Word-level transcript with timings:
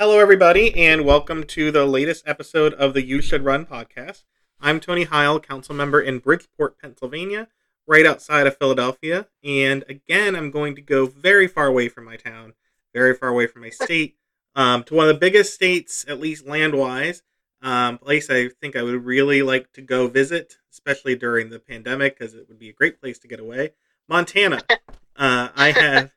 Hello, 0.00 0.18
everybody, 0.18 0.74
and 0.76 1.04
welcome 1.04 1.44
to 1.44 1.70
the 1.70 1.84
latest 1.84 2.26
episode 2.26 2.72
of 2.72 2.94
the 2.94 3.04
You 3.04 3.20
Should 3.20 3.44
Run 3.44 3.66
podcast. 3.66 4.24
I'm 4.58 4.80
Tony 4.80 5.04
Heil, 5.04 5.38
council 5.40 5.74
member 5.74 6.00
in 6.00 6.20
Bridgeport, 6.20 6.80
Pennsylvania, 6.80 7.48
right 7.86 8.06
outside 8.06 8.46
of 8.46 8.56
Philadelphia. 8.56 9.26
And 9.44 9.84
again, 9.90 10.34
I'm 10.34 10.50
going 10.50 10.74
to 10.76 10.80
go 10.80 11.04
very 11.04 11.46
far 11.46 11.66
away 11.66 11.90
from 11.90 12.06
my 12.06 12.16
town, 12.16 12.54
very 12.94 13.14
far 13.14 13.28
away 13.28 13.46
from 13.46 13.60
my 13.60 13.68
state, 13.68 14.16
um, 14.54 14.84
to 14.84 14.94
one 14.94 15.06
of 15.06 15.14
the 15.14 15.20
biggest 15.20 15.52
states, 15.52 16.06
at 16.08 16.18
least 16.18 16.46
land 16.46 16.74
wise. 16.74 17.22
Um, 17.60 17.98
place 17.98 18.30
I 18.30 18.48
think 18.48 18.76
I 18.76 18.82
would 18.82 19.04
really 19.04 19.42
like 19.42 19.70
to 19.72 19.82
go 19.82 20.08
visit, 20.08 20.56
especially 20.72 21.14
during 21.14 21.50
the 21.50 21.58
pandemic, 21.58 22.18
because 22.18 22.32
it 22.32 22.48
would 22.48 22.58
be 22.58 22.70
a 22.70 22.72
great 22.72 23.02
place 23.02 23.18
to 23.18 23.28
get 23.28 23.38
away. 23.38 23.72
Montana. 24.08 24.62
Uh, 25.16 25.50
I 25.54 25.72
have 25.72 26.12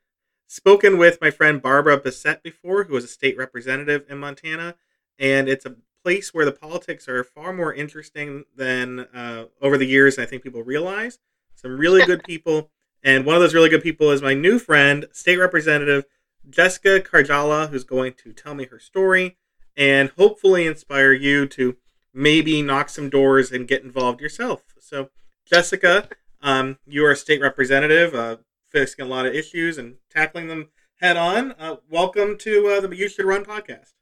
spoken 0.54 1.00
with 1.00 1.20
my 1.20 1.32
friend 1.32 1.60
Barbara 1.60 2.00
Bessette 2.00 2.44
before, 2.44 2.84
who 2.84 2.94
was 2.94 3.04
a 3.04 3.08
state 3.08 3.36
representative 3.36 4.06
in 4.08 4.20
Montana, 4.20 4.76
and 5.18 5.50
it's 5.50 5.66
a 5.66 5.77
place 6.04 6.32
where 6.32 6.46
the 6.46 6.52
politics 6.52 7.08
are 7.08 7.23
far 7.23 7.52
more 7.54 7.73
interesting 7.73 8.44
than 8.55 9.00
uh, 9.16 9.46
over 9.62 9.80
the 9.80 9.88
years. 9.88 10.20
I 10.20 10.26
think 10.26 10.44
people 10.44 10.62
realize 10.62 11.18
some 11.55 11.76
really 11.76 12.05
good 12.05 12.24
people, 12.24 12.70
and 13.04 13.26
one 13.26 13.36
of 13.36 13.41
those 13.41 13.55
really 13.55 13.70
good 13.70 13.82
people 13.82 14.12
is 14.12 14.22
my 14.22 14.36
new 14.36 14.60
friend, 14.60 15.08
state 15.12 15.38
representative 15.38 16.05
Jessica 16.48 16.99
Karjala, 16.99 17.70
who's 17.70 17.84
going 17.84 18.13
to 18.24 18.32
tell 18.32 18.54
me 18.54 18.66
her 18.66 18.77
story 18.77 19.38
and 19.76 20.12
hopefully 20.18 20.68
inspire 20.68 21.13
you 21.13 21.48
to 21.48 21.77
maybe 22.13 22.62
knock 22.62 22.90
some 22.90 23.10
doors 23.10 23.52
and 23.52 23.68
get 23.68 23.82
involved 23.82 24.22
yourself. 24.22 24.62
So, 24.80 25.10
Jessica, 25.46 26.10
um, 26.41 26.77
you 26.85 27.04
are 27.05 27.12
a 27.12 27.16
state 27.16 27.41
representative, 27.41 28.13
uh, 28.13 28.38
facing 28.73 29.05
a 29.05 29.08
lot 29.08 29.26
of 29.26 29.34
issues 29.36 29.77
and 29.77 29.95
tackling 30.09 30.48
them 30.48 30.70
head 31.00 31.16
on. 31.16 31.54
Uh, 31.59 31.76
welcome 31.90 32.36
to 32.40 32.68
uh, 32.68 32.82
the 32.82 32.94
You 32.96 33.08
Should 33.08 33.26
Run 33.26 33.46
podcast. 33.46 33.94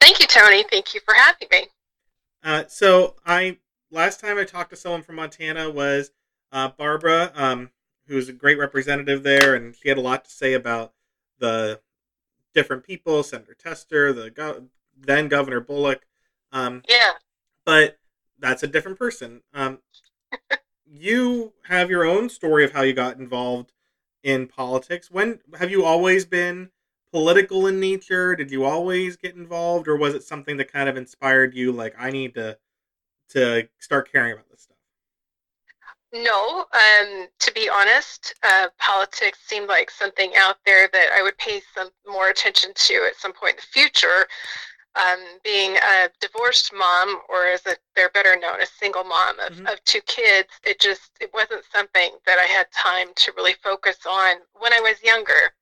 Thank 0.00 0.20
you, 0.20 0.26
Tony. 0.26 0.62
Thank 0.70 0.94
you 0.94 1.00
for 1.04 1.12
having 1.14 1.48
me. 1.50 1.66
Uh, 2.42 2.64
so, 2.68 3.16
I 3.26 3.58
last 3.90 4.20
time 4.20 4.38
I 4.38 4.44
talked 4.44 4.70
to 4.70 4.76
someone 4.76 5.02
from 5.02 5.16
Montana 5.16 5.68
was 5.68 6.12
uh, 6.52 6.68
Barbara, 6.68 7.32
um, 7.34 7.70
who's 8.06 8.28
a 8.28 8.32
great 8.32 8.58
representative 8.58 9.24
there, 9.24 9.54
and 9.56 9.74
she 9.74 9.88
had 9.88 9.98
a 9.98 10.02
lot 10.02 10.24
to 10.24 10.30
say 10.30 10.54
about 10.54 10.92
the 11.38 11.80
different 12.54 12.84
people, 12.84 13.22
Senator 13.24 13.54
Tester, 13.54 14.12
the 14.12 14.30
go- 14.30 14.68
then 14.96 15.28
Governor 15.28 15.60
Bullock. 15.60 16.06
Um, 16.52 16.82
Yeah. 16.88 17.12
but 17.66 17.98
that's 18.38 18.62
a 18.62 18.66
different 18.68 18.98
person. 18.98 19.42
Um, 19.52 19.80
you 20.86 21.52
have 21.68 21.90
your 21.90 22.04
own 22.04 22.28
story 22.28 22.64
of 22.64 22.72
how 22.72 22.82
you 22.82 22.92
got 22.92 23.18
involved 23.18 23.72
in 24.22 24.46
politics. 24.46 25.10
When 25.10 25.40
have 25.58 25.70
you 25.70 25.84
always 25.84 26.24
been 26.24 26.70
political 27.12 27.66
in 27.66 27.80
nature? 27.80 28.36
Did 28.36 28.50
you 28.50 28.64
always 28.64 29.16
get 29.16 29.34
involved, 29.34 29.88
or 29.88 29.96
was 29.96 30.14
it 30.14 30.22
something 30.22 30.56
that 30.58 30.72
kind 30.72 30.88
of 30.88 30.96
inspired 30.96 31.54
you? 31.54 31.72
Like, 31.72 31.94
I 31.98 32.10
need 32.10 32.34
to 32.34 32.58
to 33.30 33.68
start 33.78 34.10
caring 34.10 34.32
about 34.32 34.48
this 34.50 34.62
stuff. 34.62 34.76
No, 36.12 36.66
um, 36.72 37.28
to 37.38 37.52
be 37.52 37.68
honest, 37.68 38.34
uh, 38.42 38.68
politics 38.78 39.38
seemed 39.46 39.68
like 39.68 39.90
something 39.90 40.32
out 40.36 40.56
there 40.66 40.88
that 40.92 41.10
I 41.16 41.22
would 41.22 41.38
pay 41.38 41.62
some 41.72 41.90
more 42.06 42.28
attention 42.28 42.72
to 42.74 42.94
at 43.06 43.14
some 43.16 43.32
point 43.32 43.52
in 43.52 43.56
the 43.58 43.62
future. 43.62 44.26
Um, 44.96 45.38
being 45.44 45.76
a 45.76 46.10
divorced 46.20 46.72
mom, 46.72 47.22
or 47.28 47.46
as 47.46 47.64
a, 47.64 47.76
they're 47.94 48.10
better 48.10 48.36
known, 48.36 48.60
a 48.60 48.66
single 48.66 49.04
mom 49.04 49.38
of, 49.38 49.52
Mhm. 49.52 49.72
of 49.72 49.84
two 49.84 50.00
kids, 50.02 50.48
it 50.64 50.80
just 50.80 51.12
it 51.20 51.32
wasn't 51.32 51.64
something 51.72 52.18
that 52.26 52.40
I 52.40 52.46
had 52.46 52.70
time 52.72 53.14
to 53.14 53.32
really 53.32 53.54
focus 53.54 54.04
on 54.04 54.42
when 54.54 54.72
I 54.72 54.80
was 54.80 55.00
younger. 55.02 55.54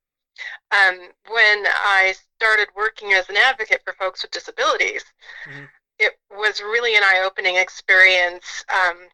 Um, 0.71 1.13
when 1.29 1.67
I 1.67 2.15
started 2.37 2.69
working 2.75 3.13
as 3.13 3.29
an 3.29 3.37
advocate 3.37 3.83
for 3.85 3.93
folks 3.95 4.23
with 4.23 4.31
disabilities, 4.31 5.05
Mhm. 5.45 5.69
it 5.99 6.19
was 6.31 6.61
really 6.63 6.97
an 6.97 7.03
eye-opening 7.05 7.57
experience. 7.57 8.65
Um, 8.69 9.09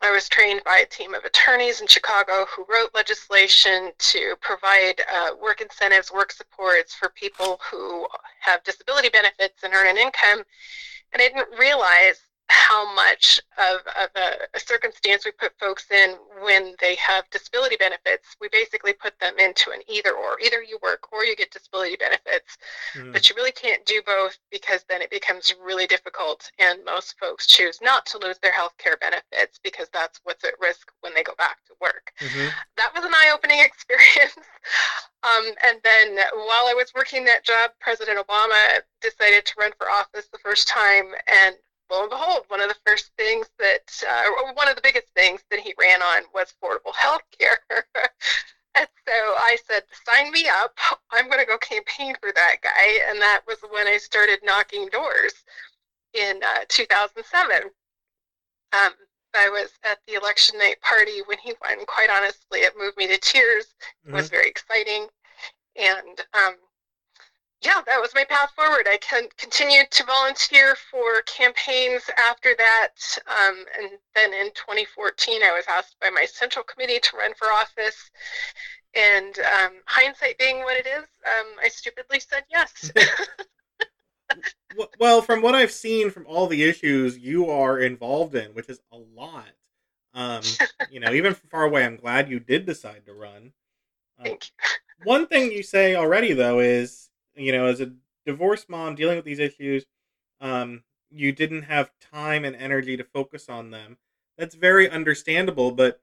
I 0.00 0.12
was 0.12 0.28
trained 0.28 0.62
by 0.64 0.78
a 0.78 0.86
team 0.86 1.14
of 1.14 1.24
attorneys 1.24 1.80
in 1.80 1.88
Chicago 1.88 2.46
who 2.54 2.64
wrote 2.68 2.94
legislation 2.94 3.92
to 3.98 4.36
provide 4.40 5.02
uh, 5.12 5.30
work 5.40 5.60
incentives, 5.60 6.12
work 6.12 6.30
supports 6.30 6.94
for 6.94 7.08
people 7.08 7.60
who 7.68 8.06
have 8.40 8.62
disability 8.62 9.08
benefits 9.08 9.64
and 9.64 9.74
earn 9.74 9.88
an 9.88 9.98
income. 9.98 10.44
And 11.12 11.20
I 11.20 11.28
didn't 11.28 11.58
realize 11.58 12.20
how 12.48 12.94
much 12.94 13.40
of, 13.58 13.80
of 14.02 14.08
a, 14.16 14.56
a 14.56 14.60
circumstance 14.60 15.24
we 15.24 15.32
put 15.32 15.52
folks 15.58 15.90
in 15.90 16.16
when 16.42 16.74
they 16.80 16.94
have 16.96 17.28
disability 17.30 17.76
benefits. 17.76 18.36
We 18.40 18.48
basically 18.50 18.94
put 18.94 19.18
them 19.20 19.34
into 19.38 19.70
an 19.70 19.80
either 19.86 20.12
or. 20.12 20.40
Either 20.40 20.62
you 20.62 20.78
work 20.82 21.12
or 21.12 21.24
you 21.24 21.36
get 21.36 21.50
disability 21.50 21.96
benefits. 21.96 22.56
Mm. 22.94 23.12
But 23.12 23.28
you 23.28 23.36
really 23.36 23.52
can't 23.52 23.84
do 23.84 24.00
both 24.06 24.38
because 24.50 24.84
then 24.88 25.02
it 25.02 25.10
becomes 25.10 25.54
really 25.62 25.86
difficult, 25.86 26.50
and 26.58 26.84
most 26.84 27.18
folks 27.18 27.46
choose 27.46 27.78
not 27.82 28.06
to 28.06 28.18
lose 28.18 28.38
their 28.38 28.52
health 28.52 28.74
care 28.78 28.96
benefits 29.00 29.58
because 29.62 29.88
that's 29.92 30.20
what's 30.24 30.44
at 30.44 30.58
risk 30.60 30.90
when 31.00 31.14
they 31.14 31.22
go 31.22 31.34
back 31.36 31.58
to 31.66 31.74
work. 31.80 32.12
Mhm. 32.20 32.50
That 32.76 32.94
was 32.94 33.04
an 33.04 33.12
eye 33.12 33.30
opening 33.34 33.60
experience. 33.64 34.36
um, 35.22 35.44
and 35.64 35.80
then 35.84 36.16
while 36.34 36.66
I 36.66 36.74
was 36.74 36.92
working 36.94 37.24
that 37.26 37.44
job, 37.44 37.72
President 37.80 38.18
Obama 38.18 38.80
decided 39.00 39.44
to 39.46 39.54
run 39.58 39.72
for 39.78 39.90
office 39.90 40.28
the 40.32 40.38
first 40.38 40.68
time, 40.68 41.12
and 41.26 41.56
lo 41.90 42.02
and 42.02 42.10
behold, 42.10 42.44
one 42.48 42.60
of 42.60 42.68
the 42.68 42.76
first 42.86 43.10
things 43.16 43.48
that, 43.58 44.02
uh, 44.08 44.52
one 44.54 44.68
of 44.68 44.76
the 44.76 44.82
biggest 44.82 45.08
things 45.14 45.42
that 45.50 45.60
he 45.60 45.74
ran 45.78 46.02
on 46.02 46.22
was 46.34 46.52
affordable 46.62 46.94
health 46.94 47.22
care. 47.38 47.58
And 48.74 48.88
so 49.06 49.12
I 49.12 49.56
said, 49.66 49.82
sign 50.06 50.30
me 50.30 50.48
up. 50.48 50.78
I'm 51.10 51.26
going 51.26 51.40
to 51.40 51.46
go 51.46 51.58
campaign 51.58 52.14
for 52.20 52.30
that 52.32 52.56
guy. 52.62 53.00
And 53.08 53.20
that 53.20 53.40
was 53.46 53.58
when 53.70 53.88
I 53.88 53.96
started 53.96 54.38
knocking 54.44 54.88
doors 54.90 55.32
in 56.14 56.40
uh, 56.44 56.64
2007. 56.68 57.70
Um, 58.72 58.92
I 59.34 59.48
was 59.48 59.70
at 59.84 59.98
the 60.06 60.14
election 60.14 60.58
night 60.58 60.80
party 60.80 61.22
when 61.26 61.38
he 61.38 61.54
won. 61.62 61.84
Quite 61.86 62.10
honestly, 62.10 62.60
it 62.60 62.74
moved 62.78 62.96
me 62.96 63.06
to 63.08 63.18
tears. 63.18 63.74
It 64.04 64.12
was 64.12 64.28
Mhm. 64.28 64.30
very 64.30 64.48
exciting. 64.48 65.08
And 65.76 66.20
um, 66.34 66.56
yeah, 67.62 67.80
that 67.86 68.00
was 68.00 68.14
my 68.14 68.24
path 68.24 68.50
forward. 68.54 68.86
I 68.88 68.98
con- 68.98 69.28
continued 69.36 69.90
to 69.90 70.04
volunteer 70.04 70.76
for 70.90 71.22
campaigns 71.22 72.02
after 72.16 72.54
that. 72.56 72.94
Um, 73.26 73.64
and 73.78 73.90
then 74.14 74.32
in 74.32 74.50
2014, 74.54 75.42
I 75.42 75.52
was 75.52 75.64
asked 75.68 75.96
by 76.00 76.10
my 76.10 76.24
central 76.24 76.64
committee 76.64 77.00
to 77.00 77.16
run 77.16 77.34
for 77.34 77.46
office. 77.46 78.10
And 78.94 79.38
um, 79.38 79.72
hindsight 79.86 80.38
being 80.38 80.60
what 80.60 80.76
it 80.76 80.86
is, 80.86 81.04
um, 81.26 81.46
I 81.62 81.68
stupidly 81.68 82.20
said 82.20 82.44
yes. 82.50 82.92
Well, 85.00 85.22
from 85.22 85.42
what 85.42 85.54
I've 85.54 85.72
seen 85.72 86.10
from 86.10 86.26
all 86.26 86.46
the 86.46 86.62
issues 86.62 87.18
you 87.18 87.50
are 87.50 87.78
involved 87.78 88.34
in, 88.34 88.52
which 88.52 88.68
is 88.68 88.80
a 88.92 88.96
lot, 88.96 89.48
um, 90.14 90.42
you 90.90 91.00
know, 91.00 91.12
even 91.12 91.34
from 91.34 91.48
far 91.48 91.64
away, 91.64 91.84
I'm 91.84 91.96
glad 91.96 92.30
you 92.30 92.38
did 92.38 92.66
decide 92.66 93.06
to 93.06 93.14
run. 93.14 93.52
Um, 94.18 94.24
Thank 94.24 94.50
you. 94.50 95.06
one 95.06 95.26
thing 95.26 95.50
you 95.52 95.62
say 95.62 95.96
already 95.96 96.32
though 96.32 96.60
is 96.60 97.08
you 97.38 97.52
know 97.52 97.66
as 97.66 97.80
a 97.80 97.92
divorced 98.26 98.68
mom 98.68 98.94
dealing 98.94 99.16
with 99.16 99.24
these 99.24 99.38
issues 99.38 99.86
um, 100.40 100.82
you 101.10 101.32
didn't 101.32 101.62
have 101.62 101.90
time 102.00 102.44
and 102.44 102.54
energy 102.56 102.96
to 102.96 103.04
focus 103.04 103.48
on 103.48 103.70
them 103.70 103.96
that's 104.36 104.54
very 104.54 104.88
understandable 104.88 105.70
but 105.72 106.00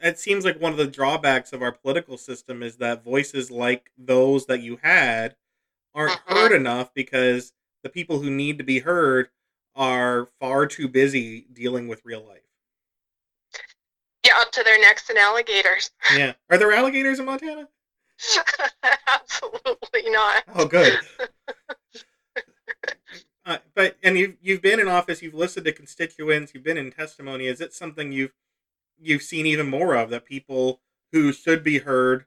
it 0.00 0.18
seems 0.18 0.44
like 0.44 0.60
one 0.60 0.72
of 0.72 0.78
the 0.78 0.86
drawbacks 0.86 1.52
of 1.52 1.62
our 1.62 1.72
political 1.72 2.16
system 2.16 2.62
is 2.62 2.76
that 2.76 3.04
voices 3.04 3.50
like 3.50 3.90
those 3.98 4.46
that 4.46 4.60
you 4.62 4.78
had 4.82 5.36
aren't 5.94 6.12
Mhm. 6.26 6.34
heard 6.34 6.52
enough 6.52 6.92
because 6.94 7.52
the 7.82 7.90
people 7.90 8.20
who 8.20 8.30
need 8.30 8.58
to 8.58 8.64
be 8.64 8.80
heard 8.80 9.30
are 9.76 10.26
far 10.40 10.66
too 10.66 10.88
busy 10.88 11.42
dealing 11.52 11.88
with 11.88 12.04
real 12.04 12.24
life 12.26 12.42
Yeah, 14.24 14.38
up 14.38 14.52
to 14.52 14.62
their 14.62 14.78
necks 14.80 15.08
in 15.10 15.16
alligators. 15.16 15.90
yeah 16.16 16.32
are 16.50 16.58
there 16.58 16.72
alligators 16.72 17.18
in 17.18 17.26
montana 17.26 17.68
Absolutely 19.08 20.10
not. 20.10 20.44
Oh, 20.54 20.66
good. 20.66 20.98
uh, 23.46 23.58
but 23.74 23.96
and 24.02 24.18
you've 24.18 24.36
you've 24.40 24.62
been 24.62 24.80
in 24.80 24.88
office. 24.88 25.22
You've 25.22 25.34
listened 25.34 25.66
to 25.66 25.72
constituents. 25.72 26.52
You've 26.54 26.64
been 26.64 26.78
in 26.78 26.90
testimony. 26.90 27.46
Is 27.46 27.60
it 27.60 27.72
something 27.72 28.12
you've 28.12 28.32
you've 29.00 29.22
seen 29.22 29.46
even 29.46 29.68
more 29.68 29.94
of 29.94 30.10
that 30.10 30.24
people 30.24 30.80
who 31.12 31.32
should 31.32 31.64
be 31.64 31.78
heard 31.78 32.26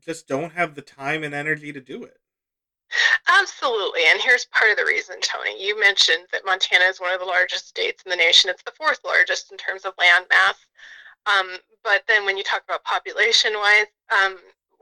just 0.00 0.28
don't 0.28 0.52
have 0.52 0.74
the 0.74 0.82
time 0.82 1.24
and 1.24 1.34
energy 1.34 1.72
to 1.72 1.80
do 1.80 2.04
it? 2.04 2.18
Absolutely. 3.28 4.02
And 4.08 4.20
here's 4.20 4.44
part 4.46 4.70
of 4.70 4.76
the 4.76 4.84
reason, 4.84 5.16
Tony. 5.20 5.62
You 5.62 5.78
mentioned 5.80 6.26
that 6.32 6.44
Montana 6.44 6.84
is 6.84 7.00
one 7.00 7.12
of 7.12 7.20
the 7.20 7.26
largest 7.26 7.68
states 7.68 8.02
in 8.04 8.10
the 8.10 8.16
nation. 8.16 8.50
It's 8.50 8.62
the 8.62 8.72
fourth 8.72 9.00
largest 9.04 9.50
in 9.50 9.58
terms 9.58 9.84
of 9.84 9.94
land 9.98 10.26
mass. 10.30 10.66
Um, 11.26 11.56
but 11.82 12.04
then 12.06 12.24
when 12.24 12.36
you 12.36 12.44
talk 12.44 12.62
about 12.64 12.84
population 12.84 13.54
wise, 13.54 13.86
um, 14.12 14.36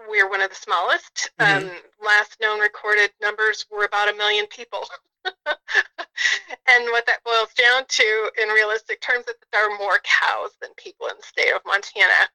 we're 0.08 0.28
one 0.28 0.40
of 0.42 0.50
the 0.50 0.56
smallest. 0.56 1.30
Mhm. 1.40 1.70
Um, 1.70 1.82
last 2.00 2.40
known 2.40 2.60
recorded 2.60 3.12
numbers 3.20 3.66
were 3.70 3.84
about 3.84 4.08
a 4.08 4.14
million 4.14 4.46
people. 4.46 4.88
and 5.24 6.84
what 6.90 7.06
that 7.06 7.22
boils 7.24 7.52
down 7.54 7.84
to 7.88 8.30
in 8.38 8.48
realistic 8.48 9.00
terms 9.00 9.26
is 9.28 9.34
that 9.38 9.50
there 9.52 9.70
are 9.70 9.78
more 9.78 10.00
cows 10.02 10.50
than 10.60 10.70
people 10.76 11.06
in 11.08 11.16
the 11.16 11.22
state 11.22 11.52
of 11.52 11.62
Montana. 11.64 12.28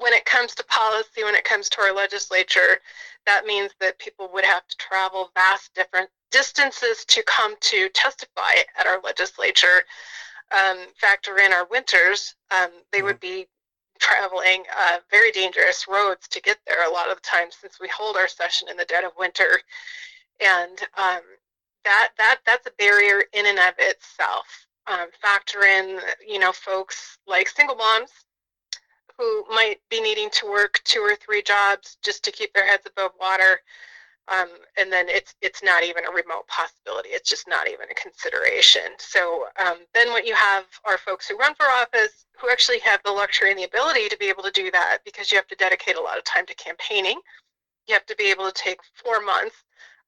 when 0.00 0.12
it 0.12 0.24
comes 0.24 0.54
to 0.56 0.64
policy, 0.64 1.22
when 1.22 1.36
it 1.36 1.44
comes 1.44 1.68
to 1.68 1.80
our 1.80 1.92
legislature, 1.92 2.80
that 3.26 3.46
means 3.46 3.70
that 3.78 3.98
people 3.98 4.28
would 4.32 4.44
have 4.44 4.66
to 4.66 4.76
travel 4.76 5.30
vast 5.34 5.72
different 5.74 6.10
distances 6.32 7.04
to 7.06 7.22
come 7.24 7.54
to 7.60 7.88
testify 7.90 8.54
at 8.76 8.86
our 8.88 9.00
legislature. 9.02 9.84
Um, 10.50 10.78
factor 11.00 11.38
in 11.38 11.52
our 11.52 11.66
winters, 11.66 12.34
um, 12.50 12.70
they 12.92 13.02
would 13.02 13.20
be 13.20 13.46
traveling 13.98 14.64
uh, 14.76 14.98
very 15.10 15.30
dangerous 15.30 15.86
roads 15.88 16.28
to 16.28 16.40
get 16.40 16.58
there 16.66 16.88
a 16.88 16.92
lot 16.92 17.10
of 17.10 17.16
the 17.16 17.22
time 17.22 17.48
since 17.50 17.78
we 17.80 17.88
hold 17.88 18.16
our 18.16 18.28
session 18.28 18.68
in 18.70 18.76
the 18.76 18.84
dead 18.84 19.04
of 19.04 19.12
winter. 19.18 19.60
And 20.40 20.78
um, 20.96 21.20
that 21.84 22.10
that 22.18 22.40
that's 22.44 22.66
a 22.66 22.72
barrier 22.78 23.22
in 23.32 23.46
and 23.46 23.58
of 23.58 23.74
itself. 23.78 24.66
Um, 24.86 25.08
factor 25.22 25.62
in, 25.62 25.98
you 26.26 26.38
know, 26.38 26.52
folks 26.52 27.18
like 27.26 27.48
single 27.48 27.76
moms 27.76 28.10
who 29.16 29.44
might 29.48 29.78
be 29.90 30.00
needing 30.00 30.28
to 30.30 30.46
work 30.46 30.80
two 30.84 31.00
or 31.00 31.16
three 31.16 31.42
jobs 31.42 31.96
just 32.02 32.24
to 32.24 32.32
keep 32.32 32.52
their 32.52 32.66
heads 32.66 32.86
above 32.86 33.12
water. 33.18 33.60
Um, 34.28 34.48
and 34.78 34.90
then 34.90 35.08
it's 35.08 35.34
it's 35.42 35.62
not 35.62 35.82
even 35.84 36.04
a 36.06 36.10
remote 36.10 36.46
possibility. 36.48 37.10
It's 37.10 37.28
just 37.28 37.46
not 37.46 37.68
even 37.68 37.90
a 37.90 37.94
consideration. 37.94 38.96
So 38.98 39.46
um, 39.64 39.78
then 39.92 40.10
what 40.10 40.26
you 40.26 40.34
have 40.34 40.64
are 40.86 40.96
folks 40.96 41.28
who 41.28 41.36
run 41.36 41.54
for 41.54 41.66
office 41.66 42.24
who 42.40 42.50
actually 42.50 42.78
have 42.80 43.00
the 43.04 43.12
luxury 43.12 43.50
and 43.50 43.58
the 43.58 43.64
ability 43.64 44.08
to 44.08 44.16
be 44.16 44.26
able 44.26 44.42
to 44.42 44.50
do 44.50 44.70
that 44.70 44.98
because 45.04 45.30
you 45.30 45.36
have 45.36 45.46
to 45.48 45.56
dedicate 45.56 45.96
a 45.96 46.00
lot 46.00 46.16
of 46.16 46.24
time 46.24 46.46
to 46.46 46.54
campaigning. 46.54 47.20
You 47.86 47.94
have 47.94 48.06
to 48.06 48.16
be 48.16 48.30
able 48.30 48.46
to 48.46 48.52
take 48.52 48.80
four 48.94 49.20
months 49.20 49.56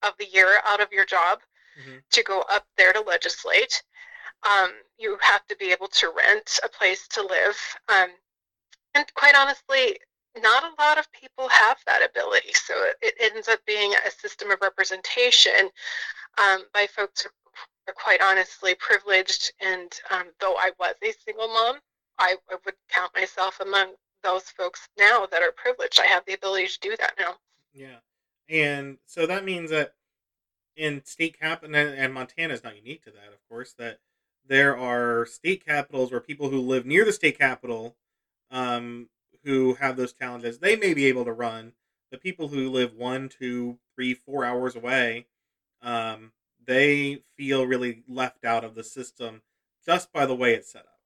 of 0.02 0.14
the 0.18 0.26
year 0.32 0.60
out 0.66 0.80
of 0.80 0.88
your 0.92 1.04
job 1.04 1.40
mm-hmm. 1.78 1.98
to 2.10 2.22
go 2.22 2.42
up 2.50 2.64
there 2.78 2.92
to 2.94 3.00
legislate. 3.00 3.82
Um, 4.50 4.70
you 4.98 5.18
have 5.20 5.46
to 5.48 5.56
be 5.56 5.72
able 5.72 5.88
to 5.88 6.12
rent 6.16 6.58
a 6.64 6.68
place 6.68 7.06
to 7.08 7.22
live. 7.22 7.58
Um, 7.88 8.08
and 8.94 9.04
quite 9.14 9.34
honestly, 9.34 9.98
not 10.42 10.64
a 10.64 10.82
lot 10.82 10.98
of 10.98 11.10
people 11.12 11.48
have 11.48 11.78
that 11.86 12.08
ability. 12.08 12.52
So 12.54 12.74
it, 13.02 13.14
ends 13.20 13.48
up 13.48 13.60
being 13.66 13.92
a 14.06 14.10
system 14.10 14.50
of 14.50 14.58
representation 14.60 15.70
um, 16.38 16.64
by 16.72 16.86
folks 16.86 17.22
who 17.22 17.30
are 17.88 17.94
quite 17.94 18.20
honestly 18.22 18.74
privileged. 18.78 19.52
And 19.60 19.92
um, 20.10 20.26
though 20.40 20.54
I 20.58 20.70
was 20.78 20.94
a 21.02 21.12
single 21.24 21.48
mom, 21.48 21.76
I, 22.18 22.36
I 22.50 22.56
would 22.64 22.74
count 22.88 23.12
myself 23.14 23.60
among 23.60 23.94
those 24.22 24.44
folks 24.44 24.88
now 24.98 25.26
that 25.30 25.42
are 25.42 25.52
privileged. 25.56 26.00
I 26.00 26.06
have 26.06 26.24
the 26.26 26.34
ability 26.34 26.68
to 26.68 26.78
do 26.80 26.96
that 26.98 27.14
now. 27.18 27.34
Yeah. 27.72 27.98
And 28.48 28.98
so 29.06 29.26
that 29.26 29.44
means 29.44 29.70
that 29.70 29.94
in 30.76 31.04
state 31.04 31.38
cap 31.38 31.62
and, 31.62 31.74
and 31.74 32.12
Montana 32.12 32.54
is 32.54 32.62
not 32.62 32.76
unique 32.76 33.04
to 33.04 33.10
that, 33.10 33.32
of 33.32 33.48
course, 33.48 33.74
that 33.78 33.98
there 34.46 34.76
are 34.76 35.26
state 35.26 35.64
capitals 35.64 36.10
where 36.10 36.20
people 36.20 36.50
who 36.50 36.60
live 36.60 36.86
near 36.86 37.04
the 37.04 37.12
state 37.12 37.38
capital 37.38 37.96
um, 38.50 39.08
who 39.46 39.74
have 39.74 39.96
those 39.96 40.12
challenges, 40.12 40.58
they 40.58 40.74
may 40.74 40.92
be 40.92 41.06
able 41.06 41.24
to 41.24 41.32
run. 41.32 41.72
The 42.10 42.18
people 42.18 42.48
who 42.48 42.68
live 42.68 42.94
one, 42.94 43.28
two, 43.28 43.78
three, 43.94 44.12
four 44.12 44.44
hours 44.44 44.74
away, 44.74 45.26
um, 45.80 46.32
they 46.64 47.22
feel 47.36 47.64
really 47.64 48.02
left 48.08 48.44
out 48.44 48.64
of 48.64 48.74
the 48.74 48.82
system 48.82 49.42
just 49.86 50.12
by 50.12 50.26
the 50.26 50.34
way 50.34 50.54
it's 50.54 50.72
set 50.72 50.82
up. 50.82 50.98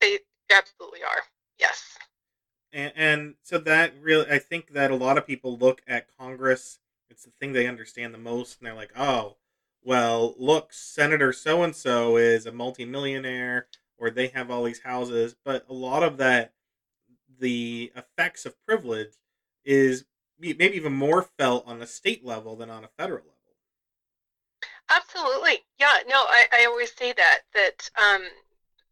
They 0.00 0.20
absolutely 0.50 1.02
are. 1.02 1.22
Yes. 1.58 1.98
And, 2.72 2.92
and 2.96 3.34
so 3.42 3.58
that 3.58 3.92
really, 4.00 4.30
I 4.30 4.38
think 4.38 4.72
that 4.72 4.90
a 4.90 4.96
lot 4.96 5.18
of 5.18 5.26
people 5.26 5.58
look 5.58 5.82
at 5.86 6.16
Congress. 6.18 6.78
It's 7.10 7.24
the 7.24 7.32
thing 7.38 7.52
they 7.52 7.66
understand 7.66 8.14
the 8.14 8.18
most, 8.18 8.58
and 8.58 8.66
they're 8.66 8.74
like, 8.74 8.92
"Oh, 8.96 9.36
well, 9.82 10.34
look, 10.38 10.72
Senator 10.72 11.34
so 11.34 11.62
and 11.62 11.76
so 11.76 12.16
is 12.16 12.46
a 12.46 12.52
multimillionaire 12.52 13.66
or 14.02 14.10
they 14.10 14.26
have 14.28 14.50
all 14.50 14.64
these 14.64 14.82
houses, 14.82 15.36
but 15.44 15.64
a 15.68 15.72
lot 15.72 16.02
of 16.02 16.16
that, 16.16 16.52
the 17.42 17.92
effects 17.94 18.46
of 18.46 18.54
privilege, 18.64 19.12
is 19.64 20.06
maybe 20.38 20.74
even 20.74 20.94
more 20.94 21.22
felt 21.38 21.66
on 21.66 21.82
a 21.82 21.86
state 21.86 22.24
level 22.24 22.56
than 22.56 22.70
on 22.70 22.84
a 22.84 22.88
federal 22.98 23.20
level. 23.20 23.32
Absolutely, 24.88 25.58
yeah. 25.78 25.98
No, 26.08 26.16
I, 26.16 26.46
I 26.52 26.64
always 26.66 26.92
say 26.94 27.12
that 27.12 27.40
that 27.54 27.90
um, 28.00 28.22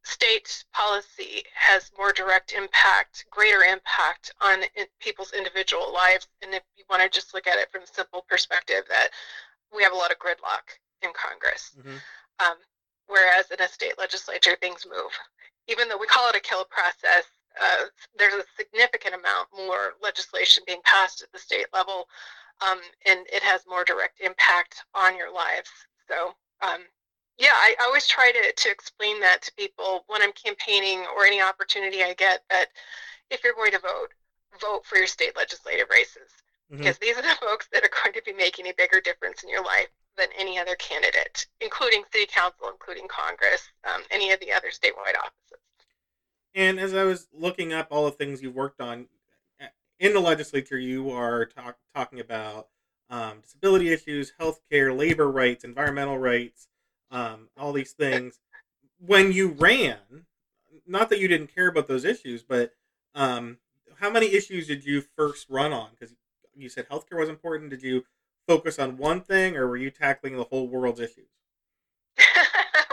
state 0.03 0.65
policy 0.73 1.43
has 1.55 1.91
more 1.99 2.13
direct 2.13 2.53
impact, 2.53 3.27
greater 3.31 3.63
impact 3.63 4.33
on 4.41 4.63
in 4.75 4.87
people's 5.01 5.33
individual 5.33 5.93
lives. 5.93 6.29
And 6.43 6.55
if 6.55 6.63
you 6.77 6.85
want 6.89 7.03
to 7.03 7.09
just 7.09 7.35
look 7.35 7.47
at 7.47 7.59
it 7.59 7.71
from 7.71 7.83
a 7.83 7.87
simple 7.87 8.25
perspective, 8.29 8.85
that 8.89 9.09
we 9.75 9.83
have 9.83 9.93
a 9.93 9.97
lot 9.97 10.11
of 10.11 10.19
gridlock 10.19 10.79
in 11.03 11.11
Congress. 11.13 11.73
Mm-hmm. 11.79 11.99
Um, 12.41 12.57
whereas 13.07 13.51
in 13.51 13.61
a 13.61 13.69
state 13.69 13.99
legislature, 13.99 14.57
things 14.61 14.87
move. 14.87 15.13
Even 15.69 15.89
though 15.89 15.99
we 15.99 16.07
call 16.07 16.29
it 16.31 16.37
a 16.37 16.41
kill 16.41 16.65
process, 16.65 17.25
uh, 17.61 17.85
there's 18.19 18.35
a 18.35 18.45
significant 18.57 19.15
amount 19.15 19.49
more 19.57 19.95
legislation 20.03 20.63
being 20.67 20.81
passed 20.85 21.23
at 21.23 21.33
the 21.33 21.39
state 21.39 21.67
level, 21.73 22.07
um, 22.61 22.79
and 23.07 23.21
it 23.33 23.43
has 23.43 23.63
more 23.67 23.85
direct 23.85 24.21
impact 24.21 24.85
on 24.95 25.17
your 25.17 25.33
lives. 25.33 25.71
So, 26.09 26.35
um, 26.63 26.81
yeah, 27.39 27.55
I 27.55 27.75
always 27.83 28.07
try 28.07 28.33
to, 28.33 28.53
to 28.53 28.71
explain 28.71 29.21
that 29.21 29.43
to 29.43 29.53
people 29.57 30.05
when 30.09 30.23
I'm 30.23 30.33
campaigning 30.33 31.07
or 31.17 31.25
any 31.25 31.41
opportunity 31.41 32.03
I 32.03 32.15
get 32.15 32.43
that 32.51 32.67
if 33.31 33.43
you're 33.43 33.55
going 33.55 33.73
to 33.73 33.79
vote, 33.79 34.09
vote 34.61 34.85
for 34.85 34.99
your 34.99 35.07
state 35.07 35.37
legislative 35.37 35.89
races. 35.91 36.31
Mm-hmm. 36.71 36.83
Because 36.83 36.99
these 36.99 37.17
are 37.17 37.23
the 37.23 37.35
folks 37.41 37.69
that 37.73 37.83
are 37.83 37.91
going 38.03 38.13
to 38.13 38.23
be 38.25 38.33
making 38.33 38.67
a 38.67 38.75
bigger 38.77 39.01
difference 39.01 39.43
in 39.43 39.49
your 39.49 39.65
life 39.65 39.89
than 40.19 40.29
any 40.39 40.59
other 40.59 40.75
candidate, 40.77 41.47
including 41.61 42.05
city 42.13 42.27
council, 42.27 42.69
including 42.71 43.09
Congress, 43.09 43.63
um, 43.89 44.03
any 44.11 44.33
of 44.33 44.41
the 44.41 44.53
other 44.53 44.69
statewide 44.69 45.17
offices. 45.17 45.65
And 46.55 46.81
as 46.81 46.95
I 46.95 47.05
was 47.05 47.29
looking 47.33 47.73
up 47.73 47.89
all 47.91 48.07
the 48.07 48.11
things 48.11 48.43
you've 48.43 48.55
worked 48.55 48.81
on 48.81 49.07
in 50.01 50.15
the 50.15 50.21
legislature, 50.21 50.79
you 50.79 51.11
are 51.11 51.45
talk, 51.45 51.77
talking 51.95 52.21
about 52.21 52.69
um, 53.11 53.41
disability 53.43 53.93
issues, 53.93 54.33
healthcare, 54.41 54.97
labor 54.97 55.31
rights, 55.31 55.63
environmental 55.63 56.19
rights, 56.19 56.69
um, 57.11 57.49
all 57.57 57.73
these 57.73 57.93
things. 57.93 58.41
when 58.99 59.33
you 59.33 59.49
ran, 59.49 59.99
not 60.87 61.11
that 61.11 61.19
you 61.19 61.29
didn't 61.29 61.55
care 61.55 61.69
about 61.69 61.89
those 61.89 62.05
issues, 62.05 62.43
but 62.43 62.73
um, 63.15 63.59
how 63.99 64.11
many 64.11 64.33
issues 64.33 64.67
did 64.67 64.85
you 64.85 65.03
first 65.17 65.47
run 65.51 65.73
on? 65.73 65.91
Because 65.91 66.15
you 66.57 66.69
said 66.69 66.89
healthcare 66.89 67.19
was 67.19 67.29
important. 67.29 67.71
Did 67.71 67.83
you 67.83 68.05
focus 68.47 68.79
on 68.79 68.97
one 68.97 69.21
thing, 69.21 69.57
or 69.57 69.69
were 69.69 69.77
you 69.77 69.91
tackling 69.91 70.37
the 70.37 70.45
whole 70.45 70.69
world's 70.69 71.01
issues? 71.01 71.29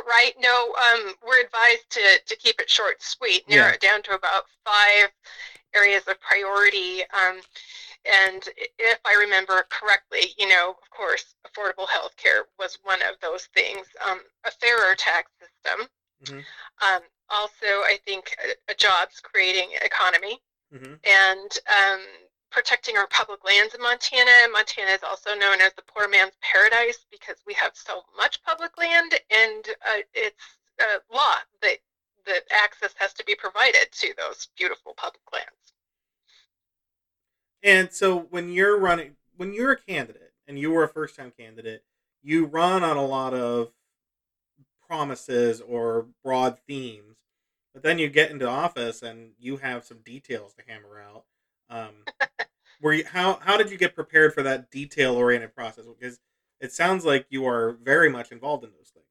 Right. 0.08 0.34
No, 0.40 0.74
um, 0.74 1.14
we're 1.26 1.42
advised 1.42 1.90
to 1.92 2.02
to 2.26 2.36
keep 2.38 2.60
it 2.60 2.70
short, 2.70 3.02
sweet, 3.02 3.48
narrow 3.50 3.68
yeah. 3.68 3.74
it 3.74 3.82
down 3.82 4.02
to 4.04 4.16
about 4.16 4.44
five 4.66 5.10
areas 5.76 6.04
of 6.08 6.20
priority. 6.22 7.02
Um, 7.14 7.42
and 8.06 8.48
if 8.80 9.00
I 9.06 9.16
remember 9.20 9.66
correctly, 9.70 10.34
you 10.38 10.48
know, 10.48 10.76
of 10.82 10.90
course, 10.90 11.36
affordable 11.46 11.90
health 11.90 12.16
care 12.16 12.46
was 12.58 12.80
one 12.84 13.02
of 13.02 13.20
those 13.22 13.48
things. 13.54 13.86
Um, 14.08 14.22
a 14.46 14.52
fairer 14.52 14.96
tax 14.96 15.32
system. 15.40 15.88
Mm-hmm. 16.24 16.40
Um, 16.88 17.02
also, 17.30 17.84
I 17.84 18.00
think 18.06 18.36
a, 18.44 18.72
a 18.72 18.76
jobs 18.76 19.20
creating 19.22 19.70
economy. 19.84 20.40
Mm-hmm. 20.74 20.94
And 21.04 21.60
um, 21.68 22.02
protecting 22.52 22.98
our 22.98 23.08
public 23.08 23.44
lands 23.46 23.74
in 23.74 23.82
Montana. 23.82 24.48
Montana 24.52 24.92
is 24.92 25.04
also 25.04 25.36
known 25.36 25.62
as 25.62 25.74
the 25.76 25.84
poor 25.84 26.08
man's 26.08 26.34
paradise 26.42 27.06
because 27.12 27.38
we 27.46 27.54
have 27.54 27.72
so 27.74 28.02
much 28.16 28.42
public 28.44 28.78
land, 28.78 29.14
and 29.32 29.66
uh, 29.86 30.02
it's 30.14 30.58
a 30.80 31.14
law 31.14 31.36
that 31.62 31.78
that 32.26 32.44
access 32.52 32.94
has 32.98 33.14
to 33.14 33.24
be 33.24 33.36
provided 33.36 33.88
to 33.92 34.14
those 34.18 34.50
beautiful 34.58 34.94
public 34.98 35.22
lands. 35.32 35.74
And 37.64 37.92
so, 37.92 38.28
when 38.30 38.52
you're 38.52 38.78
running, 38.78 39.16
when 39.38 39.54
you're 39.54 39.72
a 39.72 39.80
candidate, 39.80 40.34
and 40.48 40.58
you 40.58 40.72
were 40.72 40.84
a 40.84 40.90
first-time 40.90 41.34
candidate, 41.38 41.84
you 42.24 42.46
run 42.46 42.84
on 42.84 42.98
a 42.98 43.06
lot 43.06 43.34
of 43.34 43.72
promises 44.88 45.62
or 45.62 46.08
broad 46.24 46.58
themes, 46.68 47.18
but 47.74 47.84
then 47.84 48.00
you 48.00 48.10
get 48.10 48.32
into 48.32 48.48
office 48.48 49.02
and 49.02 49.32
you 49.38 49.58
have 49.58 49.86
some 49.86 50.00
details 50.00 50.54
to 50.54 50.64
hammer 50.66 51.00
out 51.00 51.26
um, 51.70 51.92
were 52.82 52.94
you 52.94 53.06
how 53.06 53.40
how 53.42 53.58
did 53.58 53.70
you 53.70 53.78
get 53.78 53.96
prepared 53.96 54.34
for 54.34 54.44
that 54.44 54.72
detail 54.72 55.16
oriented 55.16 55.56
process? 55.56 55.86
Because 56.00 56.20
it 56.60 56.72
sounds 56.72 57.06
like 57.06 57.26
you 57.30 57.46
are 57.46 57.78
very 57.84 58.10
much 58.10 58.32
involved 58.32 58.64
in 58.64 58.72
those 58.72 58.90
things. 58.90 59.06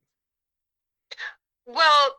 Well, 1.67 2.17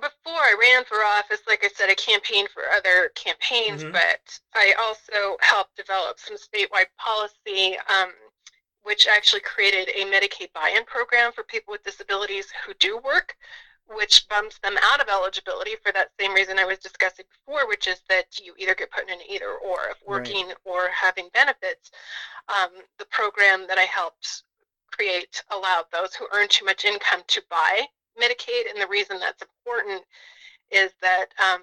before 0.00 0.40
I 0.40 0.54
ran 0.60 0.84
for 0.84 0.96
office, 0.98 1.40
like 1.46 1.64
I 1.64 1.68
said, 1.68 1.90
I 1.90 1.94
campaigned 1.94 2.48
for 2.52 2.62
other 2.76 3.10
campaigns, 3.14 3.82
mm-hmm. 3.82 3.92
but 3.92 4.40
I 4.54 4.74
also 4.78 5.36
helped 5.40 5.76
develop 5.76 6.18
some 6.18 6.36
statewide 6.36 6.86
policy, 6.98 7.76
um, 7.88 8.10
which 8.82 9.06
actually 9.08 9.40
created 9.40 9.88
a 9.90 10.04
Medicaid 10.04 10.52
buy-in 10.52 10.84
program 10.84 11.32
for 11.32 11.42
people 11.44 11.72
with 11.72 11.84
disabilities 11.84 12.46
who 12.64 12.74
do 12.78 12.98
work 13.04 13.36
which 13.94 14.28
bumps 14.28 14.58
them 14.58 14.76
out 14.82 15.00
of 15.00 15.08
eligibility 15.08 15.76
for 15.82 15.92
that 15.92 16.10
same 16.20 16.34
reason 16.34 16.58
I 16.58 16.64
was 16.64 16.78
discussing 16.78 17.24
before, 17.30 17.66
which 17.68 17.86
is 17.86 18.00
that 18.08 18.38
you 18.42 18.54
either 18.58 18.74
get 18.74 18.90
put 18.90 19.04
in 19.04 19.14
an 19.14 19.26
either 19.28 19.50
or 19.50 19.88
of 19.90 19.96
working 20.06 20.48
right. 20.48 20.56
or 20.64 20.88
having 20.88 21.28
benefits. 21.32 21.90
Um, 22.48 22.70
the 22.98 23.06
program 23.06 23.66
that 23.68 23.78
I 23.78 23.82
helped 23.82 24.42
create 24.92 25.42
allowed 25.50 25.84
those 25.92 26.14
who 26.14 26.26
earn 26.32 26.48
too 26.48 26.64
much 26.64 26.84
income 26.84 27.22
to 27.28 27.42
buy 27.50 27.86
Medicaid, 28.20 28.70
and 28.70 28.80
the 28.80 28.88
reason 28.88 29.18
that's 29.18 29.42
important 29.42 30.02
is 30.70 30.90
that 31.00 31.26
um, 31.38 31.62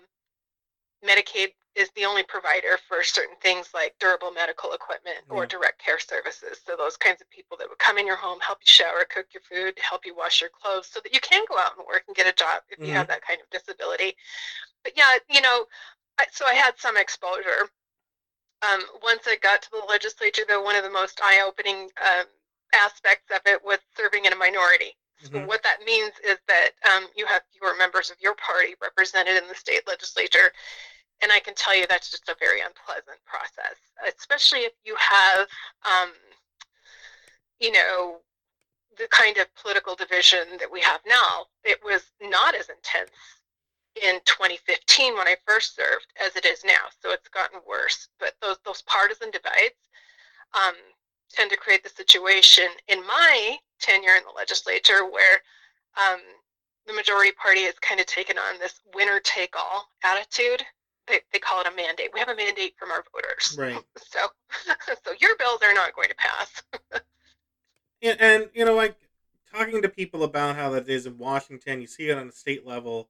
Medicaid 1.05 1.49
is 1.75 1.89
the 1.95 2.05
only 2.05 2.23
provider 2.23 2.77
for 2.87 3.03
certain 3.03 3.35
things 3.41 3.69
like 3.73 3.95
durable 3.99 4.31
medical 4.31 4.71
equipment 4.73 5.17
or 5.29 5.45
direct 5.45 5.83
care 5.83 5.99
services. 5.99 6.59
So 6.65 6.75
those 6.77 6.95
kinds 6.97 7.21
of 7.21 7.29
people 7.29 7.57
that 7.57 7.67
would 7.67 7.79
come 7.79 7.97
in 7.97 8.07
your 8.07 8.15
home, 8.15 8.39
help 8.39 8.59
you 8.61 8.71
shower, 8.71 9.05
cook 9.09 9.27
your 9.33 9.41
food, 9.41 9.77
help 9.79 10.05
you 10.05 10.15
wash 10.15 10.39
your 10.41 10.49
clothes 10.49 10.87
so 10.87 10.99
that 11.01 11.13
you 11.13 11.19
can 11.19 11.43
go 11.49 11.57
out 11.57 11.77
and 11.77 11.85
work 11.85 12.03
and 12.07 12.15
get 12.15 12.27
a 12.27 12.33
job 12.33 12.63
if 12.69 12.79
you 12.81 12.93
have 12.93 13.07
that 13.07 13.21
kind 13.21 13.39
of 13.41 13.49
disability. 13.49 14.15
But 14.83 14.93
yeah, 14.95 15.17
you 15.29 15.41
know, 15.41 15.65
I, 16.17 16.25
so 16.31 16.45
I 16.45 16.53
had 16.53 16.73
some 16.77 16.97
exposure. 16.97 17.69
Um, 18.61 18.81
once 19.03 19.23
I 19.27 19.35
got 19.41 19.61
to 19.63 19.69
the 19.71 19.83
legislature, 19.89 20.43
though, 20.47 20.63
one 20.63 20.75
of 20.75 20.83
the 20.83 20.89
most 20.89 21.19
eye-opening 21.21 21.89
um, 22.01 22.25
aspects 22.73 23.31
of 23.35 23.41
it 23.45 23.63
was 23.63 23.79
serving 23.95 24.25
in 24.25 24.33
a 24.33 24.35
minority. 24.35 24.95
So 25.19 25.39
Mhm. 25.39 25.47
what 25.47 25.63
that 25.63 25.81
means 25.83 26.13
is 26.23 26.37
that 26.47 26.71
um, 26.83 27.07
you 27.15 27.25
have 27.25 27.41
fewer 27.51 27.75
members 27.75 28.09
of 28.09 28.19
your 28.19 28.35
party 28.35 28.75
represented 28.81 29.37
in 29.41 29.47
the 29.47 29.55
state 29.55 29.87
legislature, 29.87 30.51
and 31.21 31.31
I 31.31 31.39
can 31.39 31.55
tell 31.55 31.75
you 31.75 31.85
that's 31.87 32.11
just 32.11 32.29
a 32.29 32.35
very 32.39 32.61
unpleasant 32.61 33.19
process, 33.25 33.77
especially 34.17 34.59
if 34.59 34.73
you 34.83 34.95
have, 34.99 35.47
um, 35.83 36.11
you 37.59 37.71
know, 37.71 38.17
the 38.97 39.07
kind 39.09 39.37
of 39.37 39.53
political 39.55 39.95
division 39.95 40.57
that 40.59 40.71
we 40.71 40.81
have 40.81 41.01
now. 41.07 41.45
It 41.63 41.79
was 41.83 42.03
not 42.21 42.55
as 42.55 42.69
intense 42.69 43.11
in 44.01 44.19
2015 44.25 45.15
when 45.15 45.27
I 45.27 45.35
first 45.45 45.75
served 45.75 46.07
as 46.23 46.35
it 46.35 46.45
is 46.45 46.63
now, 46.65 46.91
so 47.01 47.11
it's 47.11 47.29
gotten 47.29 47.59
worse. 47.67 48.09
But 48.19 48.33
those 48.41 48.57
those 48.65 48.81
partisan 48.83 49.31
divides 49.31 49.79
um, 50.53 50.75
tend 51.31 51.51
to 51.51 51.57
create 51.57 51.83
the 51.83 51.89
situation 51.89 52.67
in 52.87 53.05
my 53.05 53.57
tenure 53.79 54.15
in 54.17 54.23
the 54.23 54.35
legislature 54.35 55.09
where 55.09 55.41
um, 55.97 56.19
the 56.87 56.93
majority 56.93 57.31
party 57.31 57.63
has 57.63 57.75
kind 57.79 57.99
of 57.99 58.05
taken 58.05 58.37
on 58.37 58.59
this 58.59 58.79
winner 58.93 59.19
take 59.23 59.55
all 59.55 59.87
attitude. 60.03 60.63
They, 61.07 61.19
they 61.31 61.39
call 61.39 61.61
it 61.61 61.67
a 61.67 61.75
mandate. 61.75 62.09
We 62.13 62.19
have 62.19 62.29
a 62.29 62.35
mandate 62.35 62.73
from 62.77 62.91
our 62.91 63.03
voters. 63.13 63.55
Right. 63.57 63.83
So, 63.97 64.27
so 65.03 65.13
your 65.19 65.35
bills 65.37 65.59
are 65.61 65.73
not 65.73 65.93
going 65.95 66.09
to 66.09 66.15
pass. 66.15 66.61
And, 68.01 68.21
and 68.21 68.49
you 68.53 68.65
know, 68.65 68.75
like 68.75 68.95
talking 69.51 69.81
to 69.81 69.89
people 69.89 70.23
about 70.23 70.55
how 70.55 70.69
that 70.71 70.87
is 70.87 71.05
in 71.05 71.17
Washington, 71.17 71.81
you 71.81 71.87
see 71.87 72.09
it 72.09 72.17
on 72.17 72.27
the 72.27 72.33
state 72.33 72.65
level. 72.65 73.09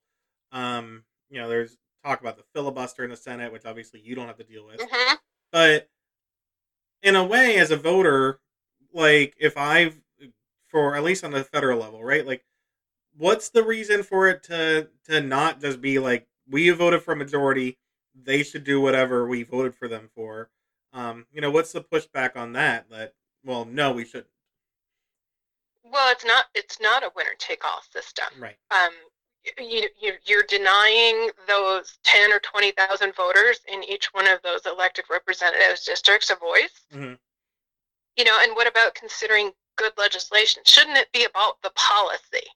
Um, 0.51 1.03
you 1.29 1.41
know, 1.41 1.49
there's 1.49 1.77
talk 2.03 2.21
about 2.21 2.37
the 2.37 2.43
filibuster 2.53 3.03
in 3.03 3.09
the 3.09 3.17
Senate, 3.17 3.51
which 3.51 3.65
obviously 3.65 3.99
you 3.99 4.15
don't 4.15 4.27
have 4.27 4.37
to 4.37 4.43
deal 4.43 4.65
with. 4.65 4.79
hmm 4.79 5.15
But 5.51 5.89
in 7.03 7.15
a 7.15 7.23
way, 7.23 7.57
as 7.57 7.71
a 7.71 7.77
voter, 7.77 8.39
like 8.93 9.35
if 9.39 9.57
I've 9.57 9.99
for 10.69 10.95
at 10.95 11.03
least 11.03 11.23
on 11.23 11.31
the 11.31 11.43
federal 11.43 11.79
level, 11.79 12.03
right? 12.03 12.25
Like, 12.25 12.43
what's 13.17 13.49
the 13.49 13.63
reason 13.63 14.03
for 14.03 14.27
it 14.27 14.43
to 14.43 14.89
to 15.05 15.21
not 15.21 15.61
just 15.61 15.81
be 15.81 15.99
like 15.99 16.27
we 16.49 16.69
voted 16.69 17.01
for 17.01 17.13
a 17.13 17.17
majority, 17.17 17.77
they 18.23 18.43
should 18.43 18.63
do 18.63 18.81
whatever 18.81 19.27
we 19.27 19.43
voted 19.43 19.75
for 19.75 19.87
them 19.87 20.09
for? 20.15 20.49
Um, 20.93 21.25
you 21.31 21.41
know, 21.41 21.51
what's 21.51 21.71
the 21.71 21.81
pushback 21.81 22.35
on 22.37 22.53
that? 22.53 22.89
That 22.89 23.13
well, 23.43 23.65
no, 23.65 23.91
we 23.91 24.05
shouldn't. 24.05 24.27
Well, 25.83 26.11
it's 26.11 26.25
not. 26.25 26.45
It's 26.55 26.79
not 26.79 27.03
a 27.03 27.11
winner 27.15 27.35
take 27.37 27.63
all 27.63 27.81
system. 27.91 28.25
Right. 28.39 28.57
um, 28.71 28.91
you, 29.59 29.87
you, 30.01 30.13
you're 30.25 30.43
denying 30.49 31.29
those 31.47 31.99
10 32.03 32.31
or 32.33 32.39
20,000 32.39 33.15
voters 33.15 33.59
in 33.71 33.83
each 33.83 34.07
one 34.13 34.25
of 34.27 34.41
those 34.41 34.65
elected 34.65 35.05
representatives 35.09 35.85
districts 35.85 36.31
a 36.31 36.35
voice. 36.35 36.81
Mhm. 36.91 37.19
You 38.17 38.23
know, 38.23 38.37
and 38.41 38.55
what 38.55 38.65
about 38.67 38.95
considering 38.95 39.51
good 39.75 39.93
legislation? 39.97 40.63
Shouldn't 40.65 40.97
it 40.97 41.11
be 41.11 41.25
about 41.25 41.61
the 41.61 41.69
policy, 41.75 42.47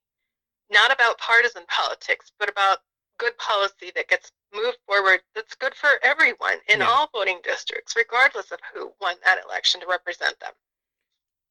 not 0.71 0.91
about 0.91 1.19
partisan 1.19 1.63
politics, 1.67 2.31
but 2.39 2.49
about 2.49 2.79
good 3.19 3.37
policy 3.37 3.91
that 3.95 4.07
gets 4.09 4.31
moved 4.53 4.79
forward 4.87 5.21
that's 5.35 5.55
good 5.55 5.75
for 5.75 5.99
everyone 6.03 6.59
in 6.69 6.79
Yeah. 6.79 6.89
all 6.89 7.07
voting 7.13 7.41
districts, 7.43 7.95
regardless 7.95 8.51
of 8.51 8.59
who 8.73 8.95
won 9.01 9.17
that 9.25 9.43
election 9.45 9.81
to 9.81 9.87
represent 9.87 10.39
them? 10.39 10.53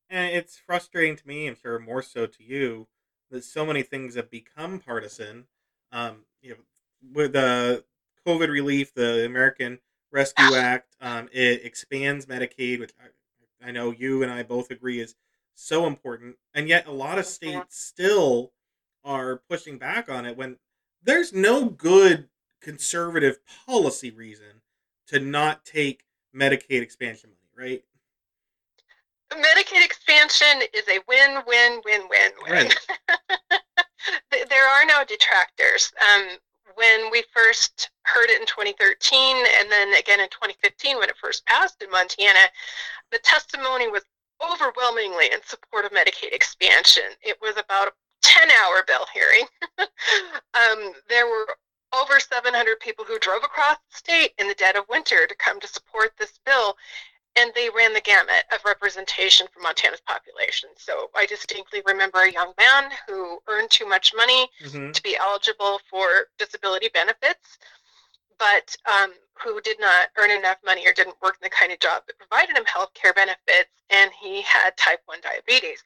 And 0.08 0.34
it's 0.34 0.56
frustrating 0.58 1.16
to 1.16 1.26
me, 1.28 1.46
I'm 1.46 1.54
sure 1.54 1.78
more 1.78 2.02
so 2.02 2.26
to 2.26 2.42
you, 2.42 2.88
that 3.30 3.44
so 3.44 3.66
many 3.66 3.82
things 3.82 4.14
have 4.14 4.30
become 4.30 4.80
partisan. 4.80 5.48
Um, 5.92 6.26
you 6.40 6.50
know, 6.50 6.64
with 7.12 7.32
the 7.32 7.84
COVID 8.26 8.48
relief, 8.48 8.94
the 8.94 9.24
American 9.26 9.80
Rescue 10.10 10.54
Act, 10.54 10.96
um, 11.00 11.28
it 11.32 11.64
expands 11.64 12.26
Medicaid, 12.26 12.78
which 12.80 12.92
I, 12.98 13.68
I 13.68 13.70
know 13.70 13.90
you 13.90 14.22
and 14.22 14.32
I 14.32 14.42
both 14.42 14.70
agree 14.70 15.00
is 15.00 15.14
so 15.54 15.86
important, 15.86 16.36
and 16.54 16.68
yet 16.68 16.86
a 16.86 16.92
lot 16.92 17.18
of 17.18 17.26
Mhm. 17.26 17.34
states 17.34 17.76
still 17.78 18.52
are 19.04 19.38
pushing 19.48 19.76
back 19.78 20.08
on 20.08 20.24
it 20.24 20.36
when 20.36 20.58
there's 21.02 21.32
no 21.32 21.66
good 21.66 22.28
conservative 22.60 23.38
policy 23.66 24.10
reason 24.10 24.62
to 25.08 25.18
not 25.18 25.64
take 25.64 26.04
Medicaid 26.34 26.82
expansion 26.82 27.30
money, 27.30 27.70
right? 27.70 27.84
Medicaid 29.32 29.84
expansion 29.84 30.62
is 30.74 30.88
a 30.88 30.98
win, 31.06 31.42
win, 31.46 31.80
win, 31.84 32.02
win, 32.08 32.30
win. 32.46 32.68
Th- 34.30 34.48
there 34.48 34.68
are 34.68 34.84
no 34.86 35.04
detractors. 35.06 35.92
Um, 36.00 36.38
when 36.74 37.10
we 37.10 37.24
first 37.34 37.90
heard 38.04 38.30
it 38.30 38.40
in 38.40 38.46
2013 38.46 39.36
and 39.60 39.70
then 39.70 39.94
again 39.94 40.20
in 40.20 40.28
2015 40.28 40.98
when 40.98 41.08
it 41.08 41.16
first 41.20 41.44
passed 41.46 41.82
in 41.82 41.90
Montana, 41.90 42.48
the 43.10 43.18
testimony 43.18 43.88
was 43.88 44.02
overwhelmingly 44.40 45.26
in 45.32 45.42
support 45.44 45.84
of 45.84 45.90
Medicaid 45.90 46.32
expansion. 46.32 47.10
It 47.20 47.36
was 47.42 47.56
about 47.56 47.88
a 47.88 47.92
10 48.22 48.48
hour 48.50 48.84
bill 48.86 49.06
hearing. 49.12 49.46
um, 49.78 50.92
there 51.08 51.26
were 51.26 51.46
over 51.94 52.20
700 52.20 52.80
people 52.80 53.04
who 53.04 53.18
drove 53.18 53.42
across 53.44 53.76
the 53.90 53.96
state 53.96 54.32
in 54.38 54.48
the 54.48 54.54
dead 54.54 54.76
of 54.76 54.84
winter 54.88 55.26
to 55.26 55.34
come 55.36 55.58
to 55.60 55.66
support 55.68 56.12
this 56.18 56.38
bill 56.44 56.76
and 57.38 57.52
they 57.54 57.68
ran 57.74 57.94
the 57.94 58.00
gamut 58.00 58.44
of 58.52 58.58
representation 58.64 59.46
for 59.52 59.60
Montana's 59.60 60.00
population. 60.00 60.70
So 60.76 61.10
I 61.14 61.24
distinctly 61.26 61.82
remember 61.86 62.18
a 62.22 62.32
young 62.32 62.52
man 62.58 62.90
who 63.06 63.38
earned 63.46 63.70
too 63.70 63.86
much 63.88 64.12
money 64.16 64.48
Mm-hmm. 64.64 64.90
to 64.90 65.02
be 65.02 65.16
eligible 65.16 65.80
for 65.88 66.08
disability 66.38 66.88
benefits, 66.92 67.58
but 68.38 68.74
um, 68.86 69.12
who 69.42 69.60
did 69.60 69.78
not 69.78 70.08
earn 70.18 70.30
enough 70.30 70.56
money 70.64 70.86
or 70.86 70.92
didn't 70.92 71.20
work 71.22 71.36
in 71.40 71.46
the 71.46 71.50
kind 71.50 71.70
of 71.72 71.78
job 71.78 72.02
that 72.06 72.18
provided 72.18 72.56
him 72.56 72.64
health 72.64 72.92
care 72.94 73.12
benefits, 73.12 73.70
and 73.90 74.10
he 74.20 74.42
had 74.42 74.76
type 74.76 75.00
1 75.06 75.18
diabetes. 75.22 75.82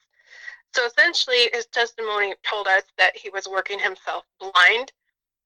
So 0.73 0.85
essentially, 0.85 1.49
his 1.53 1.67
testimony 1.67 2.33
told 2.43 2.67
us 2.67 2.83
that 2.97 3.15
he 3.15 3.29
was 3.29 3.47
working 3.47 3.79
himself 3.79 4.23
blind 4.39 4.91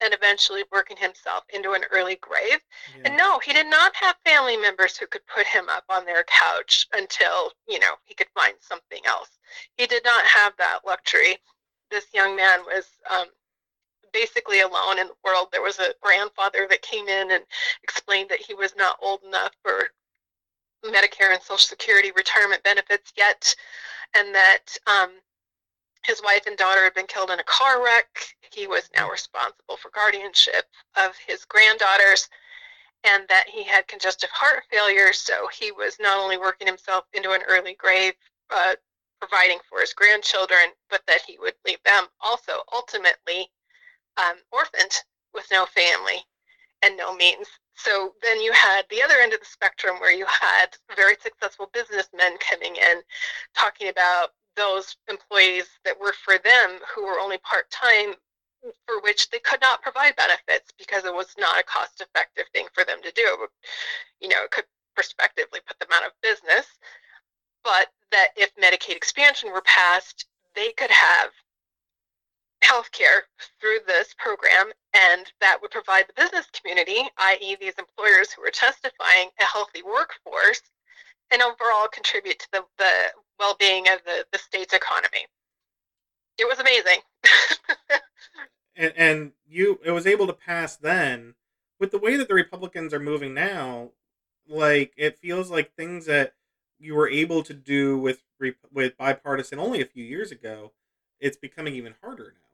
and 0.00 0.14
eventually 0.14 0.64
working 0.72 0.96
himself 0.96 1.44
into 1.52 1.72
an 1.72 1.82
early 1.90 2.16
grave. 2.16 2.60
And 3.04 3.16
no, 3.16 3.38
he 3.40 3.52
did 3.52 3.66
not 3.66 3.94
have 3.96 4.16
family 4.24 4.56
members 4.56 4.96
who 4.96 5.06
could 5.06 5.26
put 5.26 5.46
him 5.46 5.68
up 5.68 5.84
on 5.88 6.04
their 6.04 6.24
couch 6.24 6.86
until, 6.92 7.52
you 7.66 7.78
know, 7.78 7.94
he 8.04 8.14
could 8.14 8.28
find 8.34 8.54
something 8.60 9.00
else. 9.04 9.30
He 9.76 9.86
did 9.86 10.04
not 10.04 10.24
have 10.24 10.52
that 10.58 10.80
luxury. 10.86 11.38
This 11.90 12.06
young 12.14 12.36
man 12.36 12.60
was 12.60 12.86
um, 13.10 13.26
basically 14.12 14.60
alone 14.60 14.98
in 14.98 15.08
the 15.08 15.16
world. 15.24 15.48
There 15.50 15.62
was 15.62 15.78
a 15.78 15.94
grandfather 16.00 16.66
that 16.70 16.82
came 16.82 17.08
in 17.08 17.32
and 17.32 17.44
explained 17.82 18.30
that 18.30 18.40
he 18.40 18.54
was 18.54 18.74
not 18.76 18.98
old 19.02 19.22
enough 19.24 19.52
for 19.62 19.88
Medicare 20.84 21.32
and 21.32 21.42
Social 21.42 21.58
Security 21.58 22.12
retirement 22.14 22.62
benefits 22.62 23.12
yet, 23.16 23.54
and 24.14 24.34
that 24.34 24.64
um, 24.86 25.10
his 26.04 26.22
wife 26.22 26.46
and 26.46 26.56
daughter 26.56 26.84
had 26.84 26.94
been 26.94 27.06
killed 27.06 27.30
in 27.30 27.40
a 27.40 27.44
car 27.44 27.84
wreck. 27.84 28.08
He 28.52 28.66
was 28.66 28.88
now 28.94 29.10
responsible 29.10 29.76
for 29.76 29.90
guardianship 29.90 30.66
of 30.96 31.16
his 31.26 31.44
granddaughters, 31.44 32.28
and 33.04 33.26
that 33.28 33.48
he 33.48 33.64
had 33.64 33.88
congestive 33.88 34.30
heart 34.30 34.64
failure. 34.70 35.12
So 35.12 35.48
he 35.48 35.72
was 35.72 35.98
not 36.00 36.18
only 36.18 36.38
working 36.38 36.66
himself 36.66 37.04
into 37.12 37.32
an 37.32 37.42
early 37.48 37.74
grave, 37.74 38.14
uh, 38.50 38.74
providing 39.20 39.58
for 39.68 39.80
his 39.80 39.92
grandchildren, 39.94 40.72
but 40.90 41.02
that 41.06 41.22
he 41.26 41.38
would 41.38 41.54
leave 41.66 41.82
them 41.84 42.06
also 42.20 42.62
ultimately 42.72 43.50
um, 44.16 44.36
orphaned 44.52 44.94
with 45.34 45.46
no 45.50 45.66
family 45.66 46.24
and 46.82 46.96
no 46.96 47.14
means. 47.14 47.48
So 47.78 48.14
then 48.22 48.40
you 48.40 48.52
had 48.52 48.82
the 48.90 49.02
other 49.02 49.14
end 49.14 49.32
of 49.32 49.40
the 49.40 49.46
spectrum 49.46 50.00
where 50.00 50.12
you 50.12 50.26
had 50.26 50.76
very 50.96 51.14
successful 51.22 51.70
businessmen 51.72 52.36
coming 52.38 52.74
in 52.74 53.02
talking 53.56 53.88
about 53.88 54.30
those 54.56 54.96
employees 55.08 55.66
that 55.84 55.98
were 55.98 56.12
for 56.12 56.38
them 56.38 56.78
who 56.92 57.06
were 57.06 57.20
only 57.20 57.38
part 57.38 57.70
time, 57.70 58.14
for 58.84 59.00
which 59.02 59.30
they 59.30 59.38
could 59.38 59.60
not 59.60 59.80
provide 59.80 60.16
benefits 60.16 60.72
because 60.76 61.04
it 61.04 61.14
was 61.14 61.32
not 61.38 61.60
a 61.60 61.62
cost 61.62 62.00
effective 62.00 62.46
thing 62.52 62.66
for 62.74 62.84
them 62.84 62.98
to 63.02 63.12
do. 63.12 63.46
You 64.20 64.28
know, 64.28 64.42
it 64.42 64.50
could 64.50 64.64
prospectively 64.96 65.60
put 65.64 65.78
them 65.78 65.90
out 65.94 66.04
of 66.04 66.10
business, 66.20 66.66
but 67.62 67.86
that 68.10 68.30
if 68.36 68.50
Medicaid 68.56 68.96
expansion 68.96 69.52
were 69.52 69.62
passed, 69.62 70.26
they 70.56 70.72
could 70.72 70.90
have 70.90 71.30
health 72.62 72.90
care 72.92 73.24
through 73.60 73.78
this 73.86 74.14
program, 74.18 74.72
and 74.94 75.26
that 75.40 75.58
would 75.60 75.70
provide 75.70 76.06
the 76.08 76.22
business 76.22 76.46
community, 76.52 77.08
i.e., 77.18 77.56
these 77.60 77.74
employers 77.78 78.32
who 78.32 78.42
are 78.42 78.50
testifying, 78.50 79.28
a 79.40 79.44
healthy 79.44 79.82
workforce, 79.82 80.62
and 81.30 81.42
overall 81.42 81.88
contribute 81.92 82.38
to 82.38 82.48
the, 82.52 82.64
the 82.78 82.92
well 83.38 83.56
being 83.58 83.88
of 83.88 84.00
the, 84.04 84.26
the 84.32 84.38
state's 84.38 84.74
economy. 84.74 85.26
It 86.38 86.46
was 86.46 86.58
amazing. 86.58 87.00
and, 88.76 88.92
and 88.96 89.32
you 89.46 89.80
it 89.84 89.90
was 89.90 90.06
able 90.06 90.26
to 90.26 90.32
pass 90.32 90.76
then 90.76 91.34
with 91.78 91.90
the 91.90 91.98
way 91.98 92.16
that 92.16 92.28
the 92.28 92.34
Republicans 92.34 92.92
are 92.92 93.00
moving 93.00 93.34
now, 93.34 93.90
like 94.48 94.92
it 94.96 95.18
feels 95.18 95.50
like 95.50 95.74
things 95.74 96.06
that 96.06 96.34
you 96.78 96.94
were 96.94 97.08
able 97.08 97.42
to 97.42 97.54
do 97.54 97.98
with 97.98 98.22
with 98.72 98.96
bipartisan 98.96 99.58
only 99.58 99.80
a 99.80 99.86
few 99.86 100.04
years 100.04 100.30
ago, 100.30 100.72
it's 101.20 101.36
becoming 101.36 101.74
even 101.74 101.94
harder 102.02 102.34
now. 102.36 102.47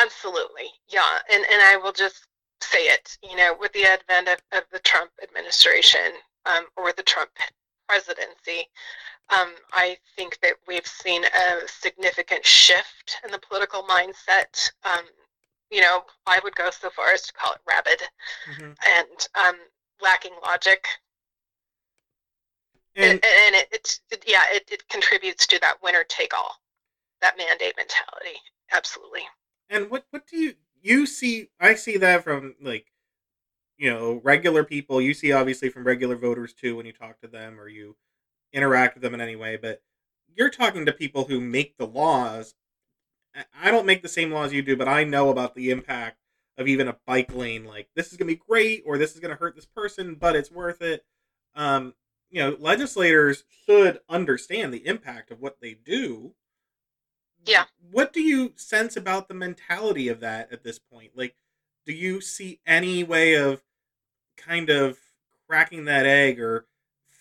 Absolutely, 0.00 0.70
yeah, 0.88 1.18
and 1.32 1.44
and 1.50 1.60
I 1.60 1.76
will 1.76 1.92
just 1.92 2.26
say 2.60 2.84
it. 2.84 3.18
You 3.22 3.36
know, 3.36 3.56
with 3.58 3.72
the 3.72 3.84
advent 3.84 4.28
of, 4.28 4.42
of 4.58 4.64
the 4.72 4.78
Trump 4.80 5.10
administration 5.22 6.12
um, 6.46 6.66
or 6.76 6.92
the 6.92 7.02
Trump 7.02 7.30
presidency, 7.88 8.68
um, 9.30 9.52
I 9.72 9.96
think 10.16 10.38
that 10.42 10.54
we've 10.66 10.86
seen 10.86 11.24
a 11.24 11.68
significant 11.68 12.44
shift 12.44 13.18
in 13.24 13.30
the 13.30 13.38
political 13.38 13.82
mindset. 13.82 14.70
Um, 14.84 15.04
you 15.70 15.80
know, 15.80 16.04
I 16.26 16.38
would 16.44 16.54
go 16.54 16.70
so 16.70 16.90
far 16.90 17.12
as 17.12 17.22
to 17.22 17.32
call 17.32 17.52
it 17.52 17.60
rabid 17.66 18.02
mm-hmm. 18.50 18.72
and 18.86 19.28
um, 19.34 19.56
lacking 20.00 20.32
logic. 20.42 20.86
And, 22.94 23.04
and, 23.04 23.24
and 23.24 23.54
it, 23.54 23.68
it's 23.72 24.00
it, 24.10 24.24
yeah, 24.26 24.42
it, 24.50 24.68
it 24.70 24.86
contributes 24.88 25.46
to 25.46 25.58
that 25.60 25.82
winner 25.82 26.04
take 26.08 26.34
all, 26.34 26.56
that 27.22 27.38
mandate 27.38 27.74
mentality. 27.76 28.38
Absolutely. 28.70 29.22
And 29.68 29.90
what 29.90 30.06
what 30.10 30.26
do 30.26 30.36
you 30.36 30.54
you 30.82 31.06
see? 31.06 31.48
I 31.60 31.74
see 31.74 31.96
that 31.98 32.24
from 32.24 32.56
like 32.60 32.86
you 33.78 33.90
know 33.90 34.20
regular 34.22 34.64
people. 34.64 35.00
You 35.00 35.14
see 35.14 35.32
obviously 35.32 35.68
from 35.68 35.84
regular 35.84 36.16
voters 36.16 36.52
too 36.52 36.76
when 36.76 36.86
you 36.86 36.92
talk 36.92 37.20
to 37.20 37.28
them 37.28 37.58
or 37.60 37.68
you 37.68 37.96
interact 38.52 38.94
with 38.94 39.02
them 39.02 39.14
in 39.14 39.20
any 39.20 39.36
way. 39.36 39.56
But 39.56 39.82
you're 40.34 40.50
talking 40.50 40.86
to 40.86 40.92
people 40.92 41.24
who 41.24 41.40
make 41.40 41.76
the 41.76 41.86
laws. 41.86 42.54
I 43.58 43.70
don't 43.70 43.86
make 43.86 44.02
the 44.02 44.08
same 44.08 44.30
laws 44.30 44.52
you 44.52 44.62
do, 44.62 44.76
but 44.76 44.88
I 44.88 45.04
know 45.04 45.30
about 45.30 45.54
the 45.54 45.70
impact 45.70 46.18
of 46.58 46.68
even 46.68 46.88
a 46.88 46.98
bike 47.06 47.34
lane. 47.34 47.64
Like 47.64 47.88
this 47.96 48.12
is 48.12 48.18
gonna 48.18 48.28
be 48.28 48.36
great, 48.48 48.82
or 48.86 48.98
this 48.98 49.14
is 49.14 49.20
gonna 49.20 49.36
hurt 49.36 49.56
this 49.56 49.66
person, 49.66 50.16
but 50.16 50.36
it's 50.36 50.50
worth 50.50 50.82
it. 50.82 51.04
Um, 51.54 51.94
you 52.30 52.40
know, 52.40 52.56
legislators 52.58 53.44
should 53.66 54.00
understand 54.08 54.72
the 54.72 54.86
impact 54.86 55.30
of 55.30 55.40
what 55.40 55.60
they 55.60 55.74
do. 55.74 56.34
Yeah. 57.44 57.64
What 57.90 58.12
do 58.12 58.20
you 58.20 58.52
sense 58.56 58.96
about 58.96 59.28
the 59.28 59.34
mentality 59.34 60.08
of 60.08 60.20
that 60.20 60.52
at 60.52 60.62
this 60.62 60.78
point? 60.78 61.12
Like, 61.14 61.34
do 61.84 61.92
you 61.92 62.20
see 62.20 62.60
any 62.66 63.04
way 63.04 63.34
of 63.34 63.62
kind 64.36 64.70
of 64.70 64.98
cracking 65.48 65.84
that 65.86 66.06
egg 66.06 66.40
or 66.40 66.66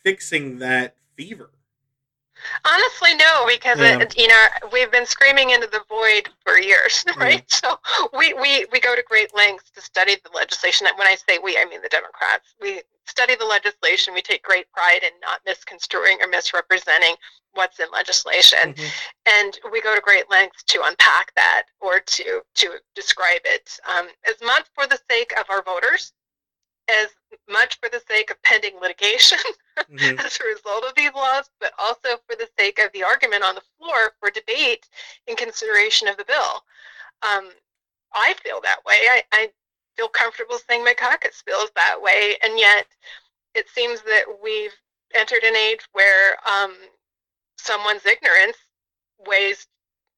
fixing 0.04 0.60
that 0.60 0.96
fever? 1.16 1.52
Honestly, 2.66 3.16
no, 3.16 3.46
because 3.48 3.80
yeah. 3.80 4.00
it, 4.00 4.18
you 4.18 4.28
know 4.28 4.48
we've 4.72 4.92
been 4.92 5.06
screaming 5.06 5.52
into 5.52 5.68
the 5.68 5.82
void 5.88 6.30
for 6.44 6.58
years, 6.58 7.06
right? 7.18 7.50
So 7.52 7.80
we, 8.18 8.34
we 8.34 8.66
we 8.72 8.80
go 8.80 8.96
to 8.96 9.04
great 9.08 9.36
lengths 9.36 9.70
to 9.72 9.82
study 9.82 10.16
the 10.24 10.32
legislation. 10.36 10.88
When 10.96 11.08
I 11.08 11.16
say 11.16 11.38
we, 11.38 11.58
I 11.58 11.66
mean 11.66 11.82
the 11.82 11.90
Democrats. 11.90 12.56
We 12.60 12.82
study 13.06 13.36
the 13.36 13.46
legislation. 13.46 14.14
We 14.14 14.22
take 14.22 14.44
great 14.44 14.72
pride 14.72 15.04
in 15.04 15.12
not 15.22 15.42
misconstruing 15.46 16.18
or 16.22 16.28
misrepresenting 16.28 17.16
what's 17.54 17.80
in 17.80 17.88
legislation, 17.92 18.74
mm-hmm. 18.74 18.88
and 19.26 19.60
we 19.72 19.82
go 19.82 19.94
to 19.94 20.02
great 20.02 20.30
lengths 20.30 20.64
to 20.64 20.82
unpack 20.86 21.34
that 21.36 21.64
or 21.80 22.00
to 22.00 22.42
to 22.56 22.70
describe 22.96 23.42
it 23.46 23.78
um, 23.90 24.08
as 24.28 24.36
much 24.42 24.68
for 24.74 24.88
the 24.88 25.00
sake 25.10 25.34
of 25.38 25.46
our 25.50 25.64
voters 25.64 26.14
as 26.90 27.08
much 27.50 27.80
for 27.80 27.90
the 27.90 28.02
sake 28.08 28.32
of 28.32 28.42
pending 28.44 28.74
litigation 28.82 29.38
mm-hmm. 29.80 30.20
as 30.20 30.40
a 30.40 30.48
result 30.48 30.84
of 30.84 30.96
these 30.96 31.14
laws, 31.16 31.50
but 31.60 31.74
also 31.80 32.18
for 32.28 32.36
the 32.36 32.50
sake 32.58 32.80
of 32.80 32.92
the 32.94 33.04
argument 33.04 33.44
on 33.44 33.56
the 33.56 33.62
floor 33.78 34.14
for 34.20 34.30
debate 34.30 34.88
in 35.28 35.36
consideration 35.36 36.08
of 36.08 36.18
the 36.18 36.26
bill. 36.26 36.64
Um, 37.22 37.50
I 38.14 38.34
feel 38.44 38.60
that 38.62 38.84
way. 38.86 38.96
I, 38.96 39.24
I 39.32 39.50
feel 40.02 40.10
comfortable 40.10 40.58
saying 40.68 40.84
my 40.84 40.96
caucus 40.96 41.44
feels 41.46 41.70
that 41.76 42.02
way, 42.02 42.36
and 42.44 42.58
yet 42.58 42.88
it 43.54 43.70
seems 43.70 44.02
that 44.02 44.24
we've 44.44 44.74
entered 45.14 45.44
an 45.44 45.56
age 45.56 45.82
where 45.92 46.38
um, 46.50 46.74
someone's 47.58 48.06
ignorance 48.06 48.58
weighs 49.28 49.68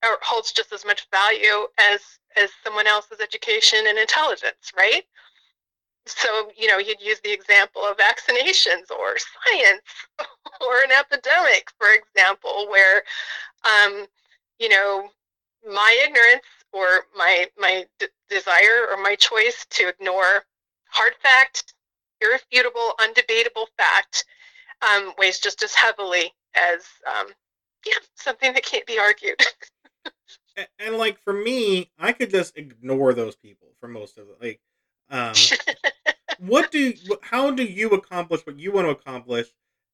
or 0.02 0.16
holds 0.22 0.52
just 0.52 0.72
as 0.72 0.86
much 0.86 1.06
value 1.10 1.66
as 1.78 2.00
as 2.36 2.50
someone 2.64 2.86
else's 2.86 3.20
education 3.20 3.80
and 3.86 3.98
intelligence, 3.98 4.72
right? 4.76 5.02
so 6.06 6.50
you 6.54 6.68
know 6.68 6.76
you'd 6.76 7.00
use 7.00 7.18
the 7.20 7.32
example 7.32 7.80
of 7.82 7.96
vaccinations 7.96 8.90
or 8.90 9.16
science 9.16 9.80
or 10.60 10.82
an 10.84 10.92
epidemic 10.92 11.70
for 11.78 11.88
example 11.94 12.66
where 12.68 13.02
um, 13.64 14.04
you 14.58 14.68
know 14.68 15.08
my 15.66 15.98
ignorance 16.04 16.44
or 16.74 17.06
my 17.16 17.46
my 17.58 17.84
d- 17.98 18.06
desire 18.28 18.86
or 18.90 19.02
my 19.02 19.14
choice 19.14 19.66
to 19.70 19.88
ignore 19.88 20.44
hard 20.90 21.14
fact 21.22 21.74
irrefutable 22.20 22.94
undebatable 23.00 23.66
fact 23.76 24.24
um, 24.82 25.12
weighs 25.18 25.38
just 25.38 25.62
as 25.62 25.74
heavily 25.74 26.32
as 26.54 26.84
um, 27.06 27.28
yeah 27.86 27.92
something 28.16 28.52
that 28.52 28.64
can't 28.64 28.86
be 28.86 28.98
argued 28.98 29.40
and, 30.56 30.68
and 30.78 30.96
like 30.96 31.18
for 31.22 31.32
me 31.32 31.90
i 31.98 32.12
could 32.12 32.30
just 32.30 32.56
ignore 32.56 33.14
those 33.14 33.36
people 33.36 33.68
for 33.78 33.88
most 33.88 34.18
of 34.18 34.28
it 34.28 34.36
like 34.40 34.60
um, 35.10 35.34
what 36.38 36.70
do 36.70 36.94
how 37.22 37.50
do 37.50 37.64
you 37.64 37.90
accomplish 37.90 38.42
what 38.46 38.58
you 38.58 38.72
want 38.72 38.86
to 38.86 38.90
accomplish 38.90 39.48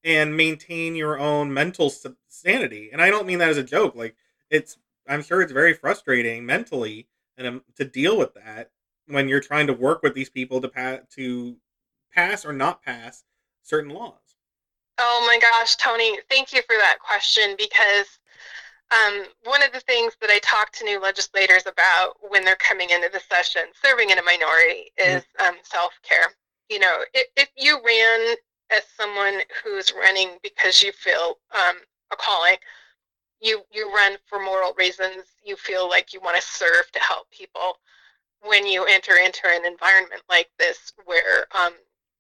and 0.05 0.37
maintain 0.37 0.95
your 0.95 1.19
own 1.19 1.53
mental 1.53 1.93
sanity? 2.29 2.91
And 2.93 3.03
I 3.03 3.11
don't 3.11 3.27
mean 3.27 3.39
that 3.39 3.51
as 3.51 3.59
a 3.59 3.63
joke. 3.63 3.95
Like 3.95 4.17
it's 4.51 4.79
I'm 5.11 5.23
sure 5.23 5.43
it's 5.43 5.53
very 5.53 5.75
frustrating 5.75 6.47
mentally 6.47 7.09
and 7.37 7.47
um, 7.47 7.63
to 7.77 7.85
deal 7.85 8.17
with 8.17 8.35
that 8.35 8.71
when 9.07 9.29
you're 9.29 9.41
trying 9.41 9.67
to 9.67 9.73
work 9.73 10.03
with 10.03 10.15
these 10.15 10.31
people 10.31 10.61
to 10.61 10.69
pass 10.69 11.01
to 11.17 11.57
pass 12.15 12.45
or 12.45 12.53
not 12.53 12.83
pass 12.83 13.25
certain 13.63 13.91
laws. 13.91 14.15
Oh 14.99 15.25
my 15.27 15.39
gosh, 15.39 15.77
Tony, 15.77 16.19
thank 16.29 16.53
you 16.53 16.63
for 16.63 16.77
that 16.77 16.99
question 17.01 17.57
because 17.59 18.07
um, 18.91 19.25
one 19.45 19.63
of 19.63 19.73
the 19.73 19.81
things 19.81 20.15
that 20.21 20.31
I 20.31 20.39
talk 20.43 20.73
to 20.73 20.85
new 20.85 21.01
legislators 21.01 21.63
about 21.67 22.15
when 22.21 22.45
they're 22.45 22.57
coming 22.57 22.91
into 22.91 23.09
the 23.13 23.21
session, 23.21 23.63
serving 23.83 24.11
in 24.11 24.19
a 24.19 24.23
minority, 24.23 24.93
mm-hmm. 25.01 25.19
is 25.19 25.25
um, 25.39 25.55
self 25.63 25.93
care. 26.03 26.35
You 26.69 26.81
know, 26.81 26.99
if, 27.15 27.27
if, 27.37 27.49
you 27.57 27.81
ran 27.85 28.37
as 28.71 28.83
someone 28.97 29.41
who's 29.63 29.93
running 29.93 30.39
because 30.43 30.83
you 30.83 30.93
feel 30.93 31.39
um, 31.53 31.77
a 32.13 32.17
calling, 32.17 32.57
you 33.41 33.63
you 33.73 33.93
run 33.93 34.17
for 34.27 34.39
moral 34.41 34.75
reasons. 34.75 35.25
You 35.45 35.57
feel 35.57 35.89
like 35.89 36.13
you 36.13 36.21
want 36.21 36.41
to 36.41 36.47
serve 36.47 36.91
to 36.93 37.01
help 37.01 37.31
people. 37.31 37.79
When 38.43 38.67
you 38.67 38.85
enter 38.87 39.17
into 39.17 39.43
an 39.47 39.67
environment 39.67 40.23
like 40.29 40.49
this, 40.59 40.93
where 41.05 41.47
um, 41.55 41.75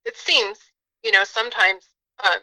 it 0.04 0.16
seems, 0.16 0.58
you 1.02 1.12
know, 1.12 1.24
sometimes 1.24 1.84
um, 2.24 2.40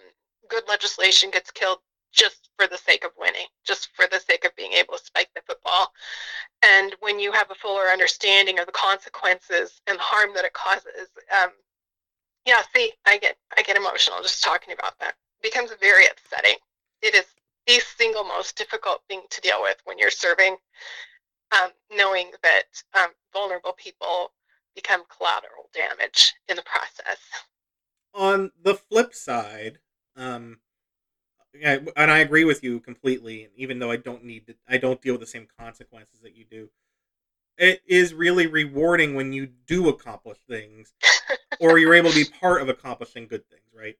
good 0.49 0.63
legislation 0.67 1.29
gets 1.29 1.51
killed 1.51 1.79
just 2.11 2.49
for 2.57 2.67
the 2.67 2.77
sake 2.77 3.03
of 3.03 3.11
winning, 3.19 3.45
just 3.65 3.89
for 3.95 4.05
the 4.11 4.19
sake 4.19 4.45
of 4.45 4.55
being 4.55 4.73
able 4.73 4.97
to 4.97 5.03
spike 5.03 5.29
the 5.35 5.41
football. 5.45 5.91
And 6.63 6.95
when 6.99 7.19
you 7.19 7.31
have 7.31 7.51
a 7.51 7.55
fuller 7.55 7.83
understanding 7.91 8.57
of 8.57 8.65
the 8.65 8.71
consequences 8.71 9.81
and 9.85 9.99
the 9.99 10.03
harm 10.03 10.31
that 10.33 10.45
it 10.45 10.53
causes, 10.53 11.09
um, 11.43 11.51
yeah, 12.45 12.61
see, 12.73 12.93
I 13.05 13.17
get 13.17 13.37
I 13.57 13.61
get 13.61 13.77
emotional 13.77 14.21
just 14.21 14.43
talking 14.43 14.73
about 14.73 14.97
that. 14.99 15.15
It 15.39 15.43
becomes 15.43 15.71
very 15.79 16.05
upsetting. 16.07 16.55
It 17.01 17.13
is 17.13 17.25
the 17.67 17.81
single 17.97 18.23
most 18.23 18.57
difficult 18.57 19.01
thing 19.07 19.21
to 19.29 19.41
deal 19.41 19.61
with 19.61 19.77
when 19.85 19.97
you're 19.99 20.09
serving, 20.09 20.55
um, 21.51 21.69
knowing 21.91 22.31
that 22.41 22.63
um, 22.95 23.09
vulnerable 23.33 23.73
people 23.73 24.31
become 24.75 25.03
collateral 25.15 25.69
damage 25.73 26.33
in 26.47 26.55
the 26.55 26.63
process. 26.63 27.19
On 28.13 28.51
the 28.63 28.75
flip 28.75 29.13
side, 29.13 29.79
um, 30.15 30.59
yeah, 31.53 31.79
and 31.95 32.11
I 32.11 32.19
agree 32.19 32.45
with 32.45 32.63
you 32.63 32.79
completely. 32.79 33.49
Even 33.55 33.79
though 33.79 33.91
I 33.91 33.97
don't 33.97 34.23
need 34.23 34.47
to, 34.47 34.55
I 34.67 34.77
don't 34.77 35.01
deal 35.01 35.13
with 35.13 35.21
the 35.21 35.27
same 35.27 35.47
consequences 35.59 36.19
that 36.21 36.35
you 36.35 36.45
do. 36.49 36.69
It 37.57 37.81
is 37.87 38.13
really 38.13 38.45
rewarding 38.45 39.15
when 39.15 39.33
you 39.33 39.47
do 39.47 39.89
accomplish 39.89 40.37
things, 40.47 40.93
or 41.59 41.79
you're 41.79 41.95
able 41.95 42.11
to 42.11 42.15
be 42.15 42.29
part 42.39 42.61
of 42.61 42.69
accomplishing 42.69 43.27
good 43.27 43.47
things, 43.49 43.63
right? 43.75 43.97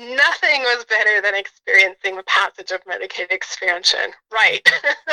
Nothing 0.00 0.62
was 0.62 0.86
better 0.86 1.20
than 1.20 1.34
experiencing 1.34 2.16
the 2.16 2.22
passage 2.22 2.70
of 2.70 2.82
Medicaid 2.84 3.30
expansion, 3.30 4.12
right? 4.32 4.66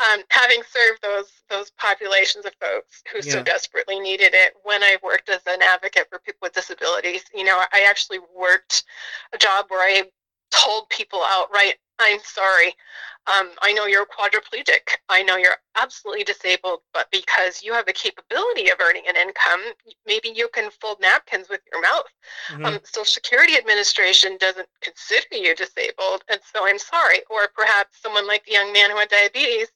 um, 0.00 0.22
having 0.30 0.60
served 0.68 1.02
those 1.02 1.30
those 1.48 1.70
populations 1.78 2.44
of 2.44 2.52
folks 2.60 3.04
who 3.12 3.18
yeah. 3.18 3.34
so 3.34 3.42
desperately 3.44 4.00
needed 4.00 4.34
it. 4.34 4.54
When 4.64 4.82
I 4.82 4.96
worked 5.04 5.28
as 5.28 5.42
an 5.46 5.62
advocate 5.62 6.08
for 6.10 6.18
people 6.18 6.40
with 6.42 6.52
disabilities, 6.52 7.22
you 7.32 7.44
know, 7.44 7.62
I 7.72 7.86
actually 7.88 8.18
worked 8.36 8.82
a 9.32 9.38
job 9.38 9.66
where 9.68 9.82
I 9.88 10.02
told 10.50 10.88
people 10.90 11.20
outright, 11.24 11.74
I'm 11.98 12.20
sorry. 12.22 12.74
Um, 13.26 13.50
I 13.60 13.72
know 13.72 13.86
you're 13.86 14.06
quadriplegic. 14.06 14.96
I 15.10 15.22
know 15.22 15.36
you're 15.36 15.58
absolutely 15.76 16.24
disabled, 16.24 16.80
but 16.94 17.10
because 17.10 17.62
you 17.62 17.74
have 17.74 17.84
the 17.84 17.92
capability 17.92 18.70
of 18.70 18.78
earning 18.80 19.02
an 19.06 19.16
income, 19.16 19.60
maybe 20.06 20.32
you 20.34 20.48
can 20.54 20.70
fold 20.70 20.98
napkins 21.00 21.48
with 21.50 21.60
your 21.70 21.82
mouth. 21.82 22.06
Mm-hmm. 22.50 22.64
Um, 22.64 22.78
Social 22.84 23.04
Security 23.04 23.56
Administration 23.58 24.38
doesn't 24.40 24.68
consider 24.80 25.26
you 25.32 25.54
disabled, 25.54 26.24
and 26.30 26.40
so 26.42 26.66
I'm 26.66 26.78
sorry. 26.78 27.18
Or 27.28 27.48
perhaps 27.54 28.00
someone 28.00 28.26
like 28.26 28.46
the 28.46 28.52
young 28.52 28.72
man 28.72 28.90
who 28.90 28.96
had 28.96 29.10
diabetes, 29.10 29.68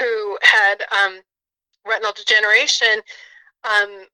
who 0.00 0.38
had 0.42 0.82
um, 0.90 1.20
retinal 1.86 2.12
degeneration, 2.12 3.02
um, 3.62 4.06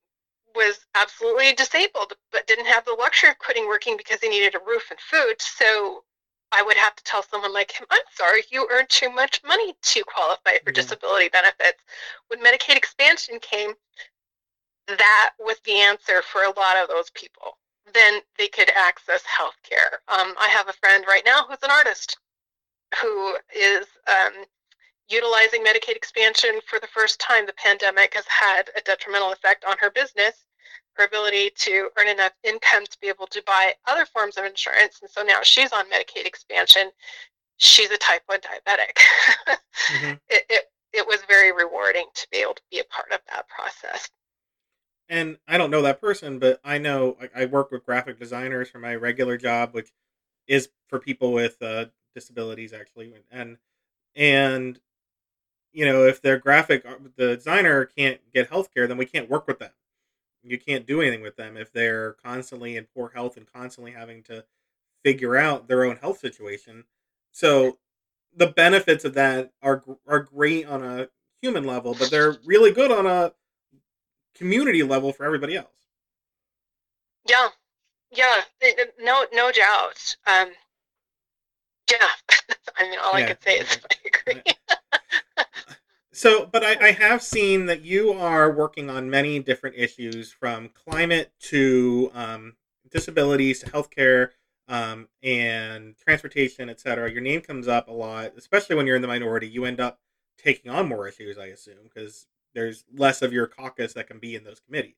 was 0.55 0.85
absolutely 0.95 1.53
disabled, 1.53 2.13
but 2.31 2.47
didn't 2.47 2.65
have 2.67 2.85
the 2.85 2.95
luxury 2.99 3.29
of 3.29 3.39
quitting 3.39 3.67
working 3.67 3.97
because 3.97 4.19
he 4.21 4.29
needed 4.29 4.55
a 4.55 4.59
roof 4.65 4.89
and 4.89 4.99
food. 4.99 5.35
So 5.39 6.03
I 6.51 6.61
would 6.61 6.77
have 6.77 6.95
to 6.95 7.03
tell 7.03 7.23
someone 7.23 7.53
like 7.53 7.71
him, 7.71 7.85
I'm 7.89 8.01
sorry, 8.13 8.43
you 8.49 8.67
earned 8.71 8.89
too 8.89 9.09
much 9.09 9.41
money 9.45 9.75
to 9.81 10.03
qualify 10.03 10.57
for 10.63 10.71
yeah. 10.71 10.75
disability 10.75 11.29
benefits. 11.29 11.79
When 12.27 12.43
Medicaid 12.43 12.75
expansion 12.75 13.39
came, 13.39 13.73
that 14.87 15.31
was 15.39 15.57
the 15.65 15.75
answer 15.75 16.21
for 16.21 16.43
a 16.43 16.59
lot 16.59 16.77
of 16.81 16.89
those 16.89 17.09
people. 17.11 17.57
Then 17.93 18.21
they 18.37 18.47
could 18.47 18.69
access 18.75 19.23
health 19.23 19.55
care. 19.63 19.99
Um, 20.07 20.35
I 20.39 20.47
have 20.49 20.67
a 20.67 20.73
friend 20.73 21.05
right 21.07 21.23
now 21.25 21.45
who's 21.47 21.63
an 21.63 21.71
artist 21.71 22.17
who 23.01 23.37
is 23.55 23.85
um, 24.07 24.45
utilizing 25.09 25.63
Medicaid 25.63 25.95
expansion 25.95 26.59
for 26.67 26.79
the 26.79 26.87
first 26.87 27.19
time. 27.19 27.45
The 27.45 27.53
pandemic 27.53 28.13
has 28.15 28.25
had 28.27 28.69
a 28.77 28.81
detrimental 28.81 29.31
effect 29.31 29.65
on 29.65 29.77
her 29.79 29.89
business, 29.91 30.45
her 30.93 31.05
ability 31.05 31.51
to 31.57 31.89
earn 31.97 32.07
enough 32.07 32.33
income 32.43 32.85
to 32.85 32.97
be 33.01 33.07
able 33.07 33.27
to 33.27 33.43
buy 33.45 33.73
other 33.87 34.05
forms 34.05 34.37
of 34.37 34.45
insurance. 34.45 34.99
And 35.01 35.09
so 35.09 35.23
now 35.23 35.39
she's 35.43 35.71
on 35.71 35.85
Medicaid 35.85 36.25
expansion. 36.25 36.91
She's 37.57 37.91
a 37.91 37.97
type 37.97 38.23
1 38.25 38.39
diabetic. 38.39 38.97
mm-hmm. 39.89 40.11
it, 40.29 40.45
it, 40.49 40.65
it 40.93 41.07
was 41.07 41.19
very 41.27 41.51
rewarding 41.51 42.05
to 42.13 42.27
be 42.31 42.37
able 42.37 42.55
to 42.55 42.63
be 42.71 42.79
a 42.79 42.83
part 42.85 43.11
of 43.11 43.19
that 43.29 43.47
process 43.47 44.09
and 45.11 45.37
I 45.45 45.57
don't 45.57 45.71
know 45.71 45.81
that 45.81 45.99
person, 45.99 46.39
but 46.39 46.61
I 46.63 46.77
know 46.77 47.17
I, 47.35 47.45
work 47.45 47.69
with 47.69 47.85
graphic 47.85 48.17
designers 48.17 48.69
for 48.69 48.79
my 48.79 48.95
regular 48.95 49.37
job, 49.37 49.73
which 49.73 49.91
is 50.47 50.69
for 50.87 50.99
people 50.99 51.33
with 51.33 51.61
uh, 51.61 51.87
disabilities 52.15 52.71
actually, 52.71 53.13
and 53.29 53.57
and 54.15 54.79
you 55.73 55.85
know 55.85 56.05
if 56.05 56.21
their 56.21 56.37
graphic 56.37 56.85
uh, 56.85 56.95
the 57.15 57.35
designer 57.35 57.85
can't 57.85 58.19
get 58.33 58.49
health 58.49 58.73
care, 58.73 58.87
then 58.87 58.97
we 58.97 59.05
can't 59.05 59.29
work 59.29 59.47
with 59.47 59.59
them. 59.59 59.71
You 60.43 60.57
can't 60.57 60.87
do 60.87 61.01
anything 61.01 61.21
with 61.21 61.35
them 61.35 61.55
if 61.55 61.71
they're 61.71 62.13
constantly 62.13 62.75
in 62.75 62.87
poor 62.95 63.11
health 63.13 63.37
and 63.37 63.51
constantly 63.51 63.91
having 63.91 64.23
to 64.23 64.43
figure 65.03 65.37
out 65.37 65.67
their 65.67 65.83
own 65.83 65.97
health 65.97 66.19
situation. 66.19 66.85
So 67.31 67.77
the 68.35 68.47
benefits 68.47 69.05
of 69.05 69.13
that 69.15 69.51
are 69.61 69.83
are 70.07 70.19
great 70.19 70.65
on 70.65 70.83
a 70.83 71.09
human 71.41 71.65
level, 71.65 71.95
but 71.97 72.09
they're 72.09 72.37
really 72.45 72.71
good 72.71 72.91
on 72.91 73.05
a 73.05 73.33
community 74.35 74.83
level 74.83 75.11
for 75.13 75.25
everybody 75.25 75.55
else. 75.55 75.67
Yeah, 77.27 77.49
yeah, 78.11 78.41
no, 78.99 79.25
no 79.33 79.51
doubt. 79.51 80.15
Um, 80.25 80.49
yeah, 81.89 82.07
I 82.77 82.89
mean, 82.89 82.99
all 83.03 83.19
yeah. 83.19 83.25
I 83.25 83.27
can 83.27 83.41
say 83.41 83.59
is 83.59 83.79
I 83.91 84.31
agree. 84.31 84.41
So, 86.13 86.45
but 86.45 86.63
I, 86.63 86.87
I, 86.87 86.91
have 86.91 87.21
seen 87.21 87.65
that 87.67 87.83
you 87.83 88.11
are 88.13 88.51
working 88.51 88.89
on 88.89 89.09
many 89.09 89.39
different 89.39 89.75
issues, 89.77 90.31
from 90.31 90.69
climate 90.69 91.31
to 91.49 92.11
um, 92.13 92.53
disabilities 92.89 93.59
to 93.59 93.67
healthcare 93.67 94.29
um, 94.67 95.07
and 95.23 95.95
transportation, 95.97 96.69
etc. 96.69 97.11
Your 97.11 97.21
name 97.21 97.41
comes 97.41 97.67
up 97.67 97.87
a 97.87 97.93
lot, 97.93 98.33
especially 98.37 98.75
when 98.75 98.87
you're 98.87 98.95
in 98.95 99.01
the 99.01 99.07
minority. 99.07 99.47
You 99.47 99.65
end 99.65 99.79
up 99.79 99.99
taking 100.37 100.71
on 100.71 100.87
more 100.87 101.07
issues, 101.07 101.37
I 101.37 101.47
assume, 101.47 101.83
because 101.83 102.27
there's 102.53 102.83
less 102.95 103.21
of 103.21 103.33
your 103.33 103.47
caucus 103.47 103.93
that 103.93 104.07
can 104.07 104.19
be 104.19 104.35
in 104.35 104.43
those 104.43 104.59
committees. 104.59 104.95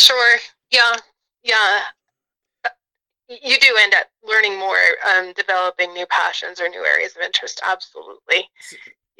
Sure. 0.00 0.38
Yeah. 0.70 0.96
Yeah. 1.42 1.80
You 3.28 3.58
do 3.60 3.76
end 3.80 3.94
up 3.94 4.08
learning 4.24 4.58
more, 4.58 4.76
um, 5.08 5.32
developing 5.34 5.94
new 5.94 6.06
passions 6.06 6.60
or 6.60 6.68
new 6.68 6.84
areas 6.84 7.14
of 7.14 7.22
interest. 7.22 7.60
Absolutely. 7.64 8.48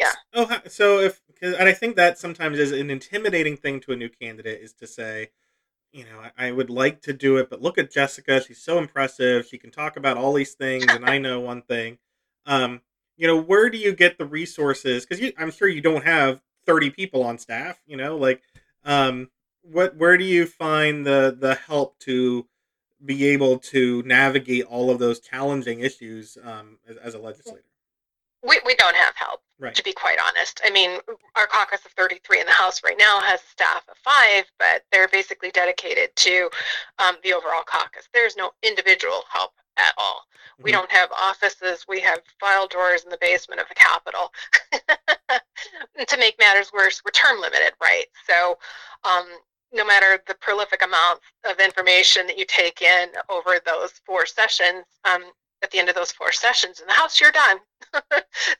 Yeah. 0.00 0.12
Oh, 0.34 0.60
so 0.68 0.98
if 1.00 1.20
and 1.42 1.68
I 1.68 1.72
think 1.72 1.96
that 1.96 2.18
sometimes 2.18 2.58
is 2.58 2.72
an 2.72 2.90
intimidating 2.90 3.56
thing 3.56 3.80
to 3.80 3.92
a 3.92 3.96
new 3.96 4.08
candidate 4.08 4.60
is 4.60 4.72
to 4.74 4.86
say, 4.86 5.30
you 5.92 6.04
know, 6.04 6.20
I, 6.36 6.48
I 6.48 6.52
would 6.52 6.70
like 6.70 7.02
to 7.02 7.12
do 7.12 7.36
it, 7.36 7.48
but 7.48 7.62
look 7.62 7.78
at 7.78 7.92
Jessica. 7.92 8.42
She's 8.42 8.62
so 8.62 8.78
impressive. 8.78 9.46
She 9.46 9.58
can 9.58 9.70
talk 9.70 9.96
about 9.96 10.16
all 10.16 10.32
these 10.32 10.54
things, 10.54 10.86
and 10.88 11.04
I 11.04 11.18
know 11.18 11.40
one 11.40 11.62
thing. 11.62 11.98
Um, 12.46 12.80
you 13.16 13.26
know, 13.26 13.40
where 13.40 13.70
do 13.70 13.78
you 13.78 13.92
get 13.92 14.18
the 14.18 14.24
resources? 14.24 15.06
Because 15.06 15.32
I'm 15.38 15.50
sure 15.50 15.68
you 15.68 15.82
don't 15.82 16.04
have 16.04 16.40
30 16.66 16.90
people 16.90 17.24
on 17.24 17.38
staff 17.38 17.80
you 17.86 17.96
know 17.96 18.16
like 18.16 18.42
um 18.84 19.28
what 19.62 19.96
where 19.96 20.16
do 20.16 20.24
you 20.24 20.46
find 20.46 21.06
the 21.06 21.36
the 21.38 21.54
help 21.54 21.98
to 21.98 22.46
be 23.04 23.28
able 23.28 23.58
to 23.58 24.02
navigate 24.04 24.64
all 24.66 24.90
of 24.90 24.98
those 24.98 25.20
challenging 25.20 25.80
issues 25.80 26.36
um, 26.44 26.76
as, 26.86 26.98
as, 26.98 27.14
a 27.14 27.18
legislator 27.18 27.64
we, 28.42 28.60
we 28.64 28.74
don't 28.76 28.96
have 28.96 29.14
help 29.16 29.40
right. 29.58 29.74
to 29.74 29.82
be 29.82 29.92
quite 29.92 30.18
honest 30.26 30.60
i 30.64 30.70
mean 30.70 30.98
our 31.36 31.46
caucus 31.46 31.84
of 31.84 31.92
33 31.92 32.40
in 32.40 32.46
the 32.46 32.52
house 32.52 32.82
right 32.84 32.98
now 32.98 33.20
has 33.20 33.40
staff 33.40 33.82
of 33.88 33.96
five 33.98 34.44
but 34.58 34.82
they're 34.92 35.08
basically 35.08 35.50
dedicated 35.50 36.14
to 36.16 36.48
um, 36.98 37.16
the 37.22 37.32
overall 37.32 37.62
caucus 37.66 38.08
there's 38.12 38.36
no 38.36 38.50
individual 38.62 39.22
help 39.30 39.52
at 39.80 39.94
all. 39.98 40.24
Mm-hmm. 40.54 40.64
We 40.64 40.72
don't 40.72 40.90
have 40.90 41.10
offices. 41.12 41.84
We 41.88 42.00
have 42.00 42.20
file 42.38 42.66
drawers 42.66 43.04
in 43.04 43.10
the 43.10 43.18
basement 43.20 43.60
of 43.60 43.68
the 43.68 43.74
Capitol. 43.74 44.32
to 46.06 46.16
make 46.18 46.38
matters 46.38 46.70
worse, 46.72 47.02
we're 47.04 47.12
term 47.12 47.40
limited, 47.40 47.72
right? 47.80 48.06
So, 48.26 48.58
um, 49.04 49.26
no 49.72 49.84
matter 49.84 50.20
the 50.26 50.34
prolific 50.34 50.82
amounts 50.82 51.22
of 51.48 51.60
information 51.60 52.26
that 52.26 52.36
you 52.36 52.44
take 52.44 52.82
in 52.82 53.08
over 53.28 53.60
those 53.64 53.92
four 54.04 54.26
sessions, 54.26 54.84
um, 55.04 55.22
at 55.62 55.70
the 55.70 55.78
end 55.78 55.88
of 55.88 55.94
those 55.94 56.12
four 56.12 56.32
sessions 56.32 56.80
in 56.80 56.86
the 56.86 56.92
House, 56.92 57.20
you're 57.20 57.32
done. 57.32 57.58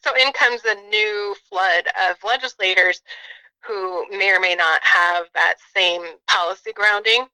so 0.03 0.15
in 0.17 0.33
comes 0.33 0.63
a 0.65 0.75
new 0.89 1.35
flood 1.49 1.85
of 2.09 2.17
legislators 2.25 3.01
who 3.67 4.07
may 4.11 4.35
or 4.35 4.41
may 4.41 4.55
not 4.55 4.81
have 4.83 5.27
that 5.35 5.57
same 5.75 6.03
policy 6.27 6.73
grounding 6.73 7.27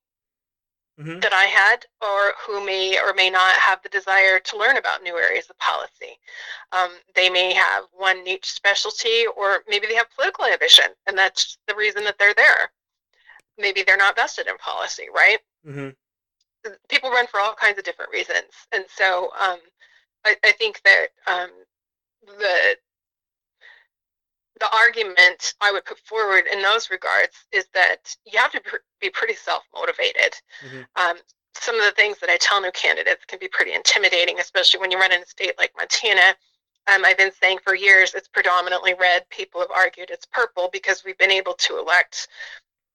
mm-hmm. 0.99 1.21
that 1.21 1.33
I 1.33 1.45
had, 1.45 1.87
or 2.03 2.35
who 2.47 2.65
may 2.65 2.99
or 2.99 3.15
may 3.15 3.31
not 3.31 3.55
have 3.57 3.83
the 3.83 3.89
desire 3.89 4.39
to 4.41 4.59
learn 4.59 4.77
about 4.77 5.03
new 5.03 5.17
areas 5.17 5.49
of 5.51 5.59
policy. 5.59 6.19
Um, 6.73 6.91
they 7.15 7.31
may 7.31 7.53
have 7.53 7.85
one 7.93 8.25
niche 8.25 8.47
specialty, 8.51 9.25
or 9.37 9.63
maybe 9.69 9.87
they 9.87 9.95
have 9.95 10.11
political 10.15 10.45
ambition, 10.45 10.87
and 11.07 11.17
that's 11.17 11.59
the 11.69 11.77
reason 11.77 12.05
that 12.05 12.19
they're 12.19 12.35
there. 12.35 12.71
Maybe 13.59 13.83
they're 13.83 13.97
not 13.97 14.17
vested 14.17 14.49
in 14.49 14.57
policy, 14.59 15.07
right? 15.15 15.39
Mm-hmm. 15.67 15.91
People 16.89 17.11
run 17.11 17.27
for 17.27 17.41
all 17.41 17.55
kinds 17.55 17.79
of 17.79 17.85
different 17.85 18.13
reasons, 18.13 18.53
and 18.73 18.85
so 18.89 19.31
um, 19.41 19.59
I, 20.25 20.37
I, 20.45 20.53
think 20.53 20.81
that 20.85 21.07
um, 21.27 21.51
the 22.27 22.77
the 24.61 24.69
argument 24.75 25.55
I 25.61 25.73
would 25.73 25.85
put 25.85 25.99
forward 25.99 26.45
in 26.51 26.63
those 26.63 26.91
regards 26.91 27.47
is 27.53 27.67
that 27.75 28.15
you 28.25 28.39
have 28.39 28.53
to 28.53 28.63
be 29.01 29.11
pretty 29.11 29.35
self 29.35 29.65
motivated. 29.75 30.35
Mm-hmm. 30.65 30.83
Um, 30.97 31.17
some 31.55 31.77
of 31.77 31.85
the 31.85 31.93
things 31.93 32.19
that 32.21 32.31
I 32.31 32.37
tell 32.39 32.61
new 32.61 32.71
candidates 32.73 33.25
can 33.27 33.39
be 33.39 33.49
pretty 33.49 33.75
intimidating, 33.75 34.41
especially 34.41 34.81
when 34.81 34.91
you 34.91 34.99
run 34.99 35.13
in 35.13 35.23
a 35.23 35.27
state 35.27 35.55
like 35.59 35.73
Montana. 35.77 36.37
Um, 36.89 37.05
I've 37.05 37.19
been 37.19 37.33
saying 37.41 37.59
for 37.65 37.75
years 37.75 38.15
it's 38.15 38.29
predominantly 38.29 38.95
red. 38.95 39.29
People 39.31 39.61
have 39.61 39.71
argued 39.71 40.11
it's 40.11 40.27
purple 40.27 40.69
because 40.73 41.03
we've 41.05 41.19
been 41.19 41.33
able 41.33 41.55
to 41.55 41.79
elect 41.79 42.29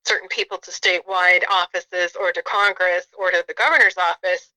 certain 0.05 0.27
people 0.29 0.57
to 0.57 0.71
statewide 0.71 1.43
offices 1.49 2.15
or 2.19 2.31
to 2.31 2.41
Congress 2.41 3.05
or 3.17 3.31
to 3.31 3.43
the 3.47 3.53
governor's 3.53 3.97
office 3.97 4.51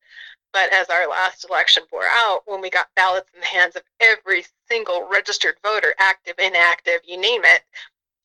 but 0.54 0.72
as 0.72 0.88
our 0.88 1.08
last 1.08 1.44
election 1.50 1.82
bore 1.90 2.04
out, 2.04 2.42
when 2.46 2.60
we 2.60 2.70
got 2.70 2.86
ballots 2.94 3.28
in 3.34 3.40
the 3.40 3.46
hands 3.46 3.74
of 3.74 3.82
every 4.00 4.44
single 4.70 5.06
registered 5.10 5.56
voter, 5.64 5.94
active, 5.98 6.36
inactive, 6.38 7.00
you 7.04 7.20
name 7.20 7.42
it, 7.44 7.62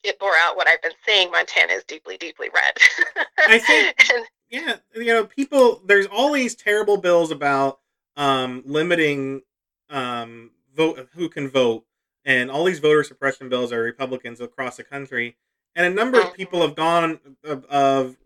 it 0.04 0.20
bore 0.20 0.36
out 0.38 0.56
what 0.56 0.68
I've 0.68 0.82
been 0.82 0.92
saying. 1.06 1.32
Montana 1.32 1.74
is 1.74 1.84
deeply, 1.86 2.18
deeply 2.18 2.50
red. 2.54 2.78
I 3.48 3.58
think, 3.58 4.12
and, 4.14 4.26
yeah, 4.52 4.76
you 4.96 5.06
know, 5.06 5.26
people. 5.26 5.82
There's 5.84 6.06
all 6.06 6.32
these 6.32 6.54
terrible 6.54 6.98
bills 6.98 7.32
about 7.32 7.80
um, 8.16 8.62
limiting 8.64 9.42
um, 9.90 10.52
vote 10.76 11.10
who 11.16 11.30
can 11.30 11.50
vote, 11.50 11.84
and 12.26 12.52
all 12.52 12.64
these 12.64 12.80
voter 12.80 13.04
suppression 13.04 13.50
bills 13.50 13.74
are 13.74 13.82
Republicans 13.82 14.40
across 14.40 14.78
the 14.78 14.84
country. 14.84 15.36
And 15.76 15.86
a 15.86 15.90
number 15.90 16.20
of 16.20 16.28
mm-hmm. 16.28 16.36
people 16.36 16.62
have 16.62 16.76
gone 16.76 17.20
of, 17.44 17.66
of 17.66 18.18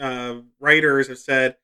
uh, 0.00 0.36
writers 0.60 1.08
have 1.08 1.18
said, 1.18 1.56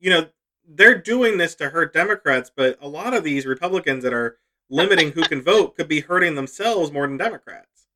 you 0.00 0.10
know, 0.10 0.26
they're 0.68 0.98
doing 0.98 1.38
this 1.38 1.54
to 1.56 1.70
hurt 1.70 1.92
Democrats, 1.92 2.50
but 2.54 2.76
a 2.80 2.88
lot 2.88 3.14
of 3.14 3.24
these 3.24 3.46
Republicans 3.46 4.02
that 4.02 4.12
are 4.12 4.38
limiting 4.68 5.12
who 5.12 5.22
can 5.22 5.42
vote 5.42 5.76
could 5.76 5.88
be 5.88 6.00
hurting 6.00 6.34
themselves 6.34 6.90
more 6.90 7.06
than 7.06 7.16
Democrats. 7.16 7.86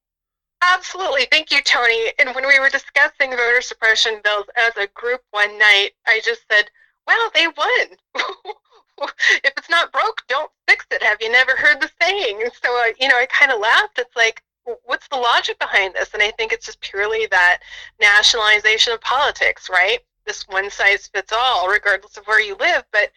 Absolutely. 0.63 1.27
Thank 1.31 1.51
you, 1.51 1.63
Tony. 1.63 2.13
And 2.19 2.35
when 2.35 2.47
we 2.47 2.61
were 2.61 2.69
discussing 2.69 3.31
voter 3.31 3.63
suppression 3.63 4.21
bills 4.23 4.45
as 4.57 4.77
a 4.77 4.87
group 4.89 5.23
one 5.31 5.59
night, 5.59 5.91
I 6.07 6.21
just 6.25 6.43
said, 6.51 6.71
well, 7.07 7.31
they 7.35 7.47
won. 7.49 7.87
if 9.43 9.53
it's 9.57 9.71
not 9.71 9.93
broke, 9.93 10.23
don't 10.29 10.51
fix 10.69 10.87
it. 10.91 11.03
Have 11.03 11.19
you 11.21 11.33
never 11.33 11.53
heard 11.57 11.81
the 11.81 11.91
saying? 12.01 12.43
And 12.43 12.53
so, 12.63 12.79
uh, 12.79 12.93
you 13.01 13.09
know, 13.09 13.17
I 13.17 13.27
kind 13.27 13.51
of 13.51 13.61
laughed. 13.61 13.99
It's 13.99 14.15
like, 14.15 14.43
what's 14.85 15.09
the 15.09 15.17
logic 15.17 15.59
behind 15.59 15.95
this? 15.95 16.13
And 16.15 16.23
I 16.23 16.31
think 16.33 16.53
it's 16.53 16.67
just 16.67 16.81
purely 16.81 17.27
that 17.31 17.61
nationalization 18.01 18.93
of 18.93 19.01
politics, 19.01 19.69
right? 19.71 20.01
this 20.31 20.47
one 20.49 20.71
size 20.71 21.09
fits 21.09 21.33
all, 21.33 21.69
regardless 21.69 22.17
of 22.17 22.25
where 22.27 22.41
you 22.41 22.55
live. 22.57 22.85
But 22.93 23.11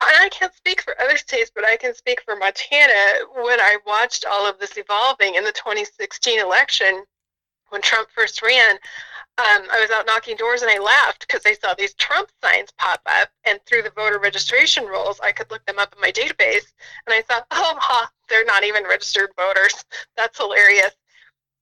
I 0.00 0.28
can't 0.30 0.54
speak 0.54 0.82
for 0.82 0.94
other 1.00 1.16
states, 1.16 1.50
but 1.54 1.64
I 1.64 1.76
can 1.76 1.94
speak 1.94 2.20
for 2.22 2.36
Montana. 2.36 3.26
When 3.34 3.60
I 3.60 3.78
watched 3.86 4.26
all 4.26 4.46
of 4.46 4.58
this 4.58 4.76
evolving 4.76 5.36
in 5.36 5.44
the 5.44 5.52
2016 5.52 6.40
election, 6.40 7.04
when 7.74 7.82
Trump 7.82 8.08
first 8.14 8.40
ran, 8.40 8.76
um, 9.36 9.66
I 9.68 9.80
was 9.80 9.90
out 9.90 10.06
knocking 10.06 10.36
doors 10.36 10.62
and 10.62 10.70
I 10.70 10.78
laughed 10.78 11.26
because 11.26 11.42
I 11.44 11.54
saw 11.54 11.74
these 11.74 11.92
Trump 11.94 12.30
signs 12.42 12.70
pop 12.78 13.00
up, 13.04 13.30
and 13.44 13.58
through 13.66 13.82
the 13.82 13.90
voter 13.90 14.20
registration 14.20 14.86
rolls, 14.86 15.18
I 15.20 15.32
could 15.32 15.50
look 15.50 15.66
them 15.66 15.80
up 15.80 15.92
in 15.92 16.00
my 16.00 16.12
database, 16.12 16.72
and 17.04 17.12
I 17.12 17.22
thought, 17.22 17.46
oh, 17.50 17.74
ha, 17.80 18.08
they're 18.28 18.44
not 18.44 18.62
even 18.62 18.84
registered 18.84 19.30
voters. 19.36 19.84
That's 20.16 20.38
hilarious. 20.38 20.92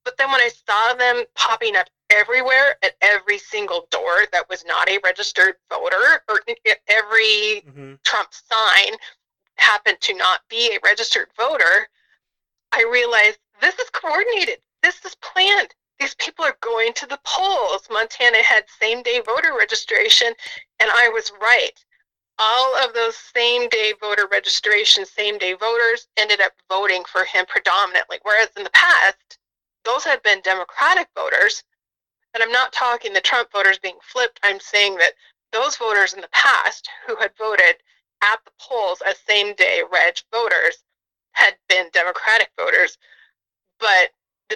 But 0.04 0.18
then 0.18 0.30
when 0.30 0.42
I 0.42 0.50
saw 0.68 0.92
them 0.94 1.24
popping 1.34 1.76
up 1.76 1.88
everywhere 2.10 2.76
at 2.82 2.94
every 3.00 3.38
single 3.38 3.86
door 3.90 4.26
that 4.32 4.50
was 4.50 4.66
not 4.66 4.90
a 4.90 4.98
registered 5.02 5.54
voter, 5.70 6.22
or 6.28 6.40
every 6.88 7.62
mm-hmm. 7.66 7.94
Trump 8.04 8.28
sign 8.32 8.98
happened 9.56 9.96
to 10.02 10.14
not 10.14 10.40
be 10.50 10.74
a 10.74 10.78
registered 10.84 11.28
voter, 11.38 11.88
I 12.70 12.84
realized 12.92 13.38
this 13.62 13.78
is 13.78 13.88
coordinated. 13.88 14.58
This 14.82 15.02
is 15.06 15.14
planned 15.14 15.74
these 16.02 16.14
people 16.16 16.44
are 16.44 16.56
going 16.60 16.92
to 16.94 17.06
the 17.06 17.20
polls. 17.24 17.86
Montana 17.88 18.42
had 18.42 18.64
same 18.80 19.04
day 19.04 19.20
voter 19.24 19.54
registration, 19.56 20.34
and 20.80 20.90
I 20.90 21.08
was 21.08 21.30
right. 21.40 21.78
All 22.40 22.76
of 22.76 22.92
those 22.92 23.16
same 23.16 23.68
day 23.68 23.94
voter 24.00 24.26
registration, 24.32 25.06
same 25.06 25.38
day 25.38 25.52
voters 25.52 26.08
ended 26.16 26.40
up 26.40 26.54
voting 26.68 27.04
for 27.04 27.22
him 27.22 27.46
predominantly. 27.46 28.18
Whereas 28.22 28.48
in 28.56 28.64
the 28.64 28.70
past, 28.70 29.38
those 29.84 30.02
had 30.02 30.20
been 30.24 30.40
Democratic 30.40 31.06
voters. 31.16 31.62
And 32.34 32.42
I'm 32.42 32.50
not 32.50 32.72
talking 32.72 33.12
the 33.12 33.20
Trump 33.20 33.52
voters 33.52 33.78
being 33.78 33.98
flipped. 34.02 34.40
I'm 34.42 34.58
saying 34.58 34.96
that 34.96 35.12
those 35.52 35.76
voters 35.76 36.14
in 36.14 36.20
the 36.20 36.28
past 36.32 36.88
who 37.06 37.14
had 37.16 37.30
voted 37.38 37.76
at 38.24 38.40
the 38.44 38.52
polls 38.58 39.02
as 39.06 39.18
same 39.18 39.54
day 39.54 39.82
reg 39.92 40.16
voters 40.32 40.78
had 41.32 41.54
been 41.68 41.90
Democratic 41.92 42.50
voters. 42.58 42.98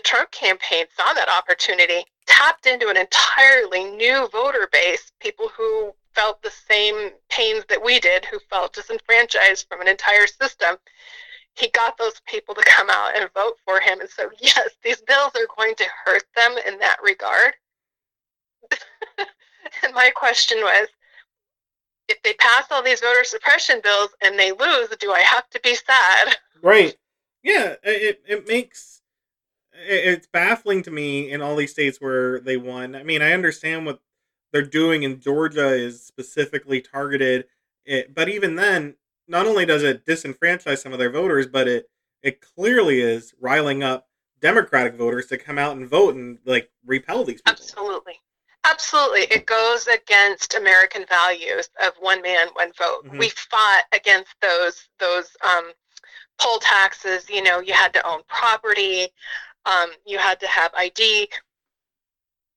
Trump 0.07 0.31
campaign 0.31 0.87
saw 0.97 1.13
that 1.15 1.29
opportunity, 1.29 2.05
tapped 2.27 2.67
into 2.67 2.89
an 2.89 2.97
entirely 2.97 3.85
new 3.85 4.29
voter 4.29 4.69
base, 4.71 5.13
people 5.21 5.49
who 5.57 5.93
felt 6.15 6.41
the 6.43 6.51
same 6.51 7.11
pains 7.29 7.65
that 7.69 7.85
we 7.85 7.99
did, 7.99 8.25
who 8.25 8.39
felt 8.49 8.73
disenfranchised 8.73 9.67
from 9.69 9.81
an 9.81 9.89
entire 9.89 10.29
system. 10.29 10.77
He 11.57 11.69
got 11.71 11.99
those 11.99 12.21
people 12.27 12.55
to 12.55 12.63
come 12.65 12.89
out 12.89 13.17
and 13.17 13.29
vote 13.35 13.55
for 13.65 13.81
him. 13.81 14.01
And 14.01 14.09
so, 14.09 14.31
yes, 14.41 14.71
these 14.85 15.03
bills 15.03 15.33
are 15.35 15.49
going 15.57 15.75
to 15.75 15.87
hurt 16.05 16.25
them 16.37 16.55
in 16.67 16.79
that 16.79 16.99
regard. 17.03 17.55
and 19.83 19.93
my 19.93 20.11
question 20.15 20.59
was 20.59 20.89
if 22.09 22.23
they 22.23 22.35
pass 22.35 22.67
all 22.71 22.83
these 22.83 23.01
voter 23.01 23.25
suppression 23.25 23.81
bills 23.83 24.11
and 24.23 24.39
they 24.39 24.53
lose, 24.53 24.89
do 25.01 25.11
I 25.11 25.21
have 25.21 25.51
to 25.51 25.61
be 25.61 25.75
sad? 25.75 26.37
Right. 26.63 26.97
Yeah, 27.43 27.75
it, 27.83 28.23
it 28.27 28.49
makes 28.49 28.96
it's 29.79 30.27
baffling 30.27 30.83
to 30.83 30.91
me 30.91 31.31
in 31.31 31.43
all 31.43 31.57
these 31.57 31.73
states 31.73 32.01
where 32.01 32.41
they 32.41 32.57
won. 32.57 32.95
I 32.95 33.03
mean, 33.03 33.23
I 33.23 33.33
understand 33.33 33.87
what 33.87 34.01
they're 34.53 34.63
doing 34.63 35.03
in 35.03 35.21
Georgia 35.21 35.69
is 35.69 36.05
specifically 36.05 36.81
targeted, 36.81 37.47
it, 37.85 38.15
but 38.15 38.29
even 38.29 38.57
then, 38.57 38.95
not 39.29 39.47
only 39.47 39.67
does 39.67 39.83
it 39.83 40.07
disenfranchise 40.07 40.79
some 40.79 40.93
of 40.93 40.99
their 40.99 41.11
voters, 41.11 41.47
but 41.47 41.69
it 41.69 41.89
it 42.23 42.41
clearly 42.41 43.01
is 43.01 43.35
riling 43.41 43.83
up 43.83 44.09
Democratic 44.41 44.95
voters 44.95 45.27
to 45.27 45.39
come 45.39 45.59
out 45.59 45.77
and 45.77 45.89
vote 45.89 46.15
and 46.15 46.39
like 46.45 46.71
repel 46.85 47.25
these 47.25 47.43
people. 47.43 47.53
Absolutely. 47.53 48.21
Absolutely. 48.65 49.23
It 49.23 49.47
goes 49.47 49.87
against 49.87 50.57
American 50.57 51.05
values 51.09 51.69
of 51.85 51.93
one 52.01 52.21
man, 52.23 52.49
one 52.55 52.73
vote. 52.77 53.05
Mm-hmm. 53.05 53.19
We 53.19 53.29
fought 53.31 53.85
against 53.93 54.35
those 54.43 54.89
those 54.99 55.37
um, 55.45 55.71
poll 56.39 56.59
taxes. 56.59 57.31
You 57.31 57.43
know, 57.43 57.61
you 57.61 57.75
had 57.75 57.93
to 57.95 58.07
own 58.07 58.23
property. 58.29 59.09
Um, 59.67 59.91
you 60.07 60.19
had 60.19 60.41
to 60.41 60.47
have 60.47 60.73
ID. 60.75 61.29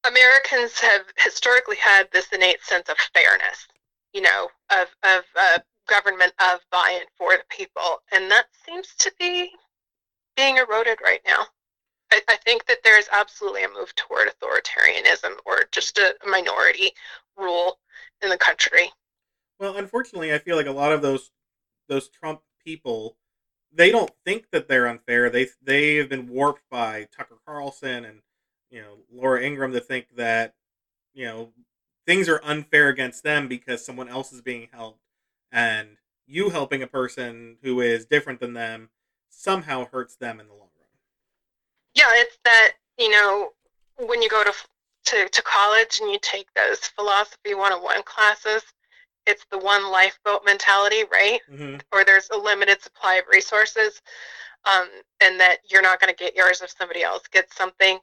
Americans 0.06 0.80
have 0.80 1.02
historically 1.18 1.76
had 1.76 2.08
this 2.12 2.28
innate 2.32 2.62
sense 2.64 2.88
of 2.88 2.98
fairness, 3.14 3.68
you 4.14 4.22
know, 4.22 4.48
of, 4.72 4.88
of 5.04 5.24
uh, 5.36 5.60
government 5.90 6.32
of 6.40 6.60
buy-in 6.72 7.06
for 7.18 7.34
the 7.34 7.44
people, 7.50 8.02
and 8.12 8.32
that 8.32 8.46
seems 8.66 8.94
to 9.00 9.12
be 9.20 9.52
being 10.38 10.58
eroded 10.58 11.00
right 11.04 11.22
now. 11.28 11.46
I, 12.12 12.22
I 12.30 12.36
think 12.38 12.66
that 12.68 12.80
there 12.84 12.98
is 12.98 13.10
absolutely 13.12 13.64
a 13.64 13.70
move 13.70 13.94
toward 13.96 14.30
authoritarianism 14.30 15.34
or 15.46 15.64
just 15.72 15.98
a 15.98 16.16
minority 16.26 16.92
rule 17.38 17.80
in 18.22 18.30
the 18.30 18.38
country. 18.38 18.92
Well, 19.60 19.76
unfortunately, 19.76 20.34
I 20.34 20.38
feel 20.38 20.56
like 20.56 20.68
a 20.68 20.72
lot 20.72 20.94
of 20.94 21.02
those 21.02 21.32
those 21.88 22.08
Trump 22.10 22.42
people 22.64 23.18
they 23.74 23.92
don't 23.92 24.12
think 24.26 24.50
that 24.52 24.68
they're 24.68 24.88
unfair. 24.88 25.30
They 25.30 25.48
they 25.62 25.96
have 25.96 26.10
been 26.10 26.28
warped 26.28 26.64
by 26.70 27.08
Tucker 27.16 27.38
Carlson 27.46 28.06
and 28.06 28.22
you 28.70 28.82
know 28.82 28.98
Laura 29.12 29.42
Ingraham 29.42 29.74
to 29.74 29.80
think 29.80 30.08
that 30.16 30.56
you 31.14 31.26
know 31.26 31.50
things 32.06 32.28
are 32.28 32.42
unfair 32.44 32.90
against 32.90 33.24
them 33.24 33.48
because 33.48 33.86
someone 33.86 34.10
else 34.10 34.32
is 34.32 34.42
being 34.42 34.70
helped, 34.72 35.02
and 35.52 35.98
you 36.26 36.50
helping 36.50 36.82
a 36.82 36.88
person 36.88 37.58
who 37.64 37.82
is 37.82 38.06
different 38.06 38.40
than 38.40 38.54
them 38.54 38.90
somehow 39.30 39.88
hurts 39.92 40.16
them 40.16 40.40
in 40.40 40.48
the 40.48 40.54
long 40.54 40.70
run. 40.78 40.90
Yeah, 41.96 42.10
it's 42.14 42.38
that 42.46 42.74
you 42.98 43.10
know 43.10 43.52
when 43.98 44.22
you 44.22 44.30
go 44.30 44.44
to 44.44 44.54
to, 45.06 45.30
to 45.30 45.42
college 45.42 46.00
and 46.02 46.12
you 46.12 46.20
take 46.22 46.48
those 46.54 46.80
philosophy 46.80 47.54
101 47.54 48.04
classes 48.04 48.64
it's 49.30 49.46
the 49.52 49.60
one 49.60 49.92
lifeboat 49.92 50.42
mentality, 50.44 51.04
right? 51.12 51.40
Mm-hmm. 51.52 51.78
Or 51.94 52.04
there's 52.04 52.30
a 52.32 52.38
limited 52.38 52.82
supply 52.82 53.16
of 53.16 53.26
resources, 53.32 54.02
um, 54.66 54.88
and 55.22 55.40
that 55.40 55.58
you're 55.70 55.84
not 55.84 56.00
going 56.02 56.14
to 56.14 56.18
get 56.18 56.36
yours 56.36 56.62
if 56.62 56.74
somebody 56.76 57.04
else 57.04 57.28
gets 57.28 57.56
something. 57.56 58.00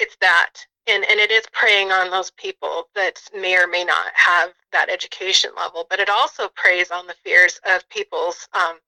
It's 0.00 0.16
that, 0.20 0.50
and 0.88 1.04
and 1.04 1.20
it 1.20 1.30
is 1.30 1.44
preying 1.52 1.92
on 1.92 2.10
those 2.10 2.32
people 2.32 2.88
that 2.96 3.20
may 3.32 3.56
or 3.56 3.68
may 3.68 3.84
not 3.84 4.08
have 4.14 4.50
that 4.72 4.90
education 4.90 5.50
level, 5.56 5.86
but 5.88 6.00
it 6.00 6.10
also 6.10 6.48
preys 6.56 6.90
on 6.90 7.06
the 7.06 7.14
fears 7.24 7.60
of 7.64 7.88
people's 7.88 8.48
um, 8.52 8.78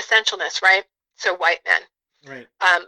essentialness, 0.00 0.62
right? 0.62 0.84
So 1.16 1.36
white 1.36 1.60
men, 1.66 1.82
right? 2.26 2.46
Um, 2.60 2.86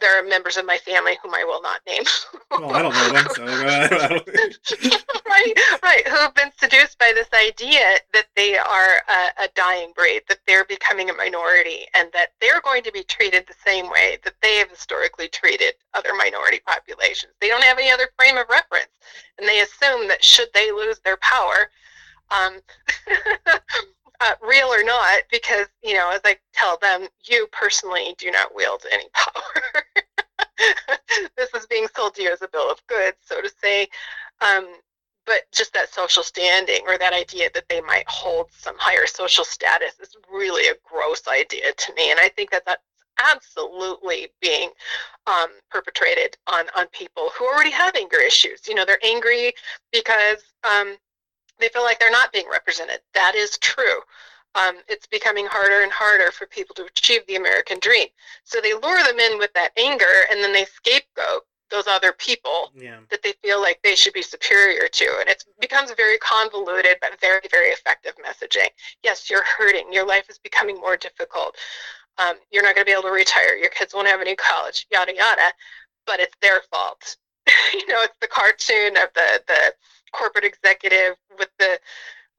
there 0.00 0.18
are 0.18 0.26
members 0.28 0.56
of 0.56 0.66
my 0.66 0.76
family 0.78 1.16
whom 1.22 1.34
I 1.34 1.44
will 1.44 1.62
not 1.62 1.80
name. 1.86 2.02
well, 2.50 2.74
I 2.74 2.82
don't 2.82 2.92
know 2.92 3.12
them, 3.12 3.26
so 3.34 3.44
right, 5.26 5.54
right, 5.82 6.06
who 6.06 6.16
have 6.16 6.34
been 6.34 6.50
seduced 6.58 6.98
by 6.98 7.12
this 7.14 7.28
idea 7.32 7.84
that 8.12 8.26
they 8.36 8.58
are 8.58 9.02
a, 9.08 9.44
a, 9.44 9.48
dying 9.54 9.92
breed, 9.94 10.22
that 10.28 10.40
they're 10.46 10.64
becoming 10.64 11.10
a 11.10 11.14
minority, 11.14 11.86
and 11.94 12.08
that 12.12 12.32
they're 12.40 12.60
going 12.62 12.82
to 12.82 12.92
be 12.92 13.02
treated 13.04 13.46
the 13.46 13.54
same 13.64 13.88
way 13.90 14.18
that 14.24 14.34
they 14.42 14.56
have 14.56 14.70
historically 14.70 15.28
treated 15.28 15.74
other 15.94 16.14
minority 16.16 16.60
populations. 16.66 17.32
They 17.40 17.48
don't 17.48 17.64
have 17.64 17.78
any 17.78 17.90
other 17.90 18.08
frame 18.18 18.36
of 18.36 18.46
reference, 18.50 18.90
and 19.38 19.48
they 19.48 19.60
assume 19.60 20.08
that 20.08 20.22
should 20.22 20.48
they 20.52 20.70
lose 20.72 21.00
their 21.00 21.16
power, 21.18 21.70
um, 22.30 22.60
uh, 24.22 24.34
real 24.46 24.68
or 24.68 24.84
not, 24.84 25.22
because, 25.30 25.66
you 25.82 25.94
know, 25.94 26.10
as 26.10 26.20
I 26.24 26.36
tell 26.54 26.78
them, 26.78 27.08
you 27.24 27.48
personally 27.50 28.14
do 28.18 28.30
not 28.30 28.54
wield 28.54 28.84
any 28.92 29.06
power. 29.14 29.84
this 31.36 31.50
is 31.54 31.66
being 31.66 31.88
sold 31.94 32.14
to 32.14 32.22
you 32.22 32.32
as 32.32 32.42
a 32.42 32.48
bill 32.48 32.70
of 32.70 32.86
goods, 32.86 33.16
so 33.22 33.40
to 33.40 33.50
say. 33.60 33.88
Um, 34.40 34.68
but 35.26 35.42
just 35.52 35.72
that 35.72 35.92
social 35.92 36.22
standing 36.22 36.82
or 36.86 36.98
that 36.98 37.12
idea 37.12 37.48
that 37.54 37.68
they 37.68 37.80
might 37.80 38.08
hold 38.08 38.48
some 38.52 38.76
higher 38.78 39.06
social 39.06 39.44
status 39.44 39.98
is 40.00 40.16
really 40.32 40.68
a 40.68 40.74
gross 40.88 41.22
idea 41.28 41.72
to 41.72 41.94
me. 41.94 42.10
And 42.10 42.20
I 42.20 42.28
think 42.28 42.50
that 42.50 42.64
that's 42.66 42.82
absolutely 43.18 44.28
being 44.40 44.70
um, 45.26 45.48
perpetrated 45.70 46.36
on, 46.46 46.66
on 46.76 46.86
people 46.92 47.30
who 47.36 47.46
already 47.46 47.70
have 47.70 47.94
anger 47.96 48.18
issues. 48.18 48.66
You 48.66 48.74
know, 48.74 48.84
they're 48.84 49.04
angry 49.04 49.52
because 49.92 50.42
um, 50.64 50.96
they 51.62 51.68
feel 51.68 51.82
like 51.82 51.98
they're 51.98 52.10
not 52.10 52.32
being 52.32 52.48
represented. 52.50 53.00
That 53.14 53.34
is 53.34 53.58
true. 53.58 54.00
Um, 54.54 54.76
it's 54.88 55.06
becoming 55.06 55.46
harder 55.46 55.82
and 55.82 55.92
harder 55.92 56.30
for 56.30 56.46
people 56.46 56.74
to 56.74 56.84
achieve 56.84 57.22
the 57.26 57.36
American 57.36 57.78
dream. 57.80 58.08
So 58.44 58.60
they 58.60 58.74
lure 58.74 59.02
them 59.04 59.18
in 59.18 59.38
with 59.38 59.52
that 59.54 59.70
anger 59.78 60.26
and 60.30 60.42
then 60.42 60.52
they 60.52 60.66
scapegoat 60.66 61.46
those 61.70 61.86
other 61.86 62.12
people 62.12 62.70
yeah. 62.76 62.98
that 63.10 63.22
they 63.22 63.32
feel 63.42 63.60
like 63.60 63.80
they 63.82 63.94
should 63.94 64.12
be 64.12 64.22
superior 64.22 64.88
to. 64.88 65.16
And 65.20 65.28
it 65.28 65.42
becomes 65.58 65.90
very 65.92 66.18
convoluted 66.18 66.98
but 67.00 67.18
very, 67.20 67.40
very 67.50 67.68
effective 67.68 68.12
messaging. 68.24 68.68
Yes, 69.02 69.30
you're 69.30 69.44
hurting. 69.58 69.90
Your 69.90 70.06
life 70.06 70.28
is 70.28 70.38
becoming 70.38 70.76
more 70.76 70.98
difficult. 70.98 71.56
Um, 72.18 72.34
you're 72.50 72.62
not 72.62 72.74
going 72.74 72.84
to 72.84 72.90
be 72.90 72.92
able 72.92 73.08
to 73.08 73.10
retire. 73.10 73.56
Your 73.56 73.70
kids 73.70 73.94
won't 73.94 74.06
have 74.06 74.20
any 74.20 74.36
college, 74.36 74.86
yada, 74.92 75.14
yada. 75.16 75.52
But 76.06 76.20
it's 76.20 76.36
their 76.42 76.60
fault. 76.70 77.16
you 77.72 77.86
know, 77.86 78.02
it's 78.02 78.18
the 78.20 78.28
cartoon 78.28 78.98
of 78.98 79.08
the, 79.14 79.42
the 79.48 79.72
corporate 80.12 80.44
executive 80.44 81.16
with 81.38 81.50
the 81.58 81.78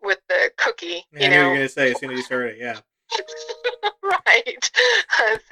with 0.02 0.20
the 0.30 0.52
cookie. 0.58 1.06
You 1.12 1.30
know, 1.30 1.48
you're 1.48 1.56
gonna 1.56 1.70
say 1.70 1.92
as 1.92 2.00
soon 2.00 2.12
as 2.12 2.30
you 2.30 2.40
it, 2.40 2.58
yeah. 2.60 2.80
right. 4.04 4.72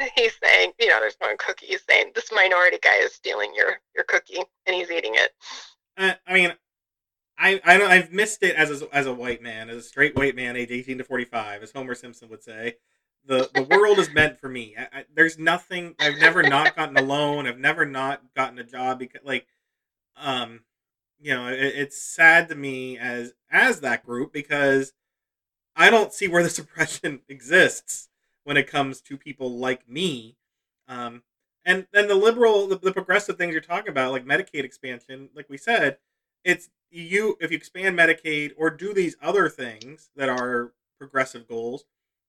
he's 0.15 0.33
saying, 0.43 0.71
you 0.79 0.87
know, 0.87 0.99
there's 0.99 1.15
one 1.19 1.37
cookie. 1.37 1.67
He's 1.67 1.83
saying 1.89 2.11
this 2.15 2.31
minority 2.31 2.77
guy 2.81 2.97
is 2.97 3.13
stealing 3.13 3.53
your 3.55 3.79
your 3.95 4.05
cookie 4.05 4.41
and 4.65 4.75
he's 4.75 4.91
eating 4.91 5.15
it. 5.15 5.31
Uh, 5.97 6.13
I 6.27 6.33
mean, 6.33 6.53
I 7.37 7.61
I 7.63 7.77
don't, 7.77 7.91
I've 7.91 8.11
missed 8.11 8.43
it 8.43 8.55
as 8.55 8.81
a, 8.81 8.95
as 8.95 9.05
a 9.05 9.13
white 9.13 9.41
man, 9.41 9.69
as 9.69 9.77
a 9.77 9.81
straight 9.81 10.15
white 10.15 10.35
man, 10.35 10.55
age 10.55 10.71
18 10.71 10.99
to 10.99 11.03
45, 11.03 11.63
as 11.63 11.71
Homer 11.71 11.95
Simpson 11.95 12.29
would 12.29 12.43
say. 12.43 12.77
The 13.25 13.49
the 13.53 13.63
world 13.63 13.99
is 13.99 14.11
meant 14.11 14.39
for 14.39 14.49
me. 14.49 14.75
I, 14.77 14.99
I, 14.99 15.05
there's 15.13 15.37
nothing. 15.37 15.95
I've 15.99 16.17
never 16.17 16.41
not 16.41 16.75
gotten 16.75 16.97
a 16.97 17.03
loan. 17.03 17.45
I've 17.45 17.59
never 17.59 17.85
not 17.85 18.21
gotten 18.35 18.57
a 18.57 18.63
job 18.63 18.97
because 18.97 19.21
like 19.23 19.45
um, 20.17 20.61
you 21.21 21.33
know, 21.33 21.47
it, 21.47 21.59
it's 21.59 22.01
sad 22.01 22.49
to 22.49 22.55
me 22.55 22.97
as 22.97 23.33
as 23.51 23.81
that 23.81 24.05
group 24.05 24.33
because 24.33 24.93
I 25.75 25.89
don't 25.89 26.13
see 26.13 26.27
where 26.27 26.43
the 26.43 26.49
suppression 26.61 27.21
exists 27.29 28.09
when 28.43 28.57
it 28.57 28.67
comes 28.67 29.01
to 29.01 29.17
people 29.17 29.57
like 29.57 29.87
me. 29.87 30.37
Um, 30.87 31.23
and 31.63 31.85
then 31.93 32.07
the 32.07 32.15
liberal, 32.15 32.67
the, 32.67 32.77
the 32.77 32.91
progressive 32.91 33.37
things 33.37 33.51
you're 33.51 33.61
talking 33.61 33.91
about, 33.91 34.11
like 34.11 34.25
Medicaid 34.25 34.63
expansion, 34.63 35.29
like 35.35 35.47
we 35.47 35.57
said, 35.57 35.97
it's 36.43 36.69
you 36.89 37.37
if 37.39 37.51
you 37.51 37.57
expand 37.57 37.97
Medicaid 37.97 38.53
or 38.57 38.69
do 38.69 38.93
these 38.93 39.15
other 39.21 39.47
things 39.47 40.09
that 40.15 40.27
are 40.27 40.73
progressive 40.97 41.47
goals, 41.47 41.85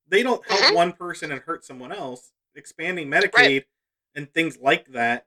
they 0.06 0.22
don't 0.22 0.46
help 0.46 0.60
mm-hmm. 0.60 0.74
one 0.74 0.92
person 0.92 1.32
and 1.32 1.40
hurt 1.40 1.64
someone 1.64 1.92
else. 1.92 2.32
Expanding 2.54 3.08
Medicaid 3.08 3.34
right. 3.34 3.64
and 4.14 4.30
things 4.32 4.58
like 4.60 4.92
that 4.92 5.26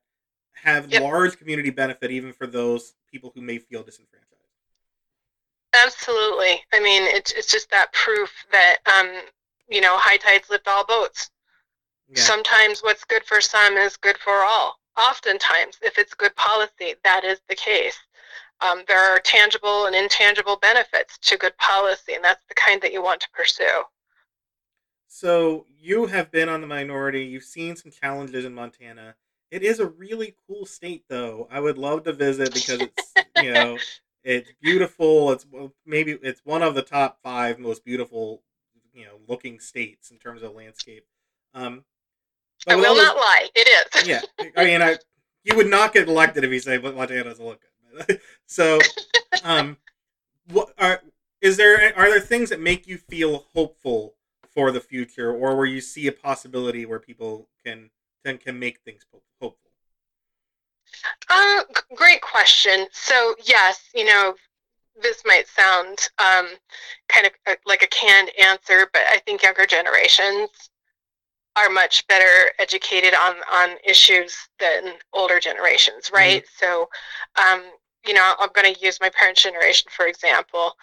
have 0.55 0.91
yep. 0.91 1.01
large 1.01 1.37
community 1.37 1.69
benefit 1.69 2.11
even 2.11 2.33
for 2.33 2.47
those 2.47 2.93
people 3.11 3.31
who 3.35 3.41
may 3.41 3.57
feel 3.57 3.83
disenfranchised. 3.83 4.25
Absolutely. 5.73 6.61
I 6.73 6.79
mean, 6.79 7.03
it's 7.03 7.31
it's 7.33 7.51
just 7.51 7.69
that 7.71 7.91
proof 7.93 8.31
that 8.51 8.77
um, 8.85 9.11
you 9.69 9.81
know, 9.81 9.97
high 9.97 10.17
tides 10.17 10.49
lift 10.49 10.67
all 10.67 10.85
boats. 10.85 11.29
Yeah. 12.09 12.21
Sometimes 12.21 12.81
what's 12.81 13.03
good 13.03 13.23
for 13.23 13.41
some 13.41 13.75
is 13.77 13.97
good 13.97 14.17
for 14.17 14.43
all. 14.45 14.75
Oftentimes, 14.97 15.77
if 15.81 15.97
it's 15.97 16.13
good 16.13 16.35
policy, 16.35 16.95
that 17.03 17.23
is 17.23 17.41
the 17.49 17.55
case. 17.55 17.97
Um, 18.61 18.83
there 18.87 18.99
are 18.99 19.19
tangible 19.19 19.85
and 19.85 19.95
intangible 19.95 20.57
benefits 20.57 21.17
to 21.23 21.37
good 21.37 21.57
policy, 21.57 22.13
and 22.13 22.23
that's 22.23 22.45
the 22.47 22.55
kind 22.55 22.81
that 22.81 22.93
you 22.93 23.03
want 23.03 23.19
to 23.21 23.27
pursue. 23.33 23.83
So, 25.07 25.65
you 25.77 26.05
have 26.05 26.31
been 26.31 26.47
on 26.47 26.61
the 26.61 26.67
minority, 26.67 27.25
you've 27.25 27.43
seen 27.43 27.75
some 27.75 27.91
challenges 27.91 28.45
in 28.45 28.53
Montana. 28.53 29.15
It 29.51 29.63
is 29.63 29.79
a 29.79 29.88
really 29.88 30.36
cool 30.47 30.65
state, 30.65 31.05
though. 31.10 31.47
I 31.51 31.60
would 31.60 31.77
love 31.77 32.03
to 32.03 32.13
visit 32.13 32.53
because 32.53 32.81
it's, 32.81 33.13
you 33.41 33.53
know, 33.53 33.77
it's 34.23 34.51
beautiful. 34.62 35.31
It's 35.31 35.45
maybe 35.86 36.17
it's 36.21 36.41
one 36.43 36.63
of 36.63 36.75
the 36.75 36.81
top 36.81 37.19
five 37.23 37.60
most 37.60 37.86
beautiful, 37.86 38.41
you 38.93 39.05
know, 39.05 39.19
looking 39.27 39.60
states 39.60 40.12
in 40.12 40.17
terms 40.17 40.43
of 40.43 40.53
landscape. 40.53 41.05
Um, 41.53 41.86
I 42.67 42.75
will 42.75 42.95
not 42.95 43.15
lie. 43.15 43.47
It 43.55 43.67
is. 43.67 44.08
yeah, 44.08 44.21
I 44.58 44.65
mean, 44.65 44.81
I 44.81 44.97
you 45.43 45.55
would 45.55 45.69
not 45.69 45.93
get 45.93 46.08
elected 46.08 46.43
if 46.43 46.51
you 46.51 46.60
say 46.60 46.77
Montana 46.77 47.23
doesn't 47.23 47.45
look 47.45 47.62
good. 48.08 48.19
so, 48.47 48.79
um, 49.43 49.77
what 50.51 50.73
are 50.77 51.01
is 51.41 51.58
there 51.58 51.95
are 51.95 52.10
there 52.10 52.19
things 52.19 52.49
that 52.49 52.60
make 52.60 52.88
you 52.88 52.97
feel 52.97 53.45
hopeful 53.53 54.15
for 54.49 54.71
the 54.71 54.81
future, 54.81 55.31
or 55.31 55.55
where 55.55 55.65
you 55.65 55.81
see 55.81 56.08
a 56.08 56.12
possibility 56.12 56.86
where 56.86 56.99
people 56.99 57.47
can 57.63 57.91
can, 58.25 58.38
can 58.38 58.59
make 58.59 58.79
things 58.83 59.03
hopeful? 59.11 59.57
Uh, 61.29 61.63
great 61.95 62.21
question. 62.21 62.88
So 62.91 63.35
yes, 63.43 63.89
you 63.93 64.05
know, 64.05 64.35
this 65.01 65.23
might 65.25 65.47
sound 65.47 65.99
um, 66.17 66.47
kind 67.09 67.27
of 67.27 67.33
uh, 67.47 67.55
like 67.65 67.83
a 67.83 67.88
canned 67.88 68.31
answer, 68.39 68.88
but 68.91 69.03
I 69.09 69.19
think 69.19 69.43
younger 69.43 69.65
generations 69.65 70.49
are 71.57 71.69
much 71.69 72.05
better 72.07 72.51
educated 72.59 73.13
on 73.13 73.35
on 73.53 73.77
issues 73.85 74.35
than 74.59 74.93
older 75.13 75.39
generations, 75.39 76.05
mm-hmm. 76.05 76.15
right? 76.15 76.43
Mm-hmm. 76.43 76.65
So, 76.65 76.89
um, 77.41 77.63
you 78.05 78.13
know, 78.13 78.33
I'm 78.39 78.49
going 78.53 78.73
to 78.73 78.81
use 78.81 78.99
my 79.01 79.09
parents' 79.09 79.43
generation 79.43 79.89
for 79.95 80.07
example. 80.07 80.73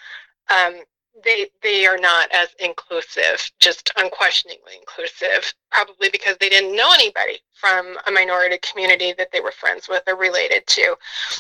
Um, 0.50 0.82
they 1.24 1.48
they 1.62 1.86
are 1.86 1.98
not 1.98 2.30
as 2.32 2.48
inclusive, 2.58 3.50
just 3.60 3.92
unquestioningly 3.96 4.72
inclusive, 4.78 5.52
probably 5.70 6.08
because 6.10 6.36
they 6.38 6.48
didn't 6.48 6.74
know 6.76 6.90
anybody 6.94 7.38
from 7.52 7.96
a 8.06 8.10
minority 8.10 8.58
community 8.58 9.12
that 9.18 9.30
they 9.32 9.40
were 9.40 9.52
friends 9.52 9.88
with 9.88 10.02
or 10.06 10.16
related 10.16 10.66
to. 10.66 10.96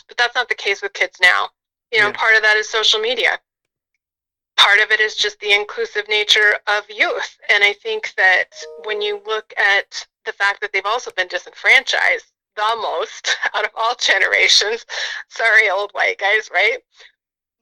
But 0.08 0.16
that's 0.16 0.34
not 0.34 0.48
the 0.48 0.54
case 0.54 0.82
with 0.82 0.92
kids 0.92 1.18
now. 1.20 1.48
You 1.92 2.00
know, 2.00 2.08
yeah. 2.08 2.12
part 2.16 2.36
of 2.36 2.42
that 2.42 2.56
is 2.56 2.68
social 2.68 3.00
media 3.00 3.38
part 4.62 4.78
of 4.80 4.90
it 4.90 5.00
is 5.00 5.16
just 5.16 5.40
the 5.40 5.52
inclusive 5.52 6.04
nature 6.08 6.54
of 6.68 6.84
youth. 6.88 7.38
And 7.52 7.64
I 7.64 7.72
think 7.72 8.14
that 8.16 8.50
when 8.84 9.02
you 9.02 9.20
look 9.26 9.52
at 9.58 10.06
the 10.24 10.32
fact 10.32 10.60
that 10.60 10.72
they've 10.72 10.86
also 10.86 11.10
been 11.16 11.28
disenfranchised 11.28 12.26
the 12.54 12.76
most 12.80 13.36
out 13.54 13.64
of 13.64 13.70
all 13.76 13.94
generations, 13.98 14.86
sorry, 15.28 15.68
old 15.70 15.90
white 15.92 16.18
guys, 16.18 16.48
right? 16.52 16.78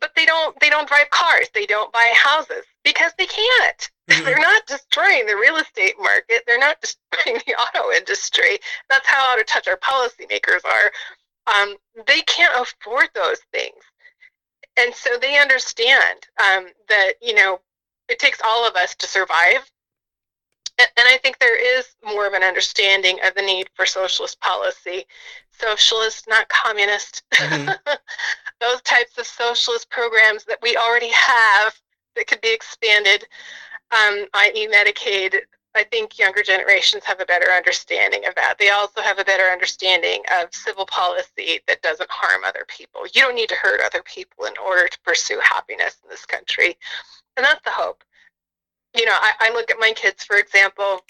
But 0.01 0.13
they 0.17 0.25
don't 0.27 0.59
they 0.61 0.71
don't 0.71 0.89
drive 0.89 1.11
cars, 1.11 1.49
they 1.55 1.67
don't 1.67 1.93
buy 1.93 2.13
houses 2.15 2.65
because 2.85 3.13
they 3.19 3.27
can't. 3.27 3.91
Mm-hmm. 4.11 4.25
They're 4.25 4.39
not 4.39 4.67
destroying 4.67 5.27
the 5.27 5.37
real 5.37 5.55
estate 5.55 5.95
market. 6.01 6.43
They're 6.45 6.59
not 6.59 6.81
destroying 6.83 7.41
the 7.47 7.55
auto 7.55 7.93
industry. 7.93 8.59
That's 8.89 9.07
how 9.07 9.33
out 9.33 9.39
of 9.39 9.47
touch 9.47 9.69
our 9.69 9.77
policymakers 9.77 10.65
are. 10.65 10.91
Um, 11.55 11.77
they 12.09 12.21
can't 12.23 12.61
afford 12.61 13.11
those 13.15 13.39
things 13.53 13.77
and 14.77 14.95
so 14.95 15.19
they 15.21 15.39
understand 15.39 16.19
um, 16.41 16.67
that 16.89 17.13
you 17.21 17.35
know 17.35 17.61
it 18.09 18.19
takes 18.19 18.41
all 18.45 18.67
of 18.67 18.77
us 18.77 18.95
to 18.97 19.07
survive 19.07 19.71
and, 20.79 20.89
and 20.97 21.09
i 21.09 21.17
think 21.19 21.39
there 21.39 21.79
is 21.79 21.87
more 22.05 22.27
of 22.27 22.33
an 22.33 22.43
understanding 22.43 23.19
of 23.25 23.35
the 23.35 23.43
need 23.43 23.69
for 23.75 23.87
socialist 23.87 24.41
policy 24.41 25.05
socialist 25.61 26.27
not 26.29 26.49
communist 26.49 27.23
mm-hmm. 27.35 27.71
those 28.61 28.81
types 28.83 29.19
of 29.19 29.27
socialist 29.27 29.91
programs 29.91 30.45
that 30.45 30.59
we 30.63 30.77
already 30.77 31.11
have 31.11 31.79
that 32.17 32.27
could 32.27 32.41
be 32.41 32.53
expanded 32.53 33.27
um, 33.93 34.27
i.e 34.35 34.69
medicaid 34.69 35.41
I 35.75 35.85
think 35.85 36.19
younger 36.19 36.43
generations 36.43 37.05
have 37.05 37.21
a 37.21 37.27
better 37.27 37.51
understanding 37.51 38.27
of 38.27 38.35
that. 38.35 38.57
They 38.59 38.71
also 38.71 39.01
have 39.03 39.19
a 39.19 39.25
better 39.25 39.45
understanding 39.45 40.23
of 40.41 40.53
civil 40.53 40.85
policy 40.85 41.61
that 41.69 41.83
doesn't 41.83 42.11
harm 42.11 42.43
other 42.45 42.65
people. 42.67 43.03
You 43.15 43.23
don't 43.23 43.37
need 43.37 43.51
to 43.51 43.55
hurt 43.55 43.81
other 43.81 44.03
people 44.03 44.47
in 44.47 44.55
order 44.59 44.89
to 44.89 45.01
pursue 45.05 45.39
happiness 45.43 45.97
in 46.03 46.11
this 46.11 46.27
country. 46.27 46.77
And 47.37 47.47
that's 47.47 47.63
the 47.63 47.71
hope. 47.71 48.03
You 48.97 49.05
know, 49.05 49.15
I, 49.15 49.33
I 49.39 49.51
look 49.53 49.71
at 49.71 49.79
my 49.79 49.93
kids, 49.93 50.25
for 50.25 50.37
example, 50.37 51.03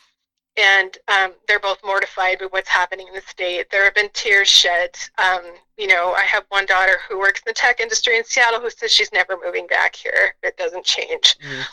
and 0.57 0.99
um, 1.09 1.33
they're 1.47 1.61
both 1.61 1.79
mortified 1.85 2.39
by 2.39 2.47
what's 2.47 2.69
happening 2.69 3.09
in 3.09 3.15
the 3.15 3.21
state. 3.23 3.71
There 3.71 3.85
have 3.85 3.95
been 3.95 4.11
tears 4.13 4.49
shed. 4.49 4.97
Um, 5.19 5.43
you 5.79 5.87
know, 5.87 6.13
I 6.13 6.23
have 6.23 6.45
one 6.49 6.67
daughter 6.67 6.99
who 7.09 7.19
works 7.19 7.41
in 7.41 7.51
the 7.51 7.55
tech 7.55 7.81
industry 7.81 8.19
in 8.19 8.25
Seattle 8.25 8.61
who 8.61 8.71
says 8.71 8.93
she's 8.93 9.13
never 9.13 9.39
moving 9.43 9.67
back 9.67 9.95
here. 9.95 10.35
It 10.43 10.57
doesn't 10.57 10.85
change 10.85 11.37
mm. 11.39 11.65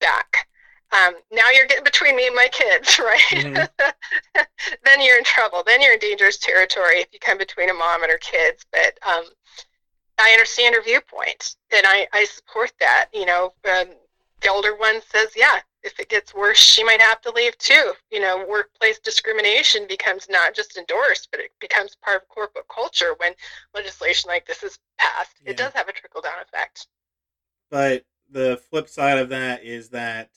back 0.00 0.48
um, 0.92 1.14
now 1.32 1.48
you're 1.50 1.66
getting 1.66 1.84
between 1.84 2.16
me 2.16 2.26
and 2.26 2.36
my 2.36 2.48
kids, 2.52 2.98
right? 3.02 3.20
Mm-hmm. 3.30 4.42
then 4.84 5.00
you're 5.00 5.18
in 5.18 5.24
trouble. 5.24 5.62
Then 5.66 5.80
you're 5.80 5.94
in 5.94 5.98
dangerous 5.98 6.36
territory 6.36 7.00
if 7.00 7.08
you 7.12 7.18
come 7.18 7.38
between 7.38 7.70
a 7.70 7.74
mom 7.74 8.02
and 8.02 8.12
her 8.12 8.18
kids. 8.18 8.64
But 8.70 8.98
um, 9.02 9.24
I 10.18 10.30
understand 10.32 10.74
her 10.74 10.82
viewpoint, 10.82 11.56
and 11.74 11.86
I, 11.86 12.06
I 12.12 12.24
support 12.24 12.72
that. 12.80 13.06
You 13.12 13.26
know, 13.26 13.54
um, 13.70 13.88
the 14.42 14.50
older 14.50 14.76
one 14.76 15.00
says, 15.10 15.28
yeah, 15.34 15.60
if 15.82 15.98
it 15.98 16.08
gets 16.08 16.34
worse, 16.34 16.58
she 16.58 16.84
might 16.84 17.00
have 17.00 17.20
to 17.22 17.30
leave 17.30 17.56
too. 17.58 17.92
You 18.10 18.20
know, 18.20 18.46
workplace 18.48 18.98
discrimination 18.98 19.86
becomes 19.88 20.26
not 20.30 20.54
just 20.54 20.76
endorsed, 20.76 21.28
but 21.30 21.40
it 21.40 21.50
becomes 21.60 21.96
part 21.96 22.22
of 22.22 22.28
corporate 22.28 22.68
culture 22.68 23.14
when 23.18 23.32
legislation 23.74 24.28
like 24.28 24.46
this 24.46 24.62
is 24.62 24.78
passed. 24.98 25.36
Yeah. 25.44 25.50
It 25.50 25.56
does 25.56 25.72
have 25.74 25.88
a 25.88 25.92
trickle 25.92 26.20
down 26.20 26.40
effect. 26.42 26.86
But 27.70 28.04
the 28.30 28.60
flip 28.70 28.88
side 28.88 29.18
of 29.18 29.28
that 29.30 29.64
is 29.64 29.90
that 29.90 30.30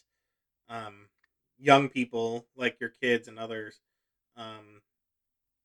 um, 0.70 1.08
young 1.60 1.90
people 1.90 2.46
like 2.56 2.80
your 2.80 2.90
kids 2.90 3.28
and 3.28 3.40
others 3.40 3.80
um, 4.38 4.82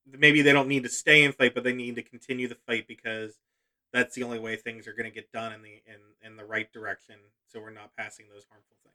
maybe 0.06 0.42
they 0.42 0.52
don't 0.52 0.68
need 0.68 0.84
to 0.84 0.88
stay 0.88 1.24
and 1.24 1.34
fight 1.34 1.54
but 1.54 1.64
they 1.64 1.72
need 1.72 1.96
to 1.96 2.02
continue 2.02 2.48
the 2.48 2.56
fight 2.66 2.86
because 2.86 3.38
that's 3.92 4.14
the 4.14 4.22
only 4.22 4.38
way 4.38 4.56
things 4.56 4.86
are 4.86 4.92
going 4.92 5.08
to 5.08 5.14
get 5.14 5.32
done 5.32 5.52
in 5.52 5.62
the 5.62 5.82
in, 5.86 6.30
in 6.30 6.36
the 6.36 6.44
right 6.44 6.72
direction 6.72 7.16
so 7.48 7.60
we're 7.60 7.70
not 7.70 7.90
passing 7.96 8.26
those 8.28 8.46
harmful 8.48 8.76
things 8.84 8.89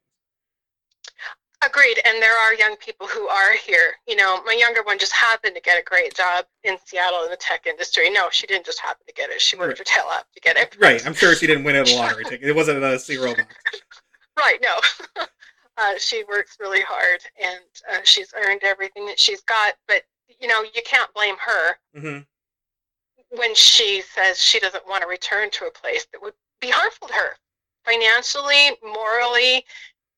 agreed 1.65 1.99
and 2.06 2.21
there 2.21 2.38
are 2.38 2.54
young 2.54 2.75
people 2.78 3.08
who 3.08 3.28
are 3.28 3.56
here. 3.56 3.95
You 4.08 4.15
know 4.15 4.41
my 4.45 4.54
younger 4.54 4.84
one 4.84 4.99
just 4.99 5.13
happened 5.13 5.56
to 5.56 5.62
get 5.62 5.80
a 5.80 5.84
great 5.84 6.15
job 6.15 6.45
in 6.63 6.78
seattle 6.86 7.23
in 7.23 7.30
the 7.30 7.38
tech 7.38 7.65
industry. 7.67 8.10
No 8.10 8.30
she 8.32 8.47
didn't 8.47 8.65
just 8.65 8.80
happen 8.80 9.06
to 9.08 9.13
get 9.13 9.30
it. 9.30 9.41
She 9.41 9.56
worked 9.56 9.69
right. 9.69 9.78
her 9.80 9.84
tail 9.84 10.06
off 10.10 10.25
to 10.34 10.41
get 10.41 10.58
it. 10.58 10.75
Right 10.80 11.06
i'm 11.06 11.13
sure 11.13 11.36
she 11.36 11.47
didn't 11.47 11.63
win 11.63 11.76
it 11.76 11.91
a 11.91 11.95
lottery 11.97 12.24
ticket. 12.26 12.47
It 12.47 12.55
wasn't 12.55 12.84
a 12.84 12.99
zero 12.99 13.36
box 13.36 13.55
right 14.38 14.59
no. 14.61 15.24
Uh, 15.78 15.95
she 15.97 16.24
works 16.30 16.55
really 16.61 16.80
hard 16.80 17.20
and 17.43 17.59
uh, 17.91 17.99
she's 18.05 18.34
earned 18.34 18.61
everything 18.63 19.05
that 19.05 19.20
she's 19.20 19.41
got. 19.41 19.74
But 19.89 20.03
you 20.39 20.47
know, 20.47 20.63
you 20.63 20.82
can't 20.86 21.13
blame 21.13 21.36
her 21.38 21.78
mm-hmm. 21.95 23.38
when 23.38 23.53
she 23.55 24.01
says 24.01 24.41
she 24.41 24.59
doesn't 24.59 24.88
want 24.88 25.01
to 25.01 25.07
return 25.07 25.49
to 25.51 25.66
a 25.66 25.72
place 25.72 26.07
that 26.11 26.22
would 26.22 26.34
be 26.61 26.70
harmful 26.70 27.07
to 27.07 27.13
her, 27.13 27.36
financially, 27.84 28.72
morally, 28.84 29.66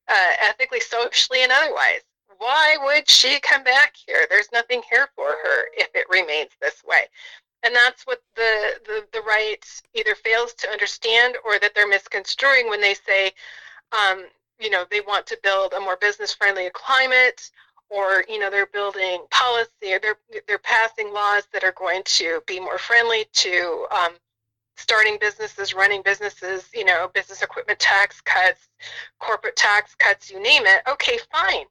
uh, 0.08 0.32
ethically, 0.40 0.80
socially, 0.80 1.42
and 1.42 1.52
otherwise. 1.52 2.00
Why 2.38 2.76
would 2.80 3.08
she 3.08 3.40
come 3.40 3.64
back 3.64 3.94
here? 4.06 4.26
There's 4.30 4.52
nothing 4.52 4.82
here 4.90 5.08
for 5.16 5.28
her 5.28 5.68
if 5.76 5.88
it 5.94 6.06
remains 6.08 6.50
this 6.60 6.84
way. 6.84 7.02
And 7.64 7.74
that's 7.74 8.04
what 8.04 8.22
the, 8.36 8.74
the, 8.86 9.06
the 9.12 9.22
right 9.22 9.64
either 9.94 10.14
fails 10.14 10.54
to 10.54 10.70
understand 10.70 11.36
or 11.44 11.58
that 11.58 11.74
they're 11.74 11.88
misconstruing 11.88 12.68
when 12.68 12.80
they 12.80 12.94
say, 12.94 13.32
um, 13.90 14.26
you 14.58 14.70
know 14.70 14.84
they 14.90 15.00
want 15.00 15.26
to 15.26 15.38
build 15.42 15.72
a 15.72 15.80
more 15.80 15.96
business 15.96 16.34
friendly 16.34 16.68
climate 16.74 17.50
or 17.90 18.24
you 18.28 18.38
know 18.38 18.50
they're 18.50 18.66
building 18.66 19.24
policy 19.30 19.92
or 19.92 19.98
they're 20.00 20.18
they're 20.46 20.58
passing 20.58 21.12
laws 21.12 21.44
that 21.52 21.64
are 21.64 21.72
going 21.72 22.02
to 22.04 22.42
be 22.46 22.60
more 22.60 22.78
friendly 22.78 23.26
to 23.32 23.86
um, 23.90 24.12
starting 24.78 25.18
businesses, 25.20 25.74
running 25.74 26.02
businesses, 26.02 26.68
you 26.72 26.84
know, 26.84 27.10
business 27.12 27.42
equipment 27.42 27.78
tax 27.78 28.20
cuts, 28.20 28.68
corporate 29.18 29.56
tax 29.56 29.94
cuts, 29.96 30.30
you 30.30 30.40
name 30.40 30.62
it. 30.64 30.82
Okay, 30.88 31.18
fine. 31.32 31.66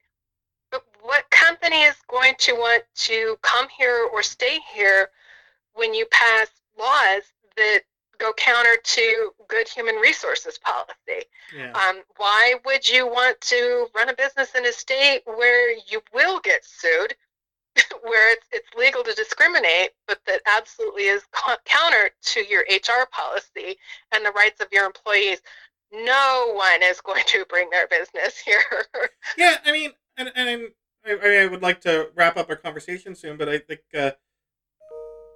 But 0.70 0.84
what 1.02 1.30
company 1.30 1.84
is 1.84 1.96
going 2.10 2.34
to 2.40 2.54
want 2.54 2.84
to 2.96 3.38
come 3.42 3.68
here 3.78 4.10
or 4.12 4.22
stay 4.22 4.60
here 4.74 5.10
when 5.74 5.94
you 5.94 6.06
pass 6.12 6.48
laws 6.78 7.24
that 7.56 7.80
go 8.20 8.34
counter 8.34 8.76
to 8.84 9.32
good 9.48 9.70
human 9.70 9.96
resources 9.96 10.58
policy? 10.58 11.28
Yeah. 11.56 11.72
Um, 11.72 12.02
why 12.18 12.56
would 12.66 12.88
you 12.88 13.08
want 13.08 13.40
to 13.42 13.88
run 13.96 14.10
a 14.10 14.14
business 14.14 14.54
in 14.54 14.66
a 14.66 14.74
state 14.74 15.22
where 15.24 15.72
you 15.72 16.02
will 16.14 16.42
get 16.42 16.66
sued, 16.66 17.16
where 18.04 18.32
it's, 18.34 18.48
it's 18.52 18.68
legal 18.78 19.04
to 19.04 19.14
discriminate, 19.14 19.92
but 20.08 20.20
that 20.26 20.42
absolutely 20.56 21.04
is 21.04 21.24
counter 21.66 22.10
to 22.22 22.46
your 22.46 22.62
HR 22.70 23.08
policy 23.12 23.78
and 24.14 24.26
the 24.26 24.32
rights 24.32 24.62
of 24.62 24.68
your 24.72 24.86
employees? 24.86 25.42
No 25.92 26.52
one 26.54 26.84
is 26.84 27.02
going 27.02 27.24
to 27.28 27.46
bring 27.50 27.70
their 27.70 27.88
business 27.88 28.38
here. 28.46 29.10
yeah, 29.38 29.58
I 29.66 29.72
mean, 29.72 29.92
and, 30.18 30.32
and 30.36 30.50
I'm, 30.50 30.68
I, 31.06 31.44
I 31.44 31.48
would 31.48 31.62
like 31.62 31.82
to 31.82 32.10
wrap 32.16 32.38
up 32.38 32.50
our 32.50 32.56
conversation 32.56 33.16
soon, 33.16 33.38
but 33.38 33.48
I 33.50 33.60
think 33.60 33.82
uh, 33.98 34.12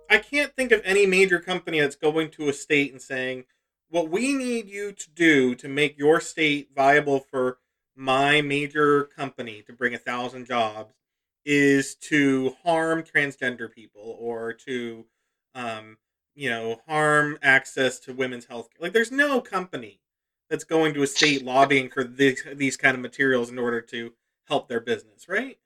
I 0.09 0.17
can't 0.17 0.53
think 0.55 0.71
of 0.71 0.81
any 0.83 1.05
major 1.05 1.39
company 1.39 1.79
that's 1.79 1.95
going 1.95 2.31
to 2.31 2.49
a 2.49 2.53
state 2.53 2.91
and 2.91 3.01
saying, 3.01 3.45
what 3.89 4.09
we 4.09 4.33
need 4.33 4.69
you 4.69 4.93
to 4.93 5.09
do 5.09 5.53
to 5.55 5.67
make 5.67 5.97
your 5.97 6.19
state 6.19 6.69
viable 6.75 7.19
for 7.19 7.59
my 7.95 8.41
major 8.41 9.03
company 9.03 9.61
to 9.67 9.73
bring 9.73 9.93
a 9.93 9.97
thousand 9.97 10.45
jobs 10.45 10.93
is 11.45 11.95
to 11.95 12.55
harm 12.63 13.03
transgender 13.03 13.71
people 13.71 14.17
or 14.19 14.53
to 14.53 15.05
um, 15.55 15.97
you 16.35 16.49
know 16.49 16.79
harm 16.87 17.37
access 17.41 17.99
to 17.99 18.13
women's 18.13 18.45
health 18.45 18.69
care. 18.69 18.85
like 18.85 18.93
there's 18.93 19.11
no 19.11 19.41
company 19.41 19.99
that's 20.49 20.63
going 20.63 20.93
to 20.93 21.03
a 21.03 21.07
state 21.07 21.43
lobbying 21.43 21.89
for 21.89 22.03
these 22.03 22.43
these 22.55 22.77
kind 22.77 22.95
of 22.95 23.01
materials 23.01 23.49
in 23.49 23.59
order 23.59 23.81
to 23.81 24.13
help 24.47 24.67
their 24.67 24.79
business 24.79 25.27
right 25.27 25.57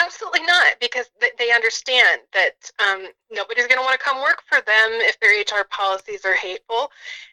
Absolutely 0.00 0.42
not, 0.42 0.74
because 0.80 1.06
they 1.38 1.52
understand 1.52 2.20
that 2.32 2.70
um, 2.84 3.06
nobody's 3.30 3.68
going 3.68 3.78
to 3.78 3.82
want 3.82 3.98
to 3.98 4.04
come 4.04 4.20
work 4.20 4.42
for 4.44 4.60
them 4.60 4.90
if 5.06 5.18
their 5.20 5.30
HR 5.40 5.64
policies 5.70 6.24
are 6.24 6.34
hateful, 6.34 6.90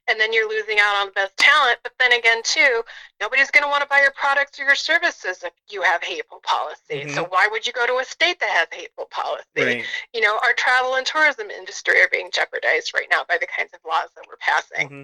and 0.08 0.20
then 0.20 0.32
you're 0.32 0.48
losing 0.48 0.78
out 0.80 1.02
on 1.02 1.08
the 1.08 1.14
best 1.14 1.36
talent. 1.38 1.80
But 1.82 1.94
then 1.98 2.14
again, 2.14 2.42
too, 2.44 2.84
nobody's 3.20 3.50
going 3.50 3.64
to 3.64 3.68
want 3.68 3.82
to 3.82 3.90
buy 3.90 4.02
your 4.02 4.12
products 4.12 4.60
or 4.60 4.64
your 4.64 4.76
services 4.76 5.44
if 5.44 5.54
you 5.72 5.82
have 5.82 6.04
hateful 6.04 6.40
policies. 6.44 7.08
Mm-hmm. 7.08 7.16
So 7.16 7.26
why 7.30 7.48
would 7.50 7.66
you 7.66 7.74
go 7.74 7.88
to 7.88 7.96
a 7.96 8.06
state 8.06 8.40
that 8.40 8.50
has 8.50 8.68
hateful 8.72 9.08
policy? 9.10 9.46
Right. 9.58 9.86
You 10.14 10.22
know, 10.22 10.38
our 10.44 10.54
travel 10.54 10.96
and 10.96 11.06
tourism 11.06 11.50
industry 11.50 12.00
are 12.00 12.10
being 12.12 12.30
jeopardized 12.32 12.94
right 12.94 13.08
now 13.10 13.24
by 13.28 13.40
the 13.40 13.48
kinds 13.48 13.74
of 13.74 13.80
laws 13.88 14.10
that 14.16 14.26
we're 14.28 14.38
passing. 14.40 14.88
Mm-hmm. 14.88 15.04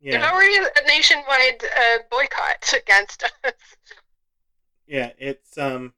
Yeah. 0.00 0.18
There's 0.18 0.32
already 0.32 0.56
a 0.56 0.86
nationwide 0.88 1.62
uh, 1.62 1.98
boycott 2.10 2.74
against 2.76 3.22
us. 3.22 3.52
Yeah, 4.86 5.10
it's 5.18 5.58
um 5.58 5.92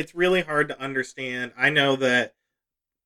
it's 0.00 0.14
really 0.14 0.40
hard 0.40 0.66
to 0.68 0.80
understand. 0.80 1.52
I 1.58 1.68
know 1.68 1.94
that 1.96 2.34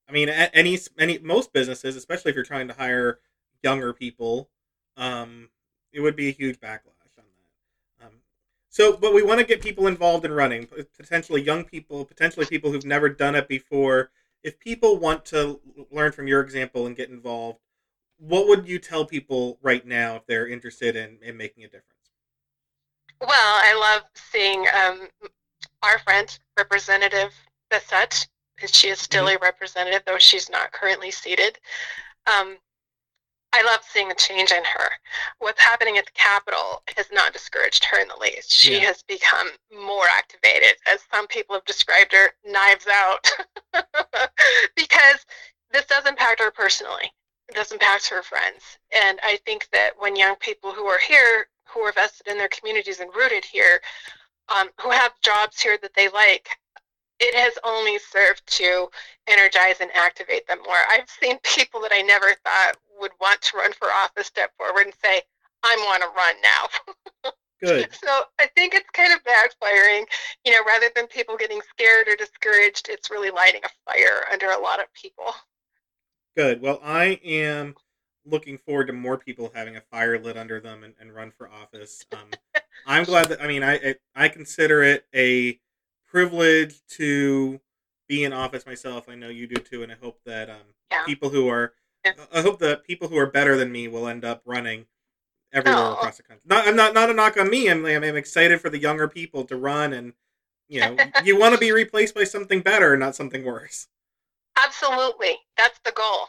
I 0.09 0.12
mean 0.12 0.28
any 0.28 0.78
any 0.97 1.18
most 1.18 1.53
businesses, 1.53 1.97
especially 1.97 2.30
if 2.30 2.36
you're 2.36 2.45
trying 2.45 2.68
to 2.68 2.74
hire 2.74 3.18
younger 3.64 3.92
people, 3.92 4.49
um, 4.97 5.49
it 5.92 6.01
would 6.01 6.14
be 6.14 6.28
a 6.28 6.32
huge 6.32 6.61
backlash 6.61 7.18
on 7.18 7.24
that. 7.99 8.07
Um, 8.07 8.12
so, 8.68 8.97
but 8.97 9.12
we 9.12 9.24
want 9.24 9.40
to 9.40 9.47
get 9.47 9.61
people 9.61 9.88
involved 9.88 10.24
in 10.24 10.32
running, 10.32 10.68
potentially 10.97 11.42
young 11.42 11.64
people, 11.64 12.05
potentially 12.05 12.47
people 12.47 12.70
who've 12.70 12.84
never 12.84 13.09
done 13.09 13.34
it 13.34 13.49
before. 13.49 14.11
If 14.45 14.61
people 14.61 14.99
want 14.99 15.24
to 15.26 15.61
learn 15.90 16.12
from 16.12 16.28
your 16.28 16.42
example 16.42 16.86
and 16.86 16.95
get 16.95 17.11
involved, 17.11 17.59
what 18.18 18.47
would 18.47 18.68
you 18.68 18.78
tell 18.78 19.05
people 19.05 19.59
right 19.62 19.84
now 19.84 20.16
if 20.16 20.26
they're 20.26 20.47
interested 20.47 20.95
in, 20.95 21.18
in 21.22 21.36
making 21.36 21.64
a 21.64 21.66
difference? 21.66 21.90
Well, 23.20 23.30
I 23.32 23.74
love 23.74 24.03
seeing 24.14 24.66
um, 24.68 25.09
our 25.85 25.99
friend, 25.99 26.39
Representative 26.57 27.32
Bessette, 27.70 28.26
and 28.61 28.74
she 28.74 28.89
is 28.89 28.99
still 28.99 29.26
mm-hmm. 29.26 29.43
a 29.43 29.47
representative, 29.47 30.03
though 30.07 30.18
she's 30.18 30.49
not 30.51 30.72
currently 30.72 31.11
seated. 31.11 31.59
Um, 32.26 32.57
I 33.53 33.62
love 33.62 33.80
seeing 33.89 34.09
the 34.09 34.16
change 34.16 34.51
in 34.51 34.64
her. 34.64 34.91
What's 35.39 35.61
happening 35.61 35.97
at 35.97 36.07
the 36.07 36.12
Capitol 36.12 36.82
has 36.97 37.07
not 37.12 37.32
discouraged 37.32 37.85
her 37.85 38.01
in 38.01 38.09
the 38.09 38.16
least. 38.20 38.51
She 38.51 38.74
yeah. 38.74 38.80
has 38.80 39.03
become 39.03 39.49
more 39.72 40.07
activated, 40.11 40.76
as 40.93 41.01
some 41.12 41.28
people 41.28 41.55
have 41.55 41.64
described 41.64 42.12
her, 42.12 42.30
knives 42.45 42.87
out, 42.93 43.30
because 44.76 45.24
this 45.70 45.87
does 45.87 46.05
impact 46.07 46.41
her 46.41 46.51
personally. 46.51 47.12
It 47.49 47.55
does 47.55 47.70
impact 47.70 48.09
her 48.09 48.22
friends. 48.22 48.78
And 48.91 49.20
I 49.22 49.39
think 49.45 49.68
that 49.72 49.93
when 49.99 50.16
young 50.16 50.35
people 50.37 50.72
who 50.72 50.87
are 50.87 50.99
here, 50.99 51.47
who 51.68 51.80
are 51.80 51.93
vested 51.93 52.26
in 52.26 52.39
their 52.39 52.49
communities 52.49 52.99
and 52.99 53.14
rooted 53.14 53.45
here, 53.45 53.80
um, 54.49 54.68
who 54.80 54.90
have 54.90 55.12
jobs 55.22 55.61
here 55.61 55.78
that 55.82 55.95
they 55.95 56.09
like, 56.09 56.49
it 57.20 57.34
has 57.34 57.55
only 57.64 57.99
served 57.99 58.42
to 58.47 58.88
energize 59.28 59.80
and 59.80 59.90
activate 59.95 60.47
them 60.47 60.59
more. 60.64 60.76
I've 60.90 61.09
seen 61.09 61.38
people 61.42 61.80
that 61.82 61.92
I 61.92 62.03
never 62.03 62.34
thought 62.45 62.74
would 63.01 63.12
want 63.20 63.40
to 63.42 63.57
run 63.57 63.72
for 63.72 63.88
office 63.88 64.26
step 64.26 64.51
forward 64.57 64.86
and 64.86 64.95
say, 65.03 65.22
I 65.62 65.76
want 65.86 66.03
to 66.03 66.09
run 66.09 66.34
now. 66.42 67.32
Good. 67.62 67.88
So 68.05 68.24
I 68.38 68.47
think 68.55 68.74
it's 68.74 68.90
kind 68.90 69.12
of 69.12 69.20
backfiring. 69.24 70.05
You 70.45 70.53
know, 70.53 70.64
rather 70.66 70.90
than 70.95 71.07
people 71.07 71.36
getting 71.36 71.61
scared 71.70 72.09
or 72.09 72.16
discouraged, 72.16 72.88
it's 72.90 73.11
really 73.11 73.30
lighting 73.30 73.62
a 73.64 73.90
fire 73.90 74.26
under 74.30 74.51
a 74.51 74.61
lot 74.61 74.80
of 74.80 74.92
people. 74.92 75.32
Good. 76.36 76.61
Well, 76.61 76.80
I 76.82 77.20
am 77.24 77.74
looking 78.26 78.59
forward 78.59 78.86
to 78.88 78.92
more 78.92 79.16
people 79.16 79.51
having 79.55 79.76
a 79.76 79.80
fire 79.80 80.18
lit 80.18 80.36
under 80.36 80.61
them 80.61 80.82
and, 80.82 80.95
and 81.01 81.14
run 81.14 81.30
for 81.30 81.49
office. 81.49 82.05
Um, 82.12 82.62
I'm 82.87 83.05
glad 83.05 83.28
that 83.28 83.43
I 83.43 83.47
mean 83.47 83.62
I 83.62 83.97
I 84.14 84.28
consider 84.28 84.82
it 84.82 85.07
a 85.14 85.59
privilege 86.07 86.80
to 86.91 87.61
be 88.09 88.24
in 88.24 88.32
office 88.32 88.66
myself. 88.66 89.09
I 89.09 89.14
know 89.14 89.28
you 89.28 89.47
do 89.47 89.61
too, 89.61 89.82
and 89.82 89.91
I 89.91 89.97
hope 90.01 90.20
that 90.26 90.51
um, 90.51 90.57
yeah. 90.91 91.05
people 91.05 91.30
who 91.30 91.49
are 91.49 91.72
I 92.32 92.43
hope 92.43 92.59
that 92.61 92.85
people 92.85 93.09
who 93.09 93.16
are 93.18 93.26
better 93.26 93.57
than 93.57 93.72
me 93.72 93.89
will 93.89 94.07
end 94.07 94.24
up 94.24 94.43
running 94.45 94.87
everywhere 95.53 95.82
oh. 95.82 95.93
across 95.95 96.18
the 96.18 96.22
country. 96.22 96.43
Not 96.47 96.68
I'm 96.68 96.76
not 96.76 96.95
not 96.95 97.11
a 97.11 97.14
knock 97.14 97.37
on 97.37 97.49
me. 97.49 97.68
I'm 97.68 97.85
I'm 97.87 98.16
excited 98.16 98.61
for 98.61 98.70
the 98.70 98.78
younger 98.78 99.09
people 99.09 99.45
to 99.45 99.57
run 99.57 99.93
and 99.93 100.12
you 100.68 100.80
know 100.80 100.97
you 101.24 101.39
want 101.39 101.55
to 101.55 101.61
be 101.61 101.72
replaced 101.72 102.14
by 102.14 102.24
something 102.24 102.61
better, 102.61 102.97
not 102.97 103.16
something 103.16 103.45
worse. 103.45 103.89
Absolutely, 104.57 105.37
that's 105.57 105.80
the 105.85 105.93
goal. 105.93 106.28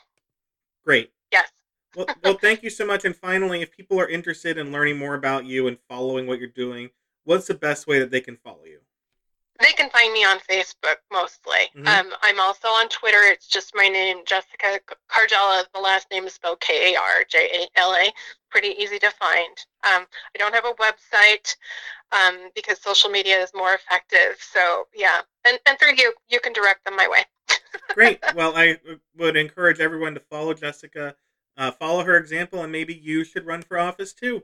Great. 0.84 1.12
Yes 1.32 1.52
well, 1.96 2.08
well, 2.24 2.38
thank 2.38 2.64
you 2.64 2.70
so 2.70 2.86
much. 2.86 3.06
And 3.06 3.16
finally, 3.16 3.62
if 3.62 3.72
people 3.72 4.00
are 4.00 4.08
interested 4.08 4.58
in 4.58 4.72
learning 4.72 4.98
more 4.98 5.16
about 5.16 5.46
you 5.46 5.68
and 5.68 5.78
following 5.90 6.28
what 6.28 6.40
you're 6.40 6.48
doing, 6.48 6.90
what's 7.24 7.48
the 7.48 7.54
best 7.54 7.88
way 7.88 8.00
that 8.00 8.12
they 8.12 8.22
can 8.22 8.38
follow 8.38 8.66
you? 8.66 8.80
They 9.60 9.72
can 9.72 9.90
find 9.90 10.12
me 10.12 10.26
on 10.26 10.40
Facebook 10.40 10.98
mostly. 11.12 11.70
Mm-hmm. 11.76 11.88
Um, 11.88 12.14
I'm 12.22 12.40
also 12.42 12.68
on 12.68 12.90
Twitter. 12.90 13.20
It's 13.22 13.48
just 13.48 13.72
my 13.74 13.88
name, 13.88 14.18
Jessica 14.26 14.80
Karjala. 15.10 15.64
The 15.74 15.80
last 15.80 16.08
name 16.12 16.26
is 16.26 16.34
spelled 16.34 16.60
K 16.60 16.94
A 16.94 17.00
R 17.00 17.24
J 17.30 17.50
A 17.54 17.80
L 17.80 17.94
A. 17.94 18.12
Pretty 18.50 18.76
easy 18.78 19.00
to 19.00 19.10
find. 19.12 19.58
Um, 19.84 20.06
I 20.36 20.38
don't 20.38 20.54
have 20.54 20.66
a 20.66 20.74
website 20.74 21.56
um, 22.12 22.50
because 22.54 22.82
social 22.82 23.10
media 23.10 23.38
is 23.38 23.52
more 23.56 23.74
effective. 23.74 24.38
So 24.40 24.88
yeah, 24.94 25.22
and 25.48 25.58
and 25.66 25.80
through 25.80 25.96
you, 25.98 26.14
you 26.30 26.42
can 26.42 26.52
direct 26.52 26.84
them 26.84 26.98
my 26.98 27.08
way. 27.08 27.24
Great. 27.94 28.20
Well, 28.36 28.58
I 28.58 28.78
would 29.18 29.38
encourage 29.38 29.80
everyone 29.80 30.16
to 30.16 30.20
follow 30.20 30.54
Jessica 30.54 31.16
uh, 31.58 31.72
follow 31.72 32.04
her 32.04 32.18
example, 32.18 32.62
and 32.64 32.72
maybe 32.72 32.94
you 32.94 33.24
should 33.24 33.46
run 33.46 33.62
for 33.62 33.78
office 33.78 34.14
too. 34.14 34.44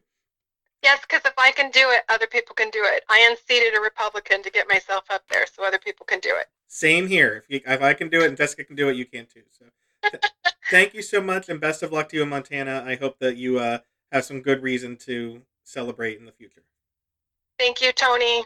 Yes, 0.84 1.00
because 1.02 1.22
if 1.26 1.34
I 1.38 1.52
can 1.52 1.70
do 1.70 1.92
it, 1.92 2.02
other 2.10 2.26
people 2.26 2.56
can 2.56 2.70
do 2.72 2.82
it. 2.84 3.04
I 3.08 3.28
unseated 3.30 3.78
a 3.78 3.82
Republican 3.82 4.42
to 4.44 4.50
get 4.50 4.68
myself 4.68 5.06
up 5.12 5.24
there, 5.30 5.46
so 5.46 5.64
other 5.64 5.78
people 5.78 6.06
can 6.06 6.20
do 6.20 6.36
it. 6.40 6.48
Same 6.68 7.08
here. 7.08 7.44
If, 7.44 7.50
you, 7.50 7.62
if 7.66 7.82
I 7.82 7.94
can 7.94 8.10
do 8.10 8.22
it 8.22 8.28
and 8.28 8.38
Jessica 8.38 8.64
can 8.64 8.76
do 8.76 8.90
it, 8.90 8.96
you 8.96 9.06
can 9.06 9.28
too. 9.28 9.44
So, 9.50 9.66
th- 10.10 10.24
thank 10.72 10.94
you 10.94 11.04
so 11.04 11.22
much, 11.22 11.50
and 11.50 11.62
best 11.62 11.84
of 11.84 11.92
luck 11.92 12.10
to 12.10 12.18
you 12.18 12.24
in 12.24 12.30
Montana. 12.30 12.84
I 12.86 12.96
hope 12.96 13.20
that 13.20 13.38
you 13.38 13.60
uh, 13.60 13.80
have 14.12 14.26
some 14.26 14.42
good 14.42 14.64
reason 14.64 14.98
to 14.98 15.44
celebrate 15.64 16.18
in 16.18 16.26
the 16.26 16.32
future. 16.32 16.64
Thank 17.60 17.82
you, 17.82 17.92
Tony. 17.92 18.44